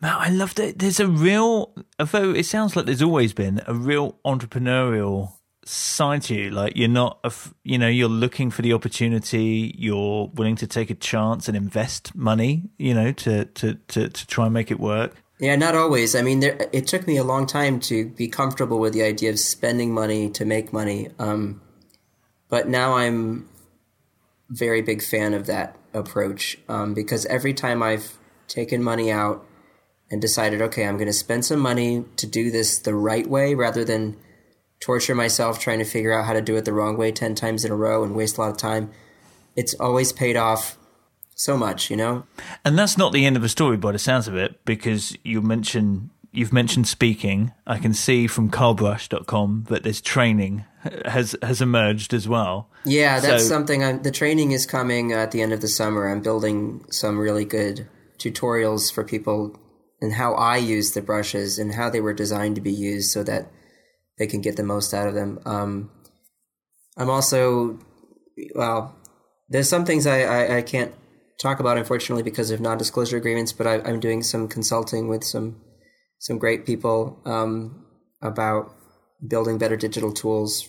Man, 0.00 0.16
I 0.16 0.30
love 0.30 0.54
that. 0.56 0.78
There's 0.78 1.00
a 1.00 1.06
real, 1.06 1.74
although 1.98 2.32
it 2.32 2.46
sounds 2.46 2.76
like 2.76 2.86
there's 2.86 3.02
always 3.02 3.32
been 3.32 3.60
a 3.66 3.74
real 3.74 4.16
entrepreneurial 4.24 5.32
side 5.64 6.22
to 6.22 6.34
you. 6.34 6.50
Like 6.50 6.76
you're 6.76 6.88
not, 6.88 7.18
a, 7.24 7.32
you 7.62 7.78
know, 7.78 7.88
you're 7.88 8.08
looking 8.08 8.50
for 8.50 8.62
the 8.62 8.72
opportunity. 8.72 9.74
You're 9.76 10.30
willing 10.34 10.56
to 10.56 10.66
take 10.66 10.90
a 10.90 10.94
chance 10.94 11.48
and 11.48 11.56
invest 11.56 12.14
money, 12.14 12.70
you 12.78 12.94
know, 12.94 13.12
to 13.12 13.44
to 13.44 13.74
to, 13.74 14.08
to 14.08 14.26
try 14.26 14.46
and 14.46 14.54
make 14.54 14.70
it 14.70 14.80
work. 14.80 15.14
Yeah, 15.38 15.56
not 15.56 15.74
always. 15.74 16.14
I 16.14 16.20
mean, 16.20 16.40
there, 16.40 16.68
it 16.70 16.86
took 16.86 17.06
me 17.06 17.16
a 17.16 17.24
long 17.24 17.46
time 17.46 17.80
to 17.80 18.10
be 18.10 18.28
comfortable 18.28 18.78
with 18.78 18.92
the 18.92 19.02
idea 19.02 19.30
of 19.30 19.38
spending 19.38 19.92
money 19.92 20.28
to 20.30 20.44
make 20.44 20.70
money. 20.70 21.08
Um, 21.18 21.62
but 22.50 22.68
now 22.68 22.94
I'm 22.96 23.48
very 24.50 24.82
big 24.82 25.02
fan 25.02 25.32
of 25.32 25.46
that 25.46 25.76
approach 25.94 26.58
um, 26.68 26.92
because 26.92 27.24
every 27.26 27.54
time 27.54 27.82
I've 27.82 28.18
taken 28.48 28.82
money 28.82 29.10
out 29.10 29.46
and 30.10 30.20
decided, 30.20 30.60
okay, 30.60 30.86
I'm 30.86 30.96
going 30.96 31.06
to 31.06 31.12
spend 31.12 31.44
some 31.44 31.60
money 31.60 32.04
to 32.16 32.26
do 32.26 32.50
this 32.50 32.78
the 32.78 32.94
right 32.94 33.26
way 33.26 33.54
rather 33.54 33.84
than 33.84 34.16
torture 34.80 35.14
myself 35.14 35.60
trying 35.60 35.78
to 35.78 35.84
figure 35.84 36.12
out 36.12 36.24
how 36.24 36.32
to 36.32 36.40
do 36.40 36.56
it 36.56 36.64
the 36.64 36.72
wrong 36.72 36.96
way 36.96 37.12
10 37.12 37.34
times 37.34 37.64
in 37.64 37.70
a 37.70 37.76
row 37.76 38.02
and 38.02 38.14
waste 38.14 38.36
a 38.36 38.40
lot 38.40 38.50
of 38.50 38.56
time. 38.56 38.90
It's 39.54 39.74
always 39.74 40.12
paid 40.12 40.36
off 40.36 40.76
so 41.36 41.56
much, 41.56 41.90
you 41.90 41.96
know? 41.96 42.24
And 42.64 42.78
that's 42.78 42.98
not 42.98 43.12
the 43.12 43.24
end 43.24 43.36
of 43.36 43.42
the 43.42 43.48
story 43.48 43.76
by 43.76 43.92
the 43.92 43.98
sounds 43.98 44.26
of 44.26 44.34
it, 44.34 44.64
because 44.64 45.16
you 45.22 45.40
mentioned 45.40 46.10
you've 46.32 46.52
mentioned 46.52 46.88
speaking. 46.88 47.52
I 47.66 47.78
can 47.78 47.94
see 47.94 48.26
from 48.26 48.50
kylebrush.com 48.50 49.66
that 49.68 49.82
there's 49.82 50.00
training 50.00 50.64
has 51.04 51.36
has 51.42 51.60
emerged 51.60 52.14
as 52.14 52.28
well. 52.28 52.70
Yeah, 52.84 53.20
that's 53.20 53.42
so, 53.42 53.48
something. 53.48 53.84
I'm, 53.84 54.02
the 54.02 54.10
training 54.10 54.52
is 54.52 54.66
coming 54.66 55.12
at 55.12 55.30
the 55.30 55.42
end 55.42 55.52
of 55.52 55.60
the 55.60 55.68
summer. 55.68 56.08
I'm 56.08 56.22
building 56.22 56.84
some 56.90 57.18
really 57.18 57.44
good 57.44 57.88
tutorials 58.18 58.92
for 58.92 59.04
people 59.04 59.58
and 60.00 60.14
how 60.14 60.34
I 60.34 60.56
use 60.56 60.92
the 60.92 61.02
brushes 61.02 61.58
and 61.58 61.74
how 61.74 61.90
they 61.90 62.00
were 62.00 62.14
designed 62.14 62.54
to 62.54 62.60
be 62.60 62.72
used 62.72 63.10
so 63.10 63.22
that 63.24 63.50
they 64.18 64.26
can 64.26 64.40
get 64.40 64.56
the 64.56 64.62
most 64.62 64.94
out 64.94 65.08
of 65.08 65.14
them. 65.14 65.40
Um, 65.44 65.90
I'm 66.96 67.10
also, 67.10 67.78
well, 68.54 68.96
there's 69.48 69.68
some 69.68 69.84
things 69.84 70.06
I, 70.06 70.22
I, 70.22 70.56
I, 70.58 70.62
can't 70.62 70.94
talk 71.40 71.60
about, 71.60 71.78
unfortunately, 71.78 72.22
because 72.22 72.50
of 72.50 72.60
non 72.60 72.78
disclosure 72.78 73.16
agreements, 73.16 73.52
but 73.52 73.66
I, 73.66 73.76
am 73.88 74.00
doing 74.00 74.22
some 74.22 74.48
consulting 74.48 75.08
with 75.08 75.24
some 75.24 75.60
some 76.20 76.38
great 76.38 76.64
people 76.66 77.20
um, 77.24 77.84
about 78.22 78.72
building 79.26 79.58
better 79.58 79.76
digital 79.76 80.12
tools. 80.12 80.68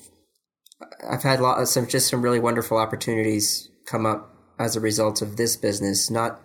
I've 1.08 1.24
had 1.24 1.42
lot 1.42 1.68
some 1.68 1.88
just 1.88 2.08
some 2.08 2.22
really 2.22 2.40
wonderful 2.40 2.78
opportunities 2.78 3.70
come 3.86 4.06
up 4.06 4.34
as 4.58 4.76
a 4.76 4.80
result 4.80 5.22
of 5.22 5.36
this 5.38 5.58
business, 5.58 6.10
not 6.10 6.42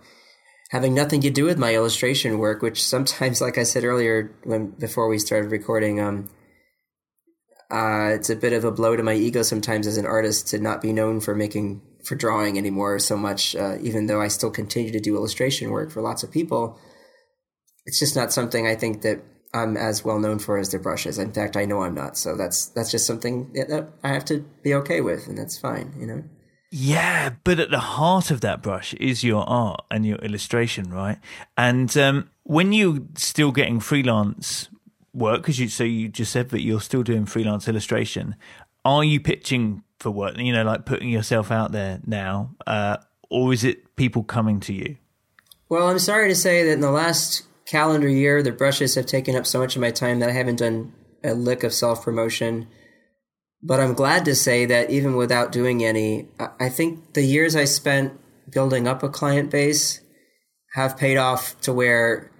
having 0.70 0.92
nothing 0.92 1.20
to 1.20 1.30
do 1.30 1.44
with 1.44 1.56
my 1.56 1.74
illustration 1.74 2.38
work, 2.38 2.62
which 2.62 2.84
sometimes, 2.84 3.40
like 3.46 3.56
I 3.56 3.62
said 3.62 3.84
earlier, 3.84 4.36
when 4.42 4.70
before 4.70 5.08
we 5.08 5.18
started 5.18 5.50
recording, 5.50 6.00
um, 6.00 6.28
uh, 7.70 8.10
it's 8.12 8.30
a 8.30 8.36
bit 8.36 8.52
of 8.52 8.64
a 8.64 8.72
blow 8.72 8.96
to 8.96 9.02
my 9.02 9.14
ego 9.14 9.42
sometimes 9.42 9.86
as 9.86 9.96
an 9.96 10.06
artist 10.06 10.48
to 10.48 10.58
not 10.58 10.82
be 10.82 10.92
known 10.92 11.20
for 11.20 11.34
making 11.34 11.80
for 12.04 12.14
drawing 12.14 12.58
anymore 12.58 12.98
so 12.98 13.16
much. 13.16 13.54
Uh, 13.54 13.76
even 13.80 14.06
though 14.06 14.20
I 14.20 14.28
still 14.28 14.50
continue 14.50 14.90
to 14.90 15.00
do 15.00 15.16
illustration 15.16 15.70
work 15.70 15.92
for 15.92 16.00
lots 16.00 16.24
of 16.24 16.32
people, 16.32 16.78
it's 17.86 17.98
just 17.98 18.16
not 18.16 18.32
something 18.32 18.66
I 18.66 18.74
think 18.74 19.02
that 19.02 19.22
I'm 19.54 19.76
as 19.76 20.04
well 20.04 20.18
known 20.18 20.38
for 20.38 20.58
as 20.58 20.70
their 20.70 20.80
brushes. 20.80 21.18
In 21.18 21.32
fact, 21.32 21.56
I 21.56 21.64
know 21.64 21.82
I'm 21.82 21.94
not. 21.94 22.18
So 22.18 22.36
that's 22.36 22.66
that's 22.66 22.90
just 22.90 23.06
something 23.06 23.52
that 23.54 23.88
I 24.02 24.08
have 24.08 24.24
to 24.26 24.40
be 24.62 24.74
okay 24.74 25.00
with, 25.00 25.26
and 25.26 25.38
that's 25.38 25.58
fine. 25.58 25.94
You 25.98 26.06
know. 26.06 26.24
Yeah, 26.70 27.30
but 27.44 27.60
at 27.60 27.70
the 27.70 27.78
heart 27.78 28.30
of 28.30 28.40
that 28.40 28.60
brush 28.60 28.92
is 28.94 29.22
your 29.22 29.48
art 29.48 29.82
and 29.90 30.04
your 30.04 30.18
illustration, 30.18 30.90
right? 30.90 31.18
And 31.56 31.96
um, 31.96 32.30
when 32.42 32.72
you're 32.72 32.98
still 33.14 33.52
getting 33.52 33.80
freelance 33.80 34.68
work, 35.14 35.42
because 35.42 35.58
you 35.58 35.68
so 35.68 35.84
you 35.84 36.08
just 36.08 36.32
said 36.32 36.50
that 36.50 36.62
you're 36.62 36.80
still 36.80 37.02
doing 37.02 37.24
freelance 37.24 37.68
illustration, 37.68 38.34
are 38.84 39.04
you 39.04 39.20
pitching 39.20 39.84
for 40.00 40.10
work? 40.10 40.36
You 40.36 40.52
know, 40.52 40.64
like 40.64 40.84
putting 40.84 41.08
yourself 41.08 41.50
out 41.50 41.72
there 41.72 42.00
now, 42.04 42.50
uh, 42.66 42.98
or 43.30 43.52
is 43.52 43.64
it 43.64 43.96
people 43.96 44.24
coming 44.24 44.60
to 44.60 44.74
you? 44.74 44.96
Well, 45.68 45.88
I'm 45.88 45.98
sorry 45.98 46.28
to 46.28 46.34
say 46.34 46.64
that 46.64 46.72
in 46.72 46.80
the 46.80 46.90
last 46.90 47.44
calendar 47.66 48.08
year, 48.08 48.42
the 48.42 48.52
brushes 48.52 48.94
have 48.94 49.06
taken 49.06 49.36
up 49.36 49.46
so 49.46 49.58
much 49.58 49.76
of 49.76 49.82
my 49.82 49.90
time 49.90 50.20
that 50.20 50.28
I 50.28 50.32
haven't 50.32 50.60
done 50.60 50.92
a 51.22 51.34
lick 51.34 51.64
of 51.64 51.74
self 51.74 52.04
promotion. 52.04 52.68
But 53.62 53.80
I'm 53.80 53.94
glad 53.94 54.24
to 54.26 54.34
say 54.34 54.66
that 54.66 54.90
even 54.90 55.16
without 55.16 55.50
doing 55.50 55.84
any, 55.84 56.28
I 56.60 56.68
think 56.68 57.14
the 57.14 57.22
years 57.22 57.56
I 57.56 57.64
spent 57.64 58.12
building 58.50 58.86
up 58.86 59.02
a 59.02 59.08
client 59.08 59.50
base 59.50 60.00
have 60.74 60.96
paid 60.96 61.16
off 61.16 61.60
to 61.62 61.72
where 61.72 62.30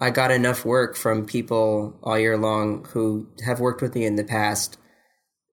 I 0.00 0.10
got 0.10 0.30
enough 0.30 0.64
work 0.64 0.96
from 0.96 1.26
people 1.26 1.98
all 2.02 2.18
year 2.18 2.36
long 2.36 2.84
who 2.86 3.28
have 3.44 3.60
worked 3.60 3.82
with 3.82 3.94
me 3.94 4.04
in 4.04 4.16
the 4.16 4.24
past 4.24 4.78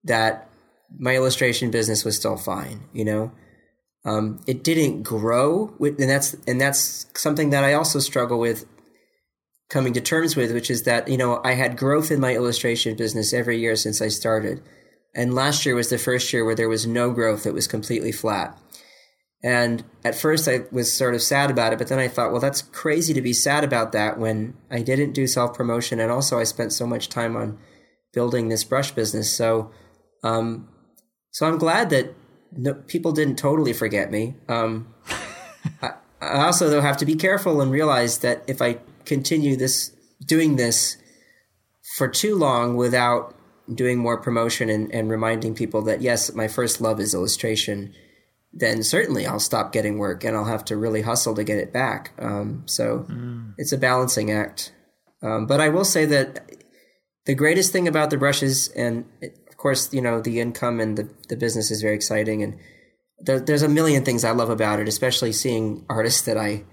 that 0.04 0.50
my 0.98 1.16
illustration 1.16 1.72
business 1.72 2.04
was 2.04 2.16
still 2.16 2.38
fine, 2.38 2.88
you 2.94 3.06
know. 3.06 3.32
Um, 4.04 4.42
it 4.48 4.64
didn't 4.64 5.04
grow, 5.04 5.76
and 5.80 6.10
that's 6.10 6.36
and 6.48 6.60
that's 6.60 7.06
something 7.14 7.52
that 7.52 7.64
I 7.64 7.74
also 7.74 8.00
struggle 8.00 8.40
with 8.40 8.66
coming 9.72 9.94
to 9.94 10.02
terms 10.02 10.36
with, 10.36 10.52
which 10.52 10.70
is 10.70 10.84
that 10.84 11.08
you 11.08 11.18
know 11.18 11.42
I 11.44 11.54
had 11.54 11.78
growth 11.78 12.12
in 12.12 12.20
my 12.20 12.36
illustration 12.36 12.96
business 12.96 13.34
every 13.34 13.58
year 13.58 13.76
since 13.76 14.02
I 14.02 14.10
started, 14.10 14.62
and 15.16 15.34
last 15.34 15.66
year 15.66 15.74
was 15.74 15.90
the 15.90 15.98
first 15.98 16.32
year 16.32 16.46
where 16.46 16.56
there 16.56 16.70
was 16.70 16.86
no 16.86 17.10
growth; 17.10 17.48
it 17.48 17.54
was 17.54 17.68
completely 17.68 18.12
flat. 18.12 18.56
And 19.44 19.84
at 20.04 20.14
first, 20.14 20.48
I 20.48 20.66
was 20.72 20.94
sort 20.94 21.16
of 21.16 21.22
sad 21.24 21.50
about 21.50 21.74
it, 21.74 21.80
but 21.80 21.88
then 21.88 21.98
I 21.98 22.08
thought, 22.08 22.32
well, 22.32 22.42
that's 22.42 22.62
crazy 22.62 23.12
to 23.16 23.24
be 23.24 23.34
sad 23.34 23.64
about 23.64 23.92
that 23.94 24.20
when 24.20 24.54
I 24.70 24.84
didn't 24.84 25.14
do 25.14 25.26
self 25.26 25.56
promotion, 25.56 26.00
and 26.00 26.12
also 26.12 26.38
I 26.38 26.44
spent 26.44 26.74
so 26.74 26.86
much 26.86 27.10
time 27.10 27.36
on 27.36 27.58
building 28.14 28.50
this 28.50 28.64
brush 28.64 28.92
business. 28.92 29.36
So, 29.36 29.72
um, 30.24 30.70
so 31.32 31.48
I'm 31.48 31.58
glad 31.58 31.90
that 31.90 32.14
no, 32.52 32.74
people 32.74 33.14
didn't 33.14 33.38
totally 33.38 33.74
forget 33.74 34.12
me. 34.12 34.36
Um, 34.50 34.94
I, 35.82 35.94
I 36.22 36.46
also 36.46 36.70
though 36.70 36.82
have 36.82 36.98
to 36.98 37.06
be 37.06 37.16
careful 37.16 37.62
and 37.62 37.72
realize 37.72 38.20
that 38.20 38.44
if 38.46 38.62
I 38.62 38.78
continue 39.14 39.56
this 39.56 39.92
doing 40.26 40.56
this 40.56 40.98
for 41.98 42.08
too 42.08 42.36
long 42.36 42.76
without 42.76 43.36
doing 43.74 43.98
more 43.98 44.18
promotion 44.22 44.70
and, 44.70 44.94
and 44.94 45.10
reminding 45.10 45.54
people 45.56 45.82
that 45.82 46.02
yes, 46.02 46.34
my 46.34 46.48
first 46.48 46.82
love 46.82 47.00
is 47.00 47.14
illustration 47.14 47.94
then 48.54 48.84
certainly 48.84 49.26
I'll 49.26 49.40
stop 49.40 49.72
getting 49.72 49.98
work 49.98 50.24
and 50.24 50.36
I'll 50.36 50.46
have 50.46 50.66
to 50.66 50.78
really 50.78 51.02
hustle 51.02 51.36
to 51.36 51.44
get 51.44 51.58
it 51.58 51.72
back. 51.72 52.12
Um, 52.20 52.64
so 52.66 53.06
mm. 53.10 53.54
it's 53.58 53.72
a 53.72 53.78
balancing 53.78 54.32
act. 54.32 54.74
Um, 55.24 55.46
but 55.48 55.62
I 55.62 55.70
will 55.70 55.86
say 55.86 56.06
that 56.06 56.52
the 57.26 57.36
greatest 57.36 57.72
thing 57.72 57.88
about 57.88 58.10
the 58.10 58.18
brushes, 58.18 58.68
and 58.70 59.06
it, 59.22 59.38
of 59.48 59.56
course, 59.56 59.94
you 59.94 60.02
know, 60.02 60.20
the 60.20 60.40
income 60.40 60.80
and 60.80 60.98
the, 60.98 61.10
the 61.30 61.38
business 61.38 61.72
is 61.72 61.82
very 61.82 61.96
exciting. 61.96 62.44
And 62.44 62.60
there, 63.20 63.40
there's 63.40 63.62
a 63.62 63.70
million 63.70 64.04
things 64.04 64.26
I 64.26 64.32
love 64.32 64.50
about 64.50 64.80
it, 64.80 64.88
especially 64.88 65.32
seeing 65.32 65.86
artists 65.88 66.24
that 66.24 66.38
I 66.38 66.64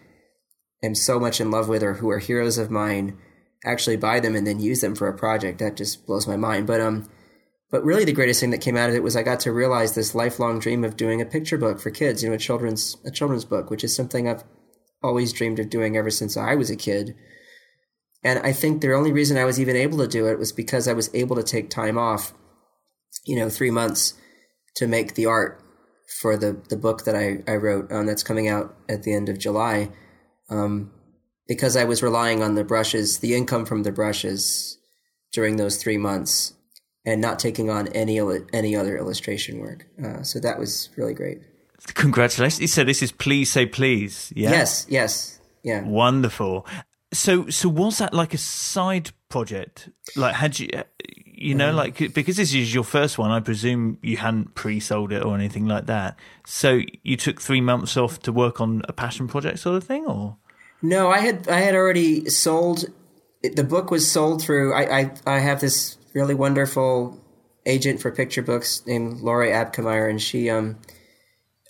am 0.82 0.94
so 0.94 1.18
much 1.18 1.40
in 1.40 1.50
love 1.50 1.68
with 1.68 1.82
or 1.82 1.94
who 1.94 2.10
are 2.10 2.18
heroes 2.18 2.58
of 2.58 2.70
mine 2.70 3.18
actually 3.64 3.96
buy 3.96 4.20
them 4.20 4.36
and 4.36 4.46
then 4.46 4.60
use 4.60 4.80
them 4.80 4.94
for 4.94 5.08
a 5.08 5.16
project. 5.16 5.58
That 5.58 5.76
just 5.76 6.06
blows 6.06 6.26
my 6.26 6.36
mind. 6.36 6.66
But, 6.66 6.80
um, 6.80 7.08
but 7.70 7.84
really, 7.84 8.04
the 8.04 8.12
greatest 8.12 8.40
thing 8.40 8.50
that 8.50 8.60
came 8.60 8.76
out 8.76 8.88
of 8.88 8.94
it 8.94 9.02
was 9.02 9.16
I 9.16 9.22
got 9.22 9.40
to 9.40 9.52
realize 9.52 9.94
this 9.94 10.14
lifelong 10.14 10.58
dream 10.58 10.84
of 10.84 10.96
doing 10.96 11.20
a 11.20 11.26
picture 11.26 11.58
book 11.58 11.80
for 11.80 11.90
kids, 11.90 12.22
you 12.22 12.28
know, 12.28 12.34
a 12.34 12.38
children's 12.38 12.96
a 13.04 13.10
children's 13.10 13.44
book, 13.44 13.70
which 13.70 13.84
is 13.84 13.94
something 13.94 14.28
I've 14.28 14.44
always 15.02 15.32
dreamed 15.32 15.58
of 15.58 15.70
doing 15.70 15.96
ever 15.96 16.10
since 16.10 16.36
I 16.36 16.54
was 16.54 16.70
a 16.70 16.76
kid. 16.76 17.14
And 18.24 18.38
I 18.40 18.52
think 18.52 18.80
the 18.80 18.94
only 18.94 19.12
reason 19.12 19.36
I 19.36 19.44
was 19.44 19.60
even 19.60 19.76
able 19.76 19.98
to 19.98 20.08
do 20.08 20.26
it 20.26 20.38
was 20.38 20.50
because 20.50 20.88
I 20.88 20.92
was 20.92 21.10
able 21.14 21.36
to 21.36 21.42
take 21.42 21.70
time 21.70 21.98
off, 21.98 22.32
you 23.26 23.38
know, 23.38 23.48
three 23.48 23.70
months 23.70 24.14
to 24.76 24.86
make 24.86 25.14
the 25.14 25.26
art 25.26 25.62
for 26.20 26.36
the 26.36 26.60
the 26.70 26.76
book 26.76 27.04
that 27.04 27.14
I 27.14 27.42
I 27.46 27.56
wrote 27.56 27.92
um, 27.92 28.06
that's 28.06 28.22
coming 28.22 28.48
out 28.48 28.74
at 28.88 29.02
the 29.02 29.12
end 29.14 29.28
of 29.28 29.38
July, 29.38 29.90
um, 30.50 30.90
because 31.46 31.76
I 31.76 31.84
was 31.84 32.02
relying 32.02 32.42
on 32.42 32.54
the 32.54 32.64
brushes, 32.64 33.18
the 33.18 33.34
income 33.34 33.64
from 33.64 33.82
the 33.82 33.92
brushes 33.92 34.78
during 35.32 35.56
those 35.56 35.76
three 35.76 35.96
months 35.96 36.54
and 37.04 37.20
not 37.20 37.38
taking 37.38 37.70
on 37.70 37.88
any 37.88 38.20
any 38.52 38.76
other 38.76 38.96
illustration 38.96 39.60
work. 39.60 39.86
Uh, 40.02 40.22
so 40.22 40.38
that 40.40 40.58
was 40.58 40.90
really 40.96 41.14
great. 41.14 41.40
Congratulations! 41.94 42.72
So 42.72 42.84
this 42.84 43.02
is 43.02 43.12
please 43.12 43.50
say 43.50 43.66
please. 43.66 44.32
Yeah. 44.36 44.50
Yes. 44.50 44.86
Yes. 44.88 45.40
Yeah. 45.62 45.82
Wonderful. 45.82 46.66
So 47.12 47.48
so 47.48 47.68
was 47.68 47.98
that 47.98 48.12
like 48.12 48.34
a 48.34 48.38
side 48.38 49.10
project? 49.28 49.88
Like 50.16 50.34
had 50.34 50.58
you 50.58 50.68
you 51.40 51.54
know 51.54 51.72
mm. 51.72 51.76
like 51.76 52.14
because 52.14 52.36
this 52.36 52.52
is 52.52 52.74
your 52.74 52.84
first 52.84 53.16
one, 53.16 53.30
I 53.30 53.40
presume 53.40 53.98
you 54.02 54.16
hadn't 54.16 54.54
pre-sold 54.54 55.12
it 55.12 55.24
or 55.24 55.34
anything 55.34 55.66
like 55.66 55.86
that. 55.86 56.18
So 56.44 56.80
you 57.02 57.16
took 57.16 57.40
three 57.40 57.60
months 57.60 57.96
off 57.96 58.20
to 58.20 58.32
work 58.32 58.60
on 58.60 58.82
a 58.88 58.92
passion 58.92 59.28
project 59.28 59.60
sort 59.60 59.76
of 59.76 59.84
thing, 59.84 60.04
or 60.04 60.36
no? 60.82 61.10
I 61.10 61.18
had 61.18 61.48
I 61.48 61.60
had 61.60 61.74
already 61.74 62.28
sold. 62.28 62.86
The 63.42 63.62
book 63.64 63.90
was 63.90 64.10
sold 64.10 64.42
through. 64.42 64.74
I 64.74 64.98
I, 65.00 65.10
I 65.26 65.38
have 65.38 65.60
this 65.60 65.96
really 66.12 66.34
wonderful 66.34 67.22
agent 67.66 68.00
for 68.00 68.10
picture 68.10 68.42
books 68.42 68.82
named 68.86 69.20
Lori 69.20 69.50
Abkemeyer, 69.50 70.10
and 70.10 70.20
she 70.20 70.50
um, 70.50 70.76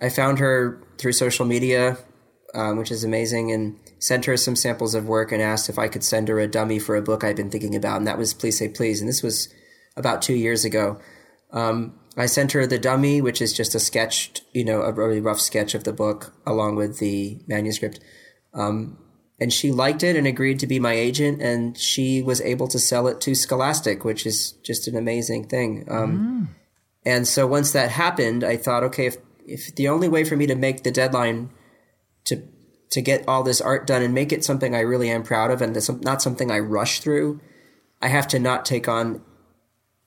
I 0.01 0.09
found 0.09 0.39
her 0.39 0.83
through 0.97 1.13
social 1.13 1.45
media, 1.45 1.99
um, 2.55 2.79
which 2.79 2.91
is 2.91 3.05
amazing, 3.05 3.53
and 3.53 3.79
sent 3.99 4.25
her 4.25 4.37
some 4.39 4.57
samples 4.57 4.95
of 4.95 5.07
work 5.07 5.31
and 5.31 5.43
asked 5.43 5.69
if 5.69 5.79
I 5.79 5.89
could 5.89 6.05
send 6.05 6.29
her 6.29 6.39
a 6.39 6.47
dummy 6.47 6.79
for 6.79 6.97
a 6.97 7.03
book 7.03 7.23
I'd 7.23 7.37
been 7.37 7.51
thinking 7.51 7.77
about, 7.77 7.99
and 7.99 8.07
that 8.07 8.17
was 8.17 8.33
Please 8.33 8.59
Say 8.59 8.69
Please, 8.69 9.01
and 9.01 9.09
this 9.09 9.23
was 9.23 9.53
about 9.99 10.23
two 10.23 10.35
years 10.35 10.65
ago. 10.65 10.99
Um, 11.51 11.99
I 12.17 12.27
sent 12.27 12.53
her 12.53 12.67
the 12.67 12.79
dummy, 12.79 13.21
which 13.21 13.41
is 13.41 13.53
just 13.53 13.75
a 13.75 13.81
sketch, 13.81 14.43
you 14.53 14.65
know, 14.65 14.83
a 14.83 14.93
really 14.93 15.21
rough 15.21 15.41
sketch 15.41 15.75
of 15.75 15.85
the 15.85 15.93
book 15.93 16.33
along 16.47 16.77
with 16.77 16.99
the 16.99 17.39
manuscript. 17.47 18.01
Um, 18.55 18.99
and 19.41 19.53
she 19.53 19.71
liked 19.71 20.03
it 20.03 20.17
and 20.17 20.27
agreed 20.27 20.59
to 20.59 20.67
be 20.67 20.81
my 20.81 20.93
agent 20.93 21.41
and 21.41 21.79
she 21.79 22.23
was 22.23 22.41
able 22.41 22.69
to 22.69 22.79
sell 22.79 23.07
it 23.07 23.21
to 23.23 23.35
scholastic 23.35 24.05
which 24.05 24.27
is 24.27 24.53
just 24.65 24.89
an 24.89 24.97
amazing 24.97 25.47
thing 25.47 25.87
um, 25.89 26.49
mm. 26.49 26.55
and 27.07 27.27
so 27.27 27.47
once 27.47 27.73
that 27.73 27.91
happened 27.91 28.43
i 28.43 28.57
thought 28.57 28.83
okay 28.83 29.07
if, 29.07 29.17
if 29.47 29.75
the 29.77 29.89
only 29.89 30.09
way 30.09 30.25
for 30.25 30.37
me 30.37 30.47
to 30.47 30.55
make 30.55 30.83
the 30.83 30.91
deadline 30.91 31.51
to 32.25 32.43
to 32.91 33.03
get 33.03 33.27
all 33.29 33.43
this 33.43 33.61
art 33.61 33.87
done 33.87 34.03
and 34.03 34.15
make 34.15 34.33
it 34.33 34.45
something 34.45 34.75
i 34.75 34.81
really 34.81 35.11
am 35.11 35.23
proud 35.23 35.51
of 35.51 35.63
and 35.63 35.77
not 36.03 36.23
something 36.23 36.51
i 36.51 36.59
rush 36.59 37.01
through 37.01 37.41
i 38.03 38.09
have 38.09 38.27
to 38.27 38.39
not 38.39 38.65
take 38.65 38.89
on 38.89 39.23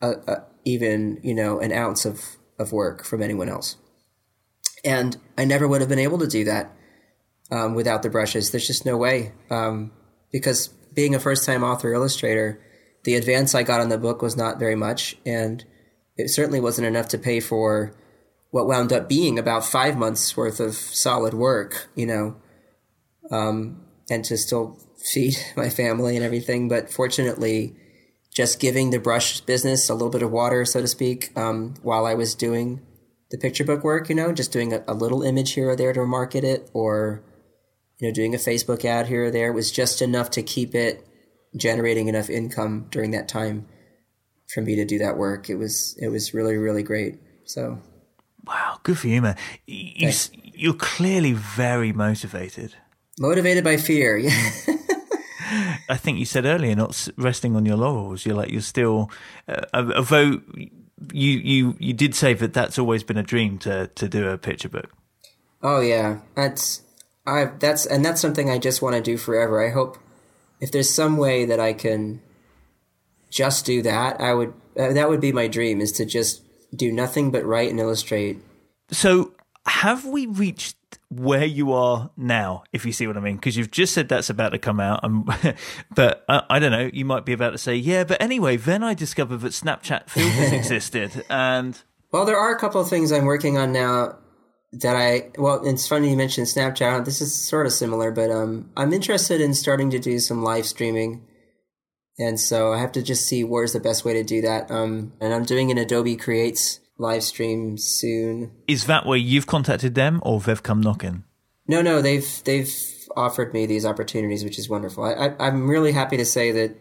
a, 0.01 0.11
a, 0.27 0.45
even 0.65 1.19
you 1.23 1.33
know 1.33 1.59
an 1.59 1.71
ounce 1.71 2.05
of 2.05 2.37
of 2.59 2.71
work 2.71 3.03
from 3.03 3.21
anyone 3.21 3.49
else 3.49 3.77
and 4.83 5.17
i 5.37 5.45
never 5.45 5.67
would 5.67 5.81
have 5.81 5.89
been 5.89 5.99
able 5.99 6.19
to 6.19 6.27
do 6.27 6.43
that 6.43 6.71
um, 7.51 7.75
without 7.75 8.01
the 8.01 8.09
brushes. 8.09 8.49
There's 8.49 8.65
just 8.65 8.85
no 8.85 8.97
way. 8.97 9.33
Um, 9.49 9.91
because 10.31 10.69
being 10.93 11.13
a 11.13 11.19
first 11.19 11.45
time 11.45 11.63
author 11.63 11.93
illustrator, 11.93 12.59
the 13.03 13.15
advance 13.15 13.53
I 13.53 13.63
got 13.63 13.81
on 13.81 13.89
the 13.89 13.97
book 13.97 14.21
was 14.21 14.37
not 14.37 14.57
very 14.57 14.75
much. 14.75 15.17
And 15.25 15.63
it 16.15 16.29
certainly 16.29 16.59
wasn't 16.59 16.87
enough 16.87 17.09
to 17.09 17.17
pay 17.17 17.39
for 17.39 17.93
what 18.51 18.67
wound 18.67 18.91
up 18.91 19.07
being 19.07 19.37
about 19.37 19.65
five 19.65 19.97
months 19.97 20.35
worth 20.35 20.59
of 20.59 20.75
solid 20.75 21.33
work, 21.33 21.89
you 21.95 22.05
know, 22.05 22.35
um, 23.29 23.85
and 24.09 24.25
to 24.25 24.37
still 24.37 24.79
feed 25.13 25.35
my 25.55 25.69
family 25.69 26.15
and 26.15 26.25
everything. 26.25 26.67
But 26.69 26.89
fortunately, 26.89 27.75
just 28.33 28.59
giving 28.59 28.91
the 28.91 28.99
brush 28.99 29.41
business 29.41 29.89
a 29.89 29.93
little 29.93 30.09
bit 30.09 30.23
of 30.23 30.31
water, 30.31 30.65
so 30.65 30.81
to 30.81 30.87
speak, 30.87 31.31
um, 31.37 31.73
while 31.81 32.05
I 32.05 32.13
was 32.13 32.33
doing 32.33 32.81
the 33.29 33.37
picture 33.37 33.63
book 33.63 33.83
work, 33.83 34.09
you 34.09 34.15
know, 34.15 34.31
just 34.31 34.51
doing 34.51 34.73
a, 34.73 34.83
a, 34.87 34.93
little 34.93 35.23
image 35.23 35.53
here 35.53 35.69
or 35.69 35.75
there 35.75 35.93
to 35.93 36.05
market 36.05 36.43
it 36.43 36.69
or 36.73 37.23
you 37.99 38.07
know, 38.07 38.13
doing 38.13 38.35
a 38.35 38.37
Facebook 38.37 38.83
ad 38.83 39.07
here 39.07 39.25
or 39.25 39.31
there 39.31 39.53
was 39.53 39.71
just 39.71 40.01
enough 40.01 40.29
to 40.31 40.43
keep 40.43 40.75
it 40.75 41.07
generating 41.55 42.07
enough 42.07 42.29
income 42.29 42.87
during 42.89 43.11
that 43.11 43.27
time 43.27 43.67
for 44.53 44.61
me 44.61 44.75
to 44.75 44.85
do 44.85 44.97
that 44.99 45.17
work. 45.17 45.49
It 45.49 45.55
was 45.55 45.95
it 45.99 46.09
was 46.09 46.33
really 46.33 46.57
really 46.57 46.83
great. 46.83 47.19
So, 47.45 47.79
wow, 48.45 48.79
good 48.83 48.97
for 48.97 49.07
you, 49.07 49.21
man. 49.21 49.37
You, 49.65 50.11
you're 50.43 50.73
clearly 50.73 51.33
very 51.33 51.93
motivated. 51.93 52.75
Motivated 53.19 53.63
by 53.63 53.77
fear. 53.77 54.17
Yeah. 54.17 54.51
I 55.89 55.97
think 55.97 56.19
you 56.19 56.25
said 56.25 56.45
earlier, 56.45 56.75
not 56.75 57.09
resting 57.17 57.55
on 57.55 57.65
your 57.65 57.77
laurels. 57.77 58.25
You're 58.25 58.35
like 58.35 58.51
you're 58.51 58.61
still, 58.61 59.11
uh, 59.47 59.65
although 59.73 60.41
you 61.13 61.31
you 61.31 61.75
you 61.79 61.93
did 61.93 62.15
say 62.15 62.33
that 62.33 62.53
that's 62.53 62.79
always 62.79 63.03
been 63.03 63.17
a 63.17 63.23
dream 63.23 63.57
to 63.59 63.87
to 63.87 64.07
do 64.07 64.29
a 64.29 64.37
picture 64.37 64.69
book. 64.69 64.89
Oh 65.61 65.81
yeah, 65.81 66.19
that's 66.35 66.83
I 67.25 67.45
that's 67.59 67.85
and 67.85 68.03
that's 68.03 68.21
something 68.21 68.49
I 68.49 68.57
just 68.57 68.81
want 68.81 68.95
to 68.95 69.01
do 69.01 69.17
forever. 69.17 69.65
I 69.65 69.71
hope 69.71 69.97
if 70.59 70.71
there's 70.71 70.93
some 70.93 71.17
way 71.17 71.45
that 71.45 71.59
I 71.59 71.73
can 71.73 72.21
just 73.29 73.65
do 73.65 73.81
that, 73.81 74.21
I 74.21 74.33
would 74.33 74.53
uh, 74.77 74.93
that 74.93 75.09
would 75.09 75.21
be 75.21 75.31
my 75.31 75.47
dream 75.47 75.81
is 75.81 75.91
to 75.93 76.05
just 76.05 76.43
do 76.73 76.91
nothing 76.91 77.31
but 77.31 77.45
write 77.45 77.69
and 77.69 77.79
illustrate. 77.79 78.39
So, 78.91 79.33
have 79.65 80.05
we 80.05 80.25
reached 80.25 80.75
where 81.09 81.45
you 81.45 81.73
are 81.73 82.11
now, 82.17 82.63
if 82.73 82.85
you 82.85 82.91
see 82.91 83.07
what 83.07 83.17
I 83.17 83.19
mean? 83.19 83.35
Because 83.35 83.57
you've 83.57 83.71
just 83.71 83.93
said 83.93 84.09
that's 84.09 84.29
about 84.29 84.49
to 84.49 84.59
come 84.59 84.79
out, 84.79 85.03
but 85.95 86.23
I, 86.27 86.43
I, 86.49 86.59
don't 86.59 86.71
know. 86.71 86.89
You 86.93 87.05
might 87.05 87.25
be 87.25 87.33
about 87.33 87.51
to 87.51 87.57
say, 87.57 87.75
yeah, 87.75 88.03
but 88.03 88.21
anyway. 88.21 88.57
Then 88.57 88.83
I 88.83 88.93
discovered 88.93 89.37
that 89.37 89.53
Snapchat 89.53 90.09
filters 90.09 90.51
existed, 90.53 91.25
and 91.29 91.81
well, 92.11 92.25
there 92.25 92.37
are 92.37 92.53
a 92.53 92.59
couple 92.59 92.81
of 92.81 92.89
things 92.89 93.11
I'm 93.11 93.25
working 93.25 93.57
on 93.57 93.71
now 93.71 94.17
that 94.73 94.95
I 94.95 95.31
well, 95.37 95.65
it's 95.65 95.87
funny 95.87 96.11
you 96.11 96.17
mentioned 96.17 96.47
Snapchat. 96.47 97.05
This 97.05 97.21
is 97.21 97.33
sort 97.33 97.65
of 97.65 97.73
similar, 97.73 98.11
but 98.11 98.31
um, 98.31 98.71
I'm 98.77 98.93
interested 98.93 99.41
in 99.41 99.53
starting 99.53 99.89
to 99.91 99.99
do 99.99 100.19
some 100.19 100.43
live 100.43 100.65
streaming 100.65 101.25
And 102.17 102.39
so 102.39 102.71
I 102.73 102.79
have 102.79 102.91
to 102.93 103.01
just 103.01 103.27
see 103.27 103.43
where's 103.43 103.73
the 103.73 103.79
best 103.79 104.05
way 104.05 104.13
to 104.13 104.23
do 104.23 104.41
that. 104.41 104.69
Um, 104.71 105.13
and 105.19 105.33
I'm 105.33 105.43
doing 105.43 105.71
an 105.71 105.77
Adobe 105.77 106.15
Creates 106.15 106.79
live 107.01 107.23
stream 107.23 107.77
soon. 107.77 108.51
Is 108.67 108.85
that 108.85 109.05
where 109.05 109.17
you've 109.17 109.47
contacted 109.47 109.95
them 109.95 110.21
or 110.23 110.39
they've 110.39 110.61
come 110.61 110.79
knocking? 110.79 111.23
No, 111.67 111.81
no, 111.81 112.01
they've 112.01 112.41
they've 112.45 112.71
offered 113.17 113.53
me 113.53 113.65
these 113.65 113.85
opportunities, 113.85 114.43
which 114.43 114.59
is 114.59 114.69
wonderful. 114.69 115.03
I, 115.03 115.13
I, 115.13 115.47
I'm 115.47 115.69
really 115.69 115.91
happy 115.91 116.17
to 116.17 116.25
say 116.25 116.51
that 116.51 116.77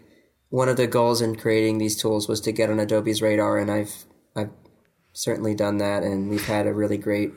one 0.50 0.68
of 0.68 0.76
the 0.76 0.86
goals 0.86 1.20
in 1.20 1.36
creating 1.36 1.78
these 1.78 2.00
tools 2.00 2.28
was 2.28 2.40
to 2.42 2.52
get 2.52 2.70
on 2.70 2.78
Adobe's 2.78 3.22
radar, 3.22 3.58
and 3.58 3.70
I've 3.70 4.04
I've 4.36 4.50
certainly 5.12 5.54
done 5.54 5.78
that, 5.78 6.02
and 6.02 6.28
we've 6.28 6.46
had 6.46 6.66
a 6.66 6.74
really 6.74 6.98
great 6.98 7.32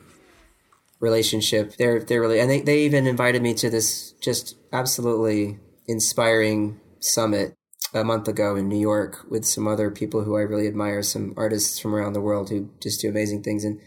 relationship. 1.00 1.76
They're 1.76 2.00
they're 2.00 2.20
really, 2.20 2.40
and 2.40 2.50
they 2.50 2.60
they 2.60 2.80
even 2.80 3.06
invited 3.06 3.42
me 3.42 3.54
to 3.54 3.70
this 3.70 4.12
just 4.20 4.56
absolutely 4.72 5.58
inspiring 5.86 6.80
summit 7.00 7.54
a 7.94 8.04
month 8.04 8.26
ago 8.26 8.56
in 8.56 8.68
New 8.68 8.78
York 8.78 9.24
with 9.30 9.44
some 9.44 9.68
other 9.68 9.90
people 9.90 10.24
who 10.24 10.36
I 10.36 10.40
really 10.40 10.66
admire, 10.66 11.02
some 11.02 11.32
artists 11.36 11.78
from 11.78 11.94
around 11.94 12.12
the 12.12 12.20
world 12.20 12.50
who 12.50 12.70
just 12.82 13.00
do 13.00 13.08
amazing 13.08 13.42
things. 13.42 13.64
And 13.64 13.80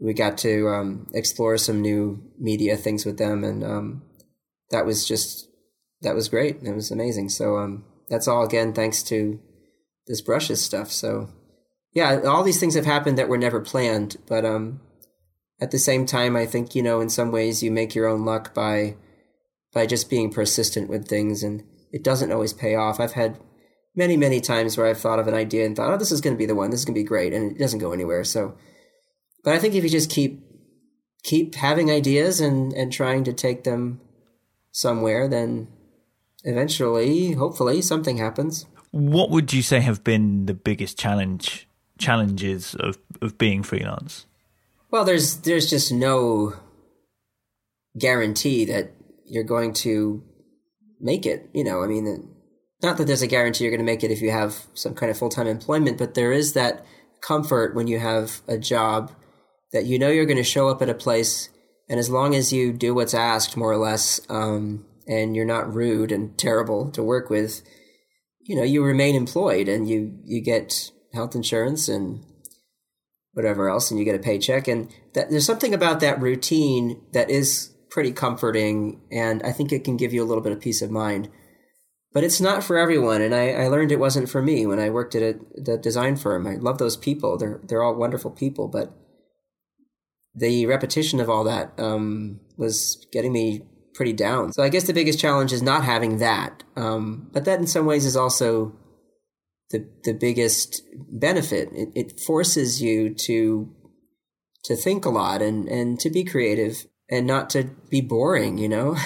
we 0.00 0.12
got 0.12 0.36
to 0.38 0.68
um, 0.68 1.06
explore 1.14 1.56
some 1.56 1.80
new 1.80 2.22
media 2.38 2.76
things 2.76 3.06
with 3.06 3.18
them. 3.18 3.42
And 3.42 3.64
um, 3.64 4.02
that 4.70 4.84
was 4.84 5.08
just, 5.08 5.48
that 6.02 6.14
was 6.14 6.28
great. 6.28 6.62
It 6.62 6.74
was 6.74 6.90
amazing. 6.90 7.30
So 7.30 7.56
um, 7.56 7.84
that's 8.08 8.28
all, 8.28 8.44
again, 8.44 8.74
thanks 8.74 9.02
to 9.04 9.40
this 10.06 10.20
brushes 10.20 10.62
stuff. 10.62 10.90
So 10.90 11.30
yeah, 11.94 12.20
all 12.26 12.42
these 12.42 12.60
things 12.60 12.74
have 12.74 12.86
happened 12.86 13.16
that 13.18 13.28
were 13.28 13.38
never 13.38 13.60
planned. 13.60 14.16
But 14.26 14.44
um, 14.44 14.80
at 15.60 15.70
the 15.70 15.78
same 15.78 16.04
time, 16.04 16.36
I 16.36 16.44
think, 16.44 16.74
you 16.74 16.82
know, 16.82 17.00
in 17.00 17.08
some 17.08 17.32
ways 17.32 17.62
you 17.62 17.70
make 17.70 17.94
your 17.94 18.08
own 18.08 18.24
luck 18.24 18.52
by, 18.52 18.96
by 19.72 19.86
just 19.86 20.10
being 20.10 20.30
persistent 20.30 20.90
with 20.90 21.08
things 21.08 21.42
and 21.42 21.62
it 21.92 22.02
doesn't 22.02 22.32
always 22.32 22.52
pay 22.52 22.74
off. 22.74 22.98
I've 22.98 23.12
had 23.12 23.38
many, 23.94 24.16
many 24.16 24.40
times 24.40 24.76
where 24.76 24.86
I've 24.86 24.98
thought 24.98 25.18
of 25.18 25.28
an 25.28 25.34
idea 25.34 25.66
and 25.66 25.76
thought, 25.76 25.92
oh, 25.92 25.98
this 25.98 26.10
is 26.10 26.20
going 26.20 26.34
to 26.34 26.38
be 26.38 26.46
the 26.46 26.54
one. 26.54 26.70
This 26.70 26.80
is 26.80 26.86
going 26.86 26.94
to 26.94 27.00
be 27.00 27.06
great. 27.06 27.32
And 27.34 27.52
it 27.52 27.58
doesn't 27.58 27.78
go 27.78 27.92
anywhere. 27.92 28.24
So, 28.24 28.56
but 29.44 29.54
I 29.54 29.58
think 29.58 29.74
if 29.74 29.84
you 29.84 29.90
just 29.90 30.10
keep, 30.10 30.42
keep 31.22 31.54
having 31.54 31.90
ideas 31.90 32.40
and, 32.40 32.72
and 32.72 32.92
trying 32.92 33.24
to 33.24 33.32
take 33.32 33.64
them 33.64 34.00
somewhere, 34.70 35.28
then 35.28 35.68
eventually, 36.44 37.32
hopefully 37.32 37.82
something 37.82 38.16
happens. 38.16 38.66
What 38.90 39.30
would 39.30 39.52
you 39.52 39.62
say 39.62 39.80
have 39.80 40.02
been 40.02 40.46
the 40.46 40.54
biggest 40.54 40.98
challenge, 40.98 41.68
challenges 41.98 42.74
of, 42.74 42.98
of 43.20 43.36
being 43.36 43.62
freelance? 43.62 44.26
Well, 44.90 45.04
there's, 45.04 45.38
there's 45.38 45.68
just 45.68 45.92
no 45.92 46.54
guarantee 47.98 48.64
that 48.66 48.92
you're 49.26 49.44
going 49.44 49.72
to 49.72 50.22
make 51.02 51.26
it. 51.26 51.50
You 51.52 51.64
know, 51.64 51.82
I 51.82 51.86
mean, 51.86 52.30
not 52.82 52.96
that 52.96 53.06
there's 53.06 53.22
a 53.22 53.26
guarantee 53.26 53.64
you're 53.64 53.70
going 53.70 53.84
to 53.84 53.92
make 53.92 54.04
it 54.04 54.10
if 54.10 54.22
you 54.22 54.30
have 54.30 54.66
some 54.74 54.94
kind 54.94 55.10
of 55.10 55.18
full 55.18 55.28
time 55.28 55.46
employment, 55.46 55.98
but 55.98 56.14
there 56.14 56.32
is 56.32 56.54
that 56.54 56.84
comfort 57.20 57.74
when 57.74 57.86
you 57.86 57.98
have 57.98 58.40
a 58.48 58.58
job 58.58 59.12
that 59.72 59.86
you 59.86 59.98
know 59.98 60.08
you're 60.08 60.26
going 60.26 60.36
to 60.36 60.42
show 60.42 60.68
up 60.68 60.82
at 60.82 60.88
a 60.88 60.94
place, 60.94 61.48
and 61.88 61.98
as 61.98 62.10
long 62.10 62.34
as 62.34 62.52
you 62.52 62.72
do 62.72 62.94
what's 62.94 63.14
asked, 63.14 63.56
more 63.56 63.72
or 63.72 63.76
less, 63.76 64.20
um, 64.28 64.84
and 65.06 65.34
you're 65.34 65.44
not 65.44 65.72
rude 65.72 66.12
and 66.12 66.36
terrible 66.38 66.90
to 66.90 67.02
work 67.02 67.30
with, 67.30 67.62
you 68.40 68.56
know, 68.56 68.62
you 68.62 68.84
remain 68.84 69.14
employed 69.14 69.68
and 69.68 69.88
you 69.88 70.18
you 70.24 70.40
get 70.40 70.90
health 71.12 71.34
insurance 71.34 71.88
and 71.88 72.24
whatever 73.32 73.68
else, 73.68 73.90
and 73.90 73.98
you 73.98 74.04
get 74.04 74.14
a 74.14 74.18
paycheck. 74.18 74.68
And 74.68 74.92
that, 75.14 75.30
there's 75.30 75.46
something 75.46 75.72
about 75.72 76.00
that 76.00 76.20
routine 76.20 77.00
that 77.12 77.30
is 77.30 77.71
pretty 77.92 78.10
comforting, 78.10 79.02
and 79.12 79.42
I 79.42 79.52
think 79.52 79.70
it 79.70 79.84
can 79.84 79.98
give 79.98 80.14
you 80.14 80.22
a 80.22 80.24
little 80.24 80.42
bit 80.42 80.52
of 80.52 80.60
peace 80.60 80.80
of 80.80 80.90
mind. 80.90 81.28
But 82.14 82.24
it's 82.24 82.40
not 82.40 82.64
for 82.64 82.78
everyone, 82.78 83.20
and 83.22 83.34
I, 83.34 83.50
I 83.52 83.68
learned 83.68 83.92
it 83.92 83.98
wasn't 83.98 84.30
for 84.30 84.42
me 84.42 84.66
when 84.66 84.78
I 84.78 84.90
worked 84.90 85.14
at 85.14 85.22
a, 85.22 85.38
the 85.54 85.76
design 85.76 86.16
firm. 86.16 86.46
I 86.46 86.56
love 86.56 86.78
those 86.78 86.96
people; 86.96 87.38
they're 87.38 87.60
they're 87.64 87.82
all 87.82 87.94
wonderful 87.94 88.30
people, 88.30 88.68
but 88.68 88.92
the 90.34 90.66
repetition 90.66 91.20
of 91.20 91.28
all 91.28 91.44
that 91.44 91.72
um, 91.78 92.40
was 92.56 93.06
getting 93.12 93.32
me 93.32 93.62
pretty 93.94 94.14
down. 94.14 94.52
So 94.52 94.62
I 94.62 94.70
guess 94.70 94.86
the 94.86 94.94
biggest 94.94 95.18
challenge 95.18 95.52
is 95.52 95.62
not 95.62 95.84
having 95.84 96.18
that. 96.18 96.64
Um, 96.76 97.28
but 97.32 97.44
that, 97.44 97.60
in 97.60 97.66
some 97.66 97.86
ways, 97.86 98.06
is 98.06 98.16
also 98.16 98.74
the 99.70 99.86
the 100.04 100.14
biggest 100.14 100.82
benefit. 101.10 101.68
It, 101.72 101.88
it 101.94 102.20
forces 102.20 102.82
you 102.82 103.14
to 103.26 103.74
to 104.64 104.76
think 104.76 105.04
a 105.04 105.10
lot 105.10 105.42
and 105.42 105.68
and 105.68 106.00
to 106.00 106.10
be 106.10 106.24
creative 106.24 106.86
and 107.12 107.26
not 107.26 107.50
to 107.50 107.64
be 107.90 108.00
boring, 108.00 108.56
you 108.56 108.70
know? 108.70 108.96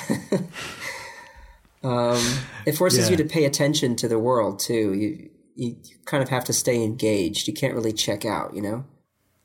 um, 1.83 2.23
it 2.65 2.77
forces 2.77 3.07
yeah. 3.07 3.11
you 3.11 3.17
to 3.17 3.25
pay 3.25 3.45
attention 3.45 3.97
to 3.97 4.07
the 4.07 4.19
world 4.19 4.61
too. 4.61 4.95
You, 4.95 5.31
you 5.57 5.77
kind 6.05 6.23
of 6.23 6.29
have 6.29 6.45
to 6.45 6.53
stay 6.53 6.83
engaged. 6.85 7.49
You 7.49 7.53
can't 7.53 7.75
really 7.75 7.93
check 7.93 8.25
out, 8.25 8.55
you 8.55 8.63
know? 8.63 8.85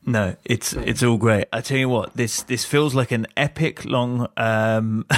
No, 0.03 0.35
it's 0.45 0.73
it's 0.73 1.03
all 1.03 1.17
great. 1.17 1.45
I 1.53 1.61
tell 1.61 1.77
you 1.77 1.87
what, 1.87 2.15
this 2.15 2.41
this 2.43 2.65
feels 2.65 2.95
like 2.95 3.11
an 3.11 3.27
epic 3.37 3.85
long. 3.85 4.27
Um... 4.35 5.05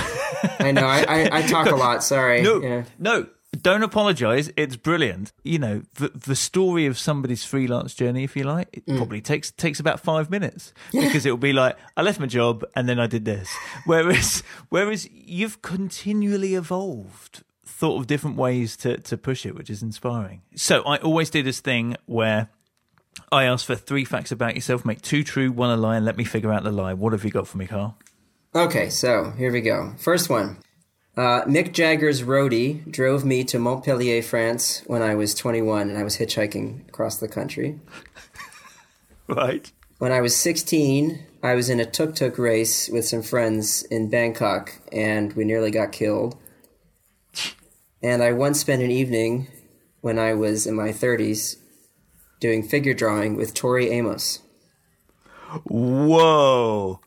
I 0.60 0.74
know. 0.74 0.86
I, 0.86 1.06
I, 1.08 1.30
I, 1.38 1.42
talk 1.44 1.68
a 1.68 1.76
lot. 1.76 2.04
Sorry. 2.04 2.42
No, 2.42 2.62
yeah. 2.62 2.84
no. 3.00 3.28
Don't 3.62 3.84
apologize. 3.84 4.52
It's 4.58 4.76
brilliant. 4.76 5.32
You 5.44 5.60
know, 5.60 5.84
the 5.96 6.10
the 6.10 6.36
story 6.36 6.86
of 6.88 6.98
somebody's 6.98 7.46
freelance 7.46 7.94
journey, 7.94 8.24
if 8.24 8.36
you 8.36 8.44
like, 8.44 8.70
it 8.74 8.86
mm. 8.86 8.98
probably 8.98 9.22
takes 9.22 9.52
takes 9.52 9.80
about 9.80 10.00
five 10.00 10.30
minutes 10.30 10.74
because 10.92 11.26
it'll 11.26 11.38
be 11.38 11.54
like 11.54 11.78
I 11.96 12.02
left 12.02 12.20
my 12.20 12.26
job 12.26 12.66
and 12.76 12.90
then 12.90 13.00
I 13.00 13.08
did 13.08 13.26
this. 13.26 13.50
Whereas 13.86 14.42
whereas 14.70 15.08
you've 15.12 15.62
continually 15.62 16.56
evolved, 16.56 17.44
thought 17.66 18.00
of 18.00 18.08
different 18.08 18.38
ways 18.38 18.76
to 18.78 18.98
to 18.98 19.18
push 19.18 19.46
it, 19.46 19.56
which 19.56 19.70
is 19.70 19.84
inspiring. 19.84 20.42
So 20.56 20.82
I 20.84 20.98
always 20.98 21.30
do 21.30 21.44
this 21.44 21.60
thing 21.60 21.96
where 22.06 22.50
I 23.32 23.44
ask 23.44 23.66
for 23.66 23.76
three 23.76 24.06
facts 24.06 24.32
about 24.32 24.56
yourself, 24.56 24.84
make 24.84 25.02
two 25.02 25.24
true, 25.24 25.52
one 25.52 25.70
a 25.70 25.78
lie, 25.78 25.98
and 25.98 26.06
let 26.06 26.18
me 26.18 26.24
figure 26.24 26.52
out 26.52 26.64
the 26.64 26.72
lie. 26.72 26.94
What 26.94 27.14
have 27.14 27.24
you 27.24 27.32
got 27.32 27.48
for 27.48 27.58
me, 27.58 27.68
Carl? 27.68 27.98
Okay, 28.56 28.90
so 28.90 29.32
here 29.38 29.52
we 29.52 29.62
go. 29.62 29.94
First 29.98 30.30
one. 30.30 30.58
Uh, 31.16 31.44
Mick 31.44 31.74
Jagger's 31.74 32.24
roadie 32.24 32.90
drove 32.90 33.24
me 33.24 33.44
to 33.44 33.60
Montpellier, 33.60 34.24
France 34.24 34.82
when 34.88 35.04
I 35.04 35.14
was 35.14 35.36
21 35.36 35.90
and 35.90 35.98
I 35.98 36.04
was 36.04 36.18
hitchhiking 36.18 36.88
across 36.90 37.18
the 37.18 37.28
country. 37.28 37.80
right. 39.28 39.72
When 40.00 40.12
I 40.12 40.22
was 40.22 40.36
16, 40.36 41.24
I 41.44 41.54
was 41.54 41.70
in 41.70 41.80
a 41.80 41.86
tuk 41.86 42.16
tuk 42.16 42.40
race 42.40 42.90
with 42.90 43.06
some 43.06 43.22
friends 43.22 43.84
in 43.84 44.10
Bangkok 44.10 44.80
and 44.92 45.34
we 45.34 45.44
nearly 45.44 45.70
got 45.70 45.92
killed. 45.92 46.36
And 48.02 48.24
I 48.24 48.34
once 48.34 48.60
spent 48.60 48.82
an 48.82 48.92
evening 48.92 49.48
when 50.02 50.18
I 50.18 50.34
was 50.34 50.66
in 50.66 50.76
my 50.76 50.90
30s 50.90 51.58
doing 52.40 52.68
figure 52.68 52.94
drawing 52.94 53.36
with 53.36 53.54
Tori 53.54 53.90
Amos. 53.92 54.40
Whoa. 55.66 57.00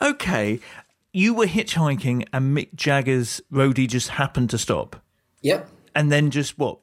Okay, 0.00 0.60
you 1.12 1.34
were 1.34 1.46
hitchhiking 1.46 2.26
and 2.32 2.56
Mick 2.56 2.74
Jagger's 2.74 3.40
roadie 3.52 3.88
just 3.88 4.08
happened 4.08 4.50
to 4.50 4.58
stop. 4.58 4.96
Yep. 5.42 5.68
And 5.94 6.12
then 6.12 6.30
just 6.30 6.58
what 6.58 6.78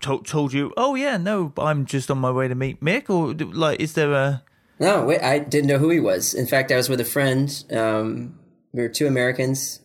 told 0.00 0.26
told 0.26 0.52
you? 0.52 0.72
Oh 0.76 0.94
yeah, 0.94 1.16
no, 1.16 1.52
I'm 1.58 1.86
just 1.86 2.10
on 2.10 2.18
my 2.18 2.30
way 2.30 2.48
to 2.48 2.54
meet 2.54 2.80
Mick. 2.80 3.10
Or 3.10 3.34
like, 3.34 3.80
is 3.80 3.94
there 3.94 4.12
a? 4.12 4.42
No, 4.78 5.04
wait, 5.04 5.22
I 5.22 5.38
didn't 5.38 5.68
know 5.68 5.78
who 5.78 5.90
he 5.90 6.00
was. 6.00 6.34
In 6.34 6.46
fact, 6.46 6.72
I 6.72 6.76
was 6.76 6.88
with 6.88 7.00
a 7.00 7.04
friend. 7.04 7.64
Um, 7.70 8.38
we 8.72 8.82
were 8.82 8.88
two 8.88 9.06
Americans 9.06 9.80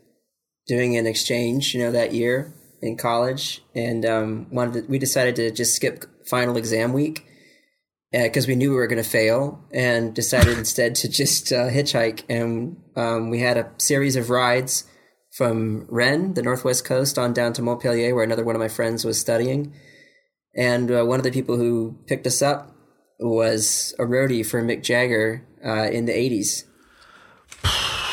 doing 0.65 0.97
an 0.97 1.05
exchange, 1.05 1.73
you 1.73 1.81
know, 1.81 1.91
that 1.91 2.13
year 2.13 2.53
in 2.81 2.97
college, 2.97 3.61
and 3.75 4.05
um, 4.05 4.47
wanted 4.49 4.85
to, 4.85 4.89
we 4.89 4.97
decided 4.97 5.35
to 5.35 5.51
just 5.51 5.75
skip 5.75 6.05
final 6.25 6.57
exam 6.57 6.93
week 6.93 7.26
because 8.23 8.45
uh, 8.45 8.49
we 8.49 8.55
knew 8.55 8.71
we 8.71 8.75
were 8.77 8.87
going 8.87 9.03
to 9.03 9.09
fail 9.09 9.63
and 9.71 10.13
decided 10.13 10.57
instead 10.57 10.95
to 10.95 11.09
just 11.09 11.51
uh, 11.51 11.69
hitchhike. 11.69 12.23
And 12.29 12.81
um, 12.95 13.29
we 13.29 13.39
had 13.39 13.57
a 13.57 13.71
series 13.77 14.15
of 14.15 14.29
rides 14.29 14.85
from 15.31 15.85
Rennes, 15.89 16.33
the 16.33 16.41
northwest 16.41 16.85
coast, 16.85 17.19
on 17.19 17.33
down 17.33 17.53
to 17.53 17.61
Montpellier, 17.61 18.15
where 18.15 18.23
another 18.23 18.43
one 18.43 18.55
of 18.55 18.59
my 18.59 18.67
friends 18.67 19.05
was 19.05 19.19
studying. 19.19 19.73
And 20.55 20.91
uh, 20.91 21.05
one 21.05 21.19
of 21.19 21.23
the 21.23 21.31
people 21.31 21.57
who 21.57 21.99
picked 22.07 22.25
us 22.25 22.41
up 22.41 22.75
was 23.19 23.93
a 23.99 24.03
roadie 24.03 24.45
for 24.45 24.63
Mick 24.63 24.81
Jagger 24.83 25.45
uh, 25.63 25.89
in 25.91 26.05
the 26.05 26.13
80s. 26.13 26.63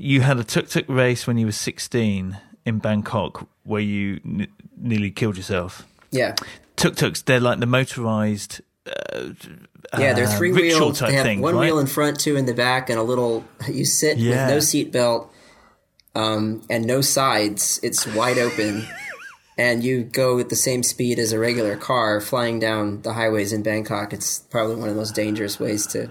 You 0.00 0.20
had 0.20 0.38
a 0.38 0.44
tuk 0.44 0.68
tuk 0.68 0.84
race 0.88 1.26
when 1.26 1.38
you 1.38 1.46
were 1.46 1.50
16 1.50 2.38
in 2.64 2.78
Bangkok 2.78 3.48
where 3.64 3.80
you 3.80 4.20
n- 4.24 4.46
nearly 4.76 5.10
killed 5.10 5.36
yourself. 5.36 5.84
Yeah. 6.12 6.36
Tuk 6.76 6.94
tuks, 6.94 7.22
they're 7.22 7.40
like 7.40 7.58
the 7.58 7.66
motorized 7.66 8.60
uh, 8.88 9.98
yeah, 9.98 10.12
they're 10.12 10.26
three 10.26 10.52
wheels. 10.52 11.00
They 11.00 11.14
have 11.14 11.24
thing, 11.24 11.40
one 11.40 11.54
right? 11.54 11.62
wheel 11.62 11.78
in 11.78 11.86
front, 11.86 12.20
two 12.20 12.36
in 12.36 12.46
the 12.46 12.54
back, 12.54 12.90
and 12.90 12.98
a 12.98 13.02
little. 13.02 13.44
You 13.68 13.84
sit 13.84 14.18
yeah. 14.18 14.46
with 14.46 14.54
no 14.54 14.60
seat 14.60 14.92
belt 14.92 15.32
um, 16.14 16.62
and 16.68 16.86
no 16.86 17.00
sides. 17.00 17.80
It's 17.82 18.06
wide 18.06 18.38
open, 18.38 18.86
and 19.58 19.82
you 19.82 20.04
go 20.04 20.38
at 20.38 20.48
the 20.48 20.56
same 20.56 20.82
speed 20.82 21.18
as 21.18 21.32
a 21.32 21.38
regular 21.38 21.76
car 21.76 22.20
flying 22.20 22.58
down 22.58 23.02
the 23.02 23.14
highways 23.14 23.52
in 23.52 23.62
Bangkok. 23.62 24.12
It's 24.12 24.38
probably 24.38 24.76
one 24.76 24.88
of 24.88 24.94
the 24.94 25.00
most 25.00 25.14
dangerous 25.14 25.58
ways 25.58 25.86
to 25.88 26.10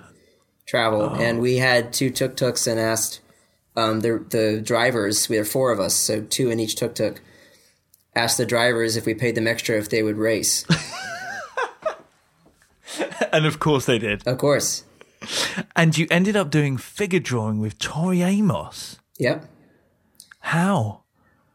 travel. 0.68 1.02
Oh. 1.02 1.16
And 1.16 1.40
we 1.40 1.58
had 1.58 1.94
two 1.94 2.10
tuk 2.10 2.36
tuks 2.36 2.68
and 2.68 2.80
asked 2.80 3.22
um, 3.76 4.00
the 4.02 4.26
the 4.30 4.62
drivers, 4.62 5.30
we 5.30 5.38
are 5.38 5.46
four 5.46 5.72
of 5.72 5.80
us, 5.80 5.96
so 5.96 6.22
two 6.22 6.50
in 6.50 6.60
each 6.60 6.76
tuk 6.76 6.96
tuk, 6.96 7.22
asked 8.16 8.38
the 8.38 8.46
drivers 8.46 8.98
if 8.98 9.06
we 9.06 9.14
paid 9.14 9.36
them 9.36 9.48
extra 9.48 9.78
if 9.78 9.90
they 9.90 10.02
would 10.02 10.18
race. 10.18 10.66
and 13.34 13.46
of 13.46 13.60
course 13.60 13.86
they 13.86 14.00
did. 14.00 14.26
of 14.28 14.38
course. 14.38 14.84
And 15.76 15.98
you 15.98 16.08
ended 16.12 16.36
up 16.36 16.50
doing 16.52 16.78
figure 16.78 17.20
drawing 17.20 17.60
with 17.60 17.80
Tori 17.80 18.22
Amos. 18.22 19.00
Yep. 19.18 19.46
How? 20.40 21.02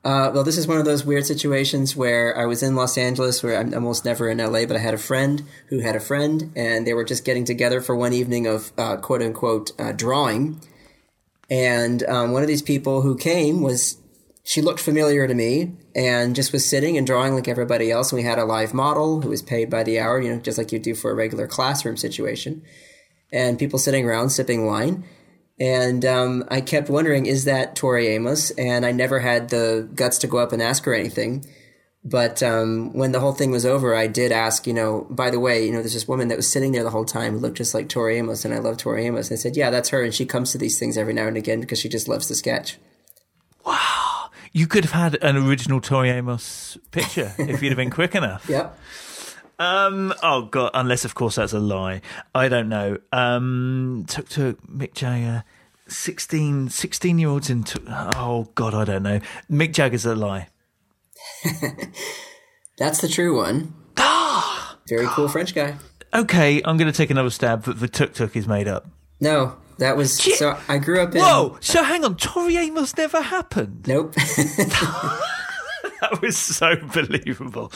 Uh, 0.04 0.32
well, 0.34 0.42
this 0.42 0.58
is 0.58 0.66
one 0.66 0.78
of 0.78 0.84
those 0.84 1.04
weird 1.04 1.24
situations 1.24 1.94
where 1.94 2.36
I 2.36 2.44
was 2.44 2.62
in 2.62 2.74
Los 2.74 2.98
Angeles, 2.98 3.42
where 3.42 3.56
I'm 3.58 3.72
almost 3.72 4.04
never 4.04 4.28
in 4.28 4.38
LA, 4.38 4.66
but 4.66 4.74
I 4.74 4.80
had 4.80 4.94
a 4.94 4.98
friend 4.98 5.44
who 5.68 5.78
had 5.78 5.94
a 5.94 6.00
friend, 6.00 6.50
and 6.56 6.84
they 6.84 6.92
were 6.92 7.04
just 7.04 7.24
getting 7.24 7.44
together 7.44 7.80
for 7.80 7.94
one 7.94 8.12
evening 8.12 8.48
of 8.48 8.72
uh, 8.76 8.96
quote 8.96 9.22
unquote 9.22 9.70
uh, 9.78 9.92
drawing. 9.92 10.60
And 11.48 12.02
um, 12.04 12.32
one 12.32 12.42
of 12.42 12.48
these 12.48 12.62
people 12.62 13.02
who 13.02 13.16
came 13.16 13.62
was, 13.62 13.98
she 14.44 14.60
looked 14.60 14.80
familiar 14.80 15.26
to 15.26 15.34
me 15.34 15.72
and 15.94 16.34
just 16.34 16.52
was 16.52 16.68
sitting 16.68 16.96
and 16.96 17.06
drawing 17.06 17.34
like 17.34 17.46
everybody 17.46 17.90
else. 17.90 18.10
And 18.10 18.20
we 18.20 18.24
had 18.24 18.38
a 18.38 18.44
live 18.44 18.74
model 18.74 19.20
who 19.20 19.28
was 19.28 19.42
paid 19.42 19.70
by 19.70 19.84
the 19.84 20.00
hour, 20.00 20.20
you 20.20 20.32
know, 20.32 20.40
just 20.40 20.58
like 20.58 20.72
you 20.72 20.78
do 20.78 20.94
for 20.94 21.10
a 21.10 21.14
regular 21.14 21.46
classroom 21.46 21.96
situation. 21.96 22.62
And 23.32 23.58
people 23.58 23.78
sitting 23.78 24.04
around 24.04 24.30
sipping 24.30 24.66
wine. 24.66 25.04
And 25.60 26.04
um, 26.04 26.44
I 26.50 26.60
kept 26.60 26.90
wondering, 26.90 27.26
is 27.26 27.44
that 27.44 27.76
Tori 27.76 28.08
Amos? 28.08 28.50
And 28.52 28.84
I 28.84 28.90
never 28.90 29.20
had 29.20 29.50
the 29.50 29.88
guts 29.94 30.18
to 30.18 30.26
go 30.26 30.38
up 30.38 30.52
and 30.52 30.60
ask 30.60 30.84
her 30.84 30.94
anything. 30.94 31.44
But 32.04 32.42
um, 32.42 32.92
when 32.94 33.12
the 33.12 33.20
whole 33.20 33.32
thing 33.32 33.52
was 33.52 33.64
over, 33.64 33.94
I 33.94 34.08
did 34.08 34.32
ask, 34.32 34.66
you 34.66 34.72
know, 34.72 35.06
by 35.08 35.30
the 35.30 35.38
way, 35.38 35.64
you 35.64 35.70
know, 35.70 35.78
there's 35.78 35.94
this 35.94 36.08
woman 36.08 36.28
that 36.28 36.36
was 36.36 36.50
sitting 36.50 36.72
there 36.72 36.82
the 36.82 36.90
whole 36.90 37.04
time 37.04 37.34
who 37.34 37.38
looked 37.38 37.58
just 37.58 37.74
like 37.74 37.88
Tori 37.88 38.16
Amos, 38.16 38.44
and 38.44 38.52
I 38.52 38.58
love 38.58 38.76
Tori 38.76 39.06
Amos. 39.06 39.30
And 39.30 39.38
I 39.38 39.40
said, 39.40 39.56
yeah, 39.56 39.70
that's 39.70 39.90
her. 39.90 40.02
And 40.02 40.12
she 40.12 40.26
comes 40.26 40.50
to 40.50 40.58
these 40.58 40.80
things 40.80 40.98
every 40.98 41.14
now 41.14 41.28
and 41.28 41.36
again 41.36 41.60
because 41.60 41.78
she 41.78 41.88
just 41.88 42.08
loves 42.08 42.26
to 42.26 42.34
sketch. 42.34 42.76
You 44.52 44.66
could 44.66 44.84
have 44.84 44.92
had 44.92 45.22
an 45.22 45.36
original 45.36 45.80
Tori 45.80 46.10
Amos 46.10 46.76
picture 46.90 47.32
if 47.38 47.62
you'd 47.62 47.70
have 47.70 47.76
been 47.76 47.90
quick 47.90 48.14
enough. 48.14 48.48
Yep. 48.48 48.78
Um. 49.58 50.12
Oh 50.22 50.42
God. 50.42 50.70
Unless, 50.74 51.04
of 51.04 51.14
course, 51.14 51.36
that's 51.36 51.52
a 51.52 51.60
lie. 51.60 52.00
I 52.34 52.48
don't 52.48 52.68
know. 52.68 52.98
Um. 53.12 54.04
Took 54.08 54.28
to 54.30 54.54
Mick 54.68 54.94
Jagger. 54.94 55.44
16, 55.88 56.70
16 56.70 57.18
year 57.18 57.28
olds 57.28 57.50
into. 57.50 57.80
Oh 58.16 58.48
God. 58.54 58.74
I 58.74 58.84
don't 58.84 59.02
know. 59.02 59.20
Mick 59.50 59.72
Jagger's 59.72 60.06
a 60.06 60.14
lie. 60.14 60.48
That's 62.78 63.00
the 63.00 63.08
true 63.08 63.36
one. 63.36 63.74
Very 64.88 65.06
cool 65.08 65.28
French 65.28 65.54
guy. 65.54 65.76
Okay. 66.12 66.60
I'm 66.64 66.76
going 66.76 66.90
to 66.90 66.96
take 66.96 67.10
another 67.10 67.30
stab. 67.30 67.64
But 67.64 67.80
the 67.80 67.88
tuk 67.88 68.14
tuk 68.14 68.36
is 68.36 68.48
made 68.48 68.68
up. 68.68 68.86
No, 69.20 69.56
that 69.78 69.96
was 69.96 70.20
Shit. 70.20 70.38
so. 70.38 70.58
I 70.68 70.78
grew 70.78 71.00
up 71.00 71.14
in. 71.14 71.20
Whoa. 71.20 71.56
So 71.60 71.82
hang 71.82 72.04
on. 72.04 72.16
Tori 72.16 72.56
Amos 72.56 72.96
never 72.96 73.20
happened. 73.22 73.86
Nope. 73.86 74.14
That 76.00 76.20
was 76.20 76.36
so 76.36 76.74
believable. 76.92 77.70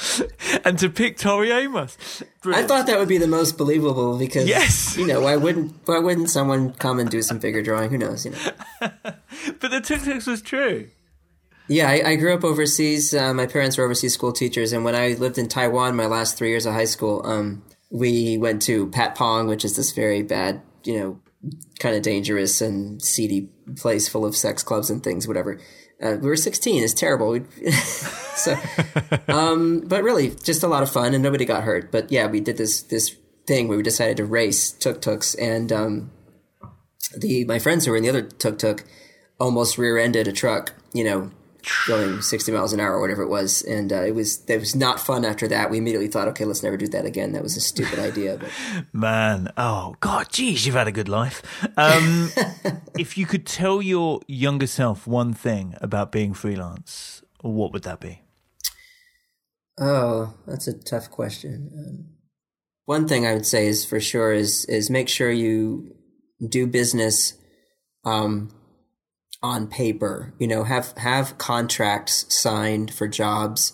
And 0.65 0.77
to 0.81 0.91
pick 0.91 1.17
Tori 1.17 1.53
Amos. 1.53 1.97
I 2.45 2.65
thought 2.65 2.89
that 2.89 2.99
would 2.99 3.07
be 3.09 3.19
the 3.19 3.29
most 3.29 3.57
believable 3.57 4.19
because 4.19 4.49
Yes. 4.49 4.97
you 4.97 5.07
know 5.07 5.21
why 5.21 5.37
wouldn't 5.37 5.73
why 5.85 6.01
wouldn't 6.01 6.29
someone 6.29 6.73
come 6.75 6.99
and 6.99 7.09
do 7.09 7.23
some 7.23 7.39
figure 7.39 7.63
drawing? 7.63 7.91
Who 7.91 7.99
knows? 7.99 8.25
You 8.25 8.33
know. 8.33 8.39
But 9.61 9.71
the 9.71 9.81
tuk 9.81 10.03
tuks 10.03 10.27
was 10.27 10.43
true. 10.43 10.89
Yeah, 11.69 11.89
I, 11.89 12.11
I 12.11 12.17
grew 12.17 12.35
up 12.35 12.43
overseas. 12.43 13.15
Uh, 13.15 13.33
my 13.33 13.47
parents 13.47 13.79
were 13.79 13.85
overseas 13.85 14.15
school 14.15 14.33
teachers, 14.33 14.73
and 14.73 14.85
when 14.85 14.97
I 14.97 15.09
lived 15.15 15.39
in 15.39 15.47
Taiwan, 15.49 15.95
my 15.95 16.07
last 16.07 16.37
three 16.37 16.49
years 16.51 16.67
of 16.67 16.75
high 16.75 16.85
school, 16.85 17.23
um, 17.25 17.63
we 17.91 18.39
went 18.39 18.61
to 18.63 18.89
Patpong, 18.89 19.49
which 19.49 19.65
is 19.65 19.77
this 19.77 19.93
very 19.93 20.23
bad, 20.23 20.63
you 20.85 20.99
know, 20.99 21.21
kind 21.79 21.97
of 21.97 22.03
dangerous 22.03 22.61
and 22.61 23.01
seedy 23.03 23.51
place 23.77 24.09
full 24.09 24.25
of 24.25 24.37
sex 24.37 24.63
clubs 24.63 24.91
and 24.91 25.03
things, 25.03 25.27
whatever. 25.27 25.61
Uh, 26.03 26.17
we 26.21 26.29
were 26.29 26.37
16. 26.37 26.83
It's 26.83 26.95
terrible. 26.95 27.41
So, 28.37 28.55
um, 29.29 29.81
but 29.87 30.03
really, 30.05 30.29
just 30.29 30.63
a 30.63 30.69
lot 30.69 30.83
of 30.83 30.91
fun, 30.91 31.15
and 31.15 31.23
nobody 31.23 31.47
got 31.47 31.65
hurt. 31.65 31.91
But 31.91 32.13
yeah, 32.13 32.27
we 32.27 32.41
did 32.41 32.59
this 32.59 32.83
this 32.83 33.17
thing 33.47 33.67
where 33.67 33.79
we 33.79 33.83
decided 33.83 34.19
to 34.19 34.27
race 34.27 34.73
tuk 34.73 35.01
tuks, 35.01 35.35
and 35.37 35.73
um, 35.73 36.11
the 37.17 37.47
my 37.47 37.59
friends 37.59 37.87
who 37.87 37.93
were 37.93 37.97
in 37.97 38.03
the 38.03 38.11
other 38.11 38.21
tuk 38.21 38.59
tuk 38.59 38.85
almost 39.41 39.79
rear-ended 39.79 40.29
a 40.29 40.33
truck. 40.33 40.75
You 40.93 41.05
know, 41.05 41.31
going 41.87 42.21
60 42.23 42.53
miles 42.53 42.73
an 42.73 42.81
hour 42.81 42.95
or 42.95 43.01
whatever 43.01 43.23
it 43.23 43.29
was, 43.29 43.63
and 43.63 43.93
uh, 43.93 44.03
it 44.03 44.15
was 44.15 44.45
it 44.49 44.59
was 44.59 44.75
not 44.75 45.01
fun. 45.01 45.25
After 45.25 45.49
that, 45.49 45.71
we 45.71 45.79
immediately 45.79 46.09
thought, 46.09 46.29
okay, 46.29 46.45
let's 46.45 46.63
never 46.63 46.77
do 46.77 46.89
that 46.89 47.05
again. 47.05 47.33
That 47.33 47.43
was 47.43 47.57
a 47.57 47.61
stupid 47.61 47.99
idea. 47.99 48.39
But 48.39 48.51
Man, 48.93 49.53
oh 49.57 49.97
God, 50.01 50.29
geez, 50.31 50.67
you've 50.67 50.75
had 50.75 50.89
a 50.89 50.93
good 50.93 51.09
life. 51.09 51.43
Um, 51.77 52.31
if 52.99 53.19
you 53.19 53.27
could 53.27 53.47
tell 53.47 53.83
your 53.83 54.21
younger 54.27 54.67
self 54.67 55.07
one 55.07 55.33
thing 55.33 55.75
about 55.81 56.13
being 56.13 56.35
freelance, 56.35 57.23
what 57.41 57.73
would 57.73 57.83
that 57.85 58.01
be? 58.01 58.23
oh, 59.81 60.35
that's 60.47 60.67
a 60.67 60.73
tough 60.73 61.11
question. 61.11 61.71
Um, 61.77 62.07
one 62.85 63.09
thing 63.09 63.27
I 63.27 63.35
would 63.35 63.47
say 63.47 63.67
is 63.67 63.85
for 63.85 64.01
sure 64.01 64.33
is 64.33 64.65
is 64.67 64.91
make 64.91 65.09
sure 65.09 65.31
you 65.31 65.95
do 66.47 66.67
business 66.67 67.35
um, 68.05 68.51
on 69.47 69.69
paper. 69.69 70.35
You 70.39 70.49
know, 70.49 70.65
have 70.65 70.93
have 70.99 71.39
contracts 71.39 72.27
signed 72.29 72.93
for 72.93 73.07
jobs. 73.07 73.73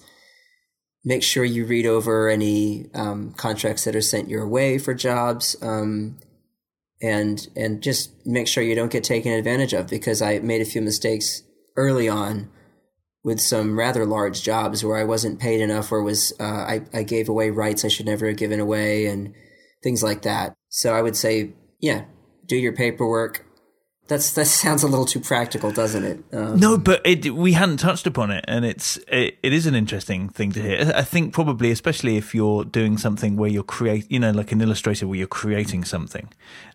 Make 1.05 1.23
sure 1.23 1.45
you 1.45 1.65
read 1.65 1.87
over 1.87 2.29
any 2.29 2.87
um, 2.95 3.33
contracts 3.37 3.85
that 3.85 3.97
are 3.97 4.03
sent 4.03 4.29
your 4.29 4.47
way 4.47 4.79
for 4.79 4.95
jobs, 4.95 5.57
um, 5.63 6.19
and 7.01 7.49
and 7.57 7.83
just 7.83 8.13
make 8.27 8.47
sure 8.47 8.63
you 8.63 8.75
don't 8.75 8.93
get 8.93 9.03
taken 9.03 9.33
advantage 9.33 9.73
of. 9.73 9.89
Because 9.89 10.21
I 10.21 10.39
made 10.41 10.61
a 10.61 10.67
few 10.73 10.83
mistakes 10.83 11.43
early 11.77 12.09
on 12.09 12.51
with 13.25 13.41
some 13.41 13.79
rather 13.79 14.05
large 14.05 14.43
jobs 14.43 14.85
where 14.85 14.99
I 14.99 15.05
wasn't 15.05 15.41
paid 15.41 15.61
enough, 15.61 15.91
or 15.91 16.03
was 16.03 16.33
uh, 16.39 16.45
I 16.45 16.83
I 16.93 17.03
gave 17.03 17.29
away 17.29 17.51
rights 17.51 17.85
I 17.85 17.89
should 17.89 18.07
never 18.07 18.27
have 18.29 18.37
given 18.37 18.61
away, 18.61 19.07
and 19.07 19.35
things 19.83 20.03
like 20.03 20.23
that. 20.23 20.55
So 20.69 20.95
I 20.95 21.03
would 21.03 21.17
say, 21.17 21.55
yeah, 21.81 22.05
do 22.47 22.57
your 22.57 22.75
paperwork. 22.75 23.47
That's 24.09 24.33
that 24.35 24.47
sounds 24.47 24.83
a 24.83 24.89
little 24.89 25.07
too 25.07 25.21
practical, 25.21 25.71
doesn't 25.71 26.05
it? 26.05 26.25
Um, 26.33 26.59
No, 26.59 26.77
but 26.77 27.01
it, 27.07 27.33
we 27.35 27.53
hadn't 27.53 27.77
touched 27.79 28.07
upon 28.07 28.31
it, 28.33 28.45
and 28.49 28.65
it's 28.65 28.97
it, 29.09 29.39
it 29.43 29.53
is 29.53 29.67
an 29.67 29.75
interesting 29.75 30.29
thing 30.29 30.51
to 30.53 30.61
hear. 30.61 30.93
I 30.95 31.03
think 31.03 31.33
probably, 31.33 31.71
especially 31.71 32.17
if 32.17 32.35
you're 32.35 32.65
doing 32.65 32.99
something 32.99 33.37
where 33.37 33.49
you're 33.49 33.63
create, 33.63 34.11
you 34.11 34.19
know, 34.19 34.33
like 34.33 34.51
an 34.53 34.61
illustrator 34.61 35.07
where 35.07 35.17
you're 35.19 35.29
creating 35.29 35.85
something, 35.85 36.29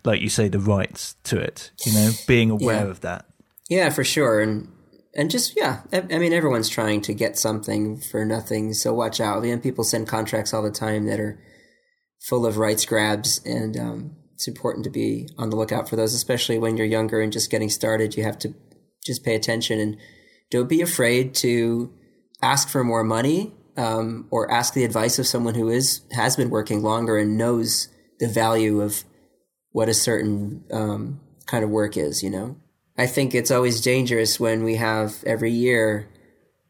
like 0.05 0.21
you 0.21 0.29
say, 0.29 0.47
the 0.47 0.59
rights 0.59 1.15
to 1.25 1.37
it. 1.37 1.71
You 1.85 1.93
know, 1.93 2.11
being 2.27 2.49
aware 2.49 2.85
Yeah. 2.85 2.91
of 2.91 3.01
that. 3.01 3.25
Yeah, 3.69 3.89
for 3.89 4.05
sure, 4.05 4.39
and 4.39 4.69
and 5.13 5.29
just 5.29 5.57
yeah, 5.57 5.81
I, 5.91 5.97
I 6.09 6.17
mean, 6.19 6.31
everyone's 6.31 6.69
trying 6.69 7.01
to 7.01 7.13
get 7.13 7.37
something 7.37 7.99
for 7.99 8.23
nothing, 8.23 8.73
so 8.73 8.93
watch 8.93 9.19
out. 9.19 9.37
I 9.39 9.41
mean, 9.41 9.59
people 9.59 9.83
send 9.83 10.07
contracts 10.07 10.53
all 10.53 10.63
the 10.63 10.71
time 10.71 11.05
that 11.07 11.19
are 11.19 11.37
full 12.21 12.45
of 12.45 12.57
rights 12.57 12.85
grabs, 12.85 13.41
and 13.45 13.77
um, 13.77 14.15
it's 14.37 14.47
important 14.47 14.83
to 14.83 14.91
be 14.91 15.27
on 15.35 15.49
the 15.49 15.55
lookout 15.55 15.89
for 15.89 15.95
those, 15.95 16.13
especially 16.13 16.59
when 16.59 16.77
you're 16.77 16.85
younger 16.85 17.21
and 17.21 17.33
just 17.33 17.49
getting 17.49 17.71
started. 17.71 18.15
You 18.15 18.21
have 18.21 18.37
to 18.39 18.53
just 19.03 19.23
pay 19.23 19.33
attention 19.33 19.79
and 19.79 19.97
don't 20.51 20.69
be 20.69 20.79
afraid 20.79 21.33
to 21.35 21.91
ask 22.43 22.69
for 22.69 22.83
more 22.83 23.03
money 23.03 23.55
um, 23.77 24.27
or 24.29 24.51
ask 24.51 24.75
the 24.75 24.83
advice 24.83 25.17
of 25.17 25.25
someone 25.25 25.55
who 25.55 25.69
is 25.69 26.01
has 26.11 26.35
been 26.35 26.51
working 26.51 26.83
longer 26.83 27.17
and 27.17 27.35
knows 27.35 27.87
the 28.19 28.27
value 28.27 28.79
of 28.79 29.03
what 29.71 29.89
a 29.89 29.93
certain 29.95 30.63
um, 30.71 31.19
kind 31.47 31.63
of 31.63 31.71
work 31.71 31.97
is. 31.97 32.21
You 32.21 32.29
know, 32.29 32.57
I 32.95 33.07
think 33.07 33.33
it's 33.33 33.49
always 33.49 33.81
dangerous 33.81 34.39
when 34.39 34.63
we 34.63 34.75
have 34.75 35.23
every 35.25 35.51
year 35.51 36.09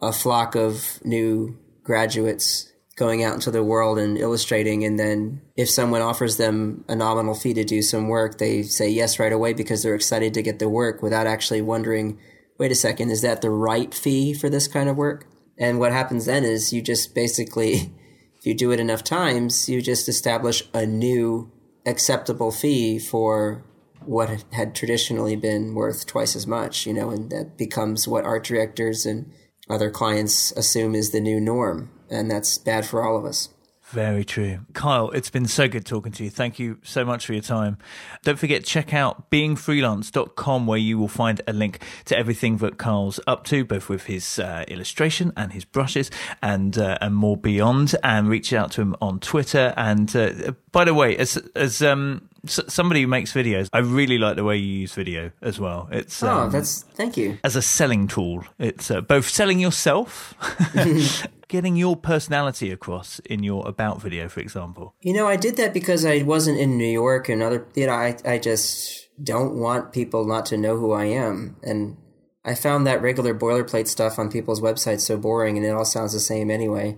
a 0.01 0.13
flock 0.13 0.55
of 0.55 1.01
new 1.03 1.57
graduates 1.83 2.71
going 2.97 3.23
out 3.23 3.35
into 3.35 3.51
the 3.51 3.63
world 3.63 3.97
and 3.97 4.17
illustrating 4.17 4.83
and 4.83 4.99
then 4.99 5.41
if 5.55 5.69
someone 5.69 6.01
offers 6.01 6.37
them 6.37 6.83
a 6.89 6.95
nominal 6.95 7.35
fee 7.35 7.53
to 7.53 7.63
do 7.63 7.81
some 7.81 8.07
work 8.07 8.37
they 8.37 8.61
say 8.63 8.89
yes 8.89 9.19
right 9.19 9.31
away 9.31 9.53
because 9.53 9.83
they're 9.83 9.95
excited 9.95 10.33
to 10.33 10.41
get 10.41 10.59
the 10.59 10.67
work 10.67 11.01
without 11.01 11.27
actually 11.27 11.61
wondering 11.61 12.19
wait 12.57 12.71
a 12.71 12.75
second 12.75 13.09
is 13.09 13.21
that 13.21 13.41
the 13.41 13.49
right 13.49 13.93
fee 13.93 14.33
for 14.33 14.49
this 14.49 14.67
kind 14.67 14.89
of 14.89 14.97
work 14.97 15.25
and 15.57 15.79
what 15.79 15.91
happens 15.91 16.25
then 16.25 16.43
is 16.43 16.73
you 16.73 16.81
just 16.81 17.15
basically 17.15 17.73
if 18.37 18.45
you 18.45 18.53
do 18.53 18.71
it 18.71 18.79
enough 18.79 19.03
times 19.03 19.69
you 19.69 19.81
just 19.81 20.09
establish 20.09 20.63
a 20.73 20.85
new 20.85 21.51
acceptable 21.85 22.51
fee 22.51 22.99
for 22.99 23.63
what 24.07 24.43
had 24.53 24.73
traditionally 24.73 25.35
been 25.35 25.75
worth 25.75 26.05
twice 26.05 26.35
as 26.35 26.47
much, 26.47 26.85
you 26.85 26.93
know, 26.93 27.09
and 27.09 27.29
that 27.29 27.57
becomes 27.57 28.07
what 28.07 28.23
art 28.23 28.45
directors 28.45 29.05
and 29.05 29.31
other 29.69 29.89
clients 29.91 30.51
assume 30.53 30.95
is 30.95 31.11
the 31.11 31.19
new 31.19 31.39
norm. 31.39 31.91
And 32.09 32.29
that's 32.31 32.57
bad 32.57 32.85
for 32.85 33.03
all 33.03 33.17
of 33.17 33.25
us. 33.25 33.49
Very 33.91 34.25
true. 34.25 34.59
Kyle, 34.73 35.11
it's 35.11 35.29
been 35.29 35.45
so 35.45 35.69
good 35.69 35.85
talking 35.85 36.11
to 36.11 36.23
you. 36.25 36.29
Thank 36.29 36.59
you 36.59 36.77
so 36.83 37.05
much 37.05 37.25
for 37.25 37.31
your 37.31 37.41
time. 37.41 37.77
Don't 38.21 38.37
forget, 38.37 38.65
check 38.65 38.93
out 38.93 39.31
beingfreelance.com 39.31 40.67
where 40.67 40.77
you 40.77 40.97
will 40.97 41.07
find 41.07 41.41
a 41.47 41.53
link 41.53 41.79
to 42.05 42.17
everything 42.17 42.57
that 42.57 42.77
Kyle's 42.77 43.21
up 43.27 43.45
to, 43.45 43.63
both 43.63 43.87
with 43.87 44.07
his 44.07 44.39
uh, 44.39 44.65
illustration 44.67 45.31
and 45.37 45.53
his 45.53 45.63
brushes 45.63 46.11
and 46.41 46.77
uh, 46.77 46.97
and 46.99 47.15
more 47.15 47.37
beyond. 47.37 47.95
And 48.03 48.27
reach 48.27 48.51
out 48.51 48.71
to 48.73 48.81
him 48.81 48.93
on 49.01 49.21
Twitter. 49.21 49.73
And 49.77 50.13
uh, 50.13 50.51
by 50.73 50.83
the 50.83 50.93
way, 50.93 51.15
as 51.15 51.37
as 51.55 51.81
um, 51.81 52.27
S- 52.45 52.59
somebody 52.67 53.01
who 53.01 53.07
makes 53.07 53.31
videos. 53.33 53.67
I 53.73 53.79
really 53.79 54.17
like 54.17 54.35
the 54.35 54.43
way 54.43 54.57
you 54.57 54.79
use 54.79 54.93
video 54.93 55.31
as 55.41 55.59
well. 55.59 55.87
It's 55.91 56.21
Oh, 56.23 56.27
um, 56.29 56.51
that's 56.51 56.83
thank 56.83 57.15
you. 57.17 57.39
as 57.43 57.55
a 57.55 57.61
selling 57.61 58.07
tool. 58.07 58.43
It's 58.59 58.91
uh, 58.91 58.99
both 59.01 59.27
selling 59.29 59.59
yourself, 59.59 60.33
getting 61.47 61.75
your 61.75 61.95
personality 61.95 62.71
across 62.71 63.19
in 63.19 63.43
your 63.43 63.67
about 63.67 64.01
video, 64.01 64.29
for 64.29 64.39
example. 64.39 64.95
You 65.01 65.13
know, 65.13 65.27
I 65.27 65.35
did 65.35 65.57
that 65.57 65.73
because 65.73 66.05
I 66.05 66.23
wasn't 66.23 66.59
in 66.59 66.77
New 66.77 66.91
York 66.91 67.29
and 67.29 67.41
other. 67.41 67.67
You 67.75 67.87
know, 67.87 67.93
I 67.93 68.17
I 68.25 68.37
just 68.37 69.07
don't 69.21 69.55
want 69.55 69.93
people 69.93 70.25
not 70.25 70.45
to 70.47 70.57
know 70.57 70.77
who 70.77 70.91
I 70.91 71.05
am, 71.05 71.57
and 71.63 71.97
I 72.45 72.55
found 72.55 72.87
that 72.87 73.01
regular 73.01 73.33
boilerplate 73.33 73.87
stuff 73.87 74.17
on 74.17 74.31
people's 74.31 74.61
websites 74.61 75.01
so 75.01 75.17
boring, 75.17 75.57
and 75.57 75.65
it 75.65 75.71
all 75.71 75.85
sounds 75.85 76.13
the 76.13 76.19
same 76.19 76.49
anyway. 76.49 76.97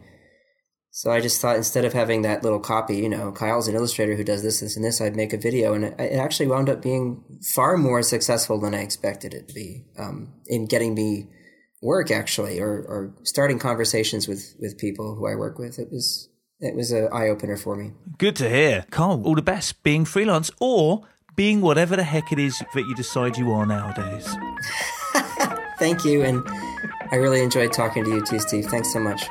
So 0.91 1.11
I 1.11 1.21
just 1.21 1.39
thought 1.39 1.55
instead 1.55 1.85
of 1.85 1.93
having 1.93 2.23
that 2.23 2.43
little 2.43 2.59
copy, 2.59 2.97
you 2.97 3.09
know, 3.09 3.31
Kyle's 3.31 3.67
an 3.67 3.75
illustrator 3.75 4.15
who 4.15 4.23
does 4.23 4.41
this, 4.41 4.59
this, 4.59 4.75
and 4.75 4.83
this, 4.83 4.99
I'd 4.99 5.15
make 5.15 5.33
a 5.33 5.37
video, 5.37 5.73
and 5.73 5.85
it, 5.85 5.99
actually 5.99 6.47
wound 6.47 6.69
up 6.69 6.81
being 6.81 7.23
far 7.53 7.77
more 7.77 8.01
successful 8.01 8.59
than 8.59 8.73
I 8.73 8.81
expected 8.81 9.33
it 9.33 9.47
to 9.47 9.53
be 9.53 9.85
um, 9.97 10.33
in 10.47 10.65
getting 10.65 10.95
me 10.95 11.29
work, 11.81 12.11
actually, 12.11 12.59
or 12.59 12.79
or 12.87 13.13
starting 13.23 13.59
conversations 13.59 14.27
with 14.27 14.55
with 14.59 14.77
people 14.77 15.15
who 15.15 15.27
I 15.27 15.35
work 15.35 15.59
with. 15.59 15.79
It 15.79 15.91
was 15.91 16.29
it 16.59 16.75
was 16.75 16.91
an 16.91 17.09
eye 17.11 17.29
opener 17.29 17.57
for 17.57 17.75
me. 17.75 17.93
Good 18.17 18.35
to 18.37 18.49
hear. 18.49 18.85
Carl, 18.91 19.21
all 19.25 19.35
the 19.35 19.41
best 19.41 19.81
being 19.83 20.05
freelance 20.05 20.51
or 20.59 21.03
being 21.35 21.61
whatever 21.61 21.95
the 21.95 22.03
heck 22.03 22.31
it 22.31 22.39
is 22.39 22.61
that 22.73 22.83
you 22.83 22.95
decide 22.95 23.37
you 23.37 23.51
are 23.51 23.65
nowadays. 23.65 24.27
Thank 25.79 26.03
you, 26.03 26.23
and 26.23 26.43
I 27.11 27.15
really 27.15 27.41
enjoyed 27.41 27.71
talking 27.71 28.03
to 28.03 28.09
you 28.09 28.25
too, 28.25 28.39
Steve. 28.39 28.65
Thanks 28.65 28.91
so 28.91 28.99
much. 28.99 29.23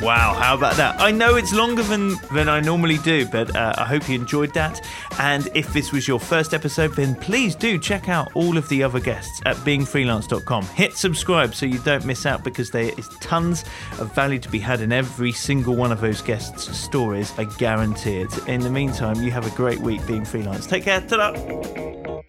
Wow, 0.00 0.34
how 0.34 0.54
about 0.54 0.76
that? 0.76 1.00
I 1.00 1.10
know 1.10 1.34
it's 1.34 1.52
longer 1.52 1.82
than, 1.82 2.14
than 2.32 2.48
I 2.48 2.60
normally 2.60 2.98
do, 2.98 3.26
but 3.26 3.54
uh, 3.56 3.74
I 3.76 3.84
hope 3.84 4.08
you 4.08 4.14
enjoyed 4.14 4.54
that. 4.54 4.80
And 5.18 5.48
if 5.56 5.72
this 5.72 5.90
was 5.90 6.06
your 6.06 6.20
first 6.20 6.54
episode, 6.54 6.94
then 6.94 7.16
please 7.16 7.56
do 7.56 7.78
check 7.78 8.08
out 8.08 8.30
all 8.34 8.56
of 8.56 8.68
the 8.68 8.84
other 8.84 9.00
guests 9.00 9.40
at 9.44 9.56
beingfreelance.com. 9.56 10.66
Hit 10.66 10.94
subscribe 10.94 11.52
so 11.52 11.66
you 11.66 11.78
don't 11.80 12.04
miss 12.04 12.26
out 12.26 12.44
because 12.44 12.70
there 12.70 12.92
is 12.96 13.08
tons 13.20 13.64
of 13.98 14.14
value 14.14 14.38
to 14.38 14.48
be 14.48 14.60
had 14.60 14.80
in 14.80 14.92
every 14.92 15.32
single 15.32 15.74
one 15.74 15.90
of 15.90 16.00
those 16.00 16.22
guests' 16.22 16.76
stories. 16.78 17.32
I 17.36 17.44
guarantee 17.44 18.20
it. 18.20 18.48
In 18.48 18.60
the 18.60 18.70
meantime, 18.70 19.20
you 19.20 19.32
have 19.32 19.46
a 19.46 19.56
great 19.56 19.80
week 19.80 20.06
being 20.06 20.24
freelance. 20.24 20.66
Take 20.66 20.84
care. 20.84 21.00
Ta-da! 21.00 22.22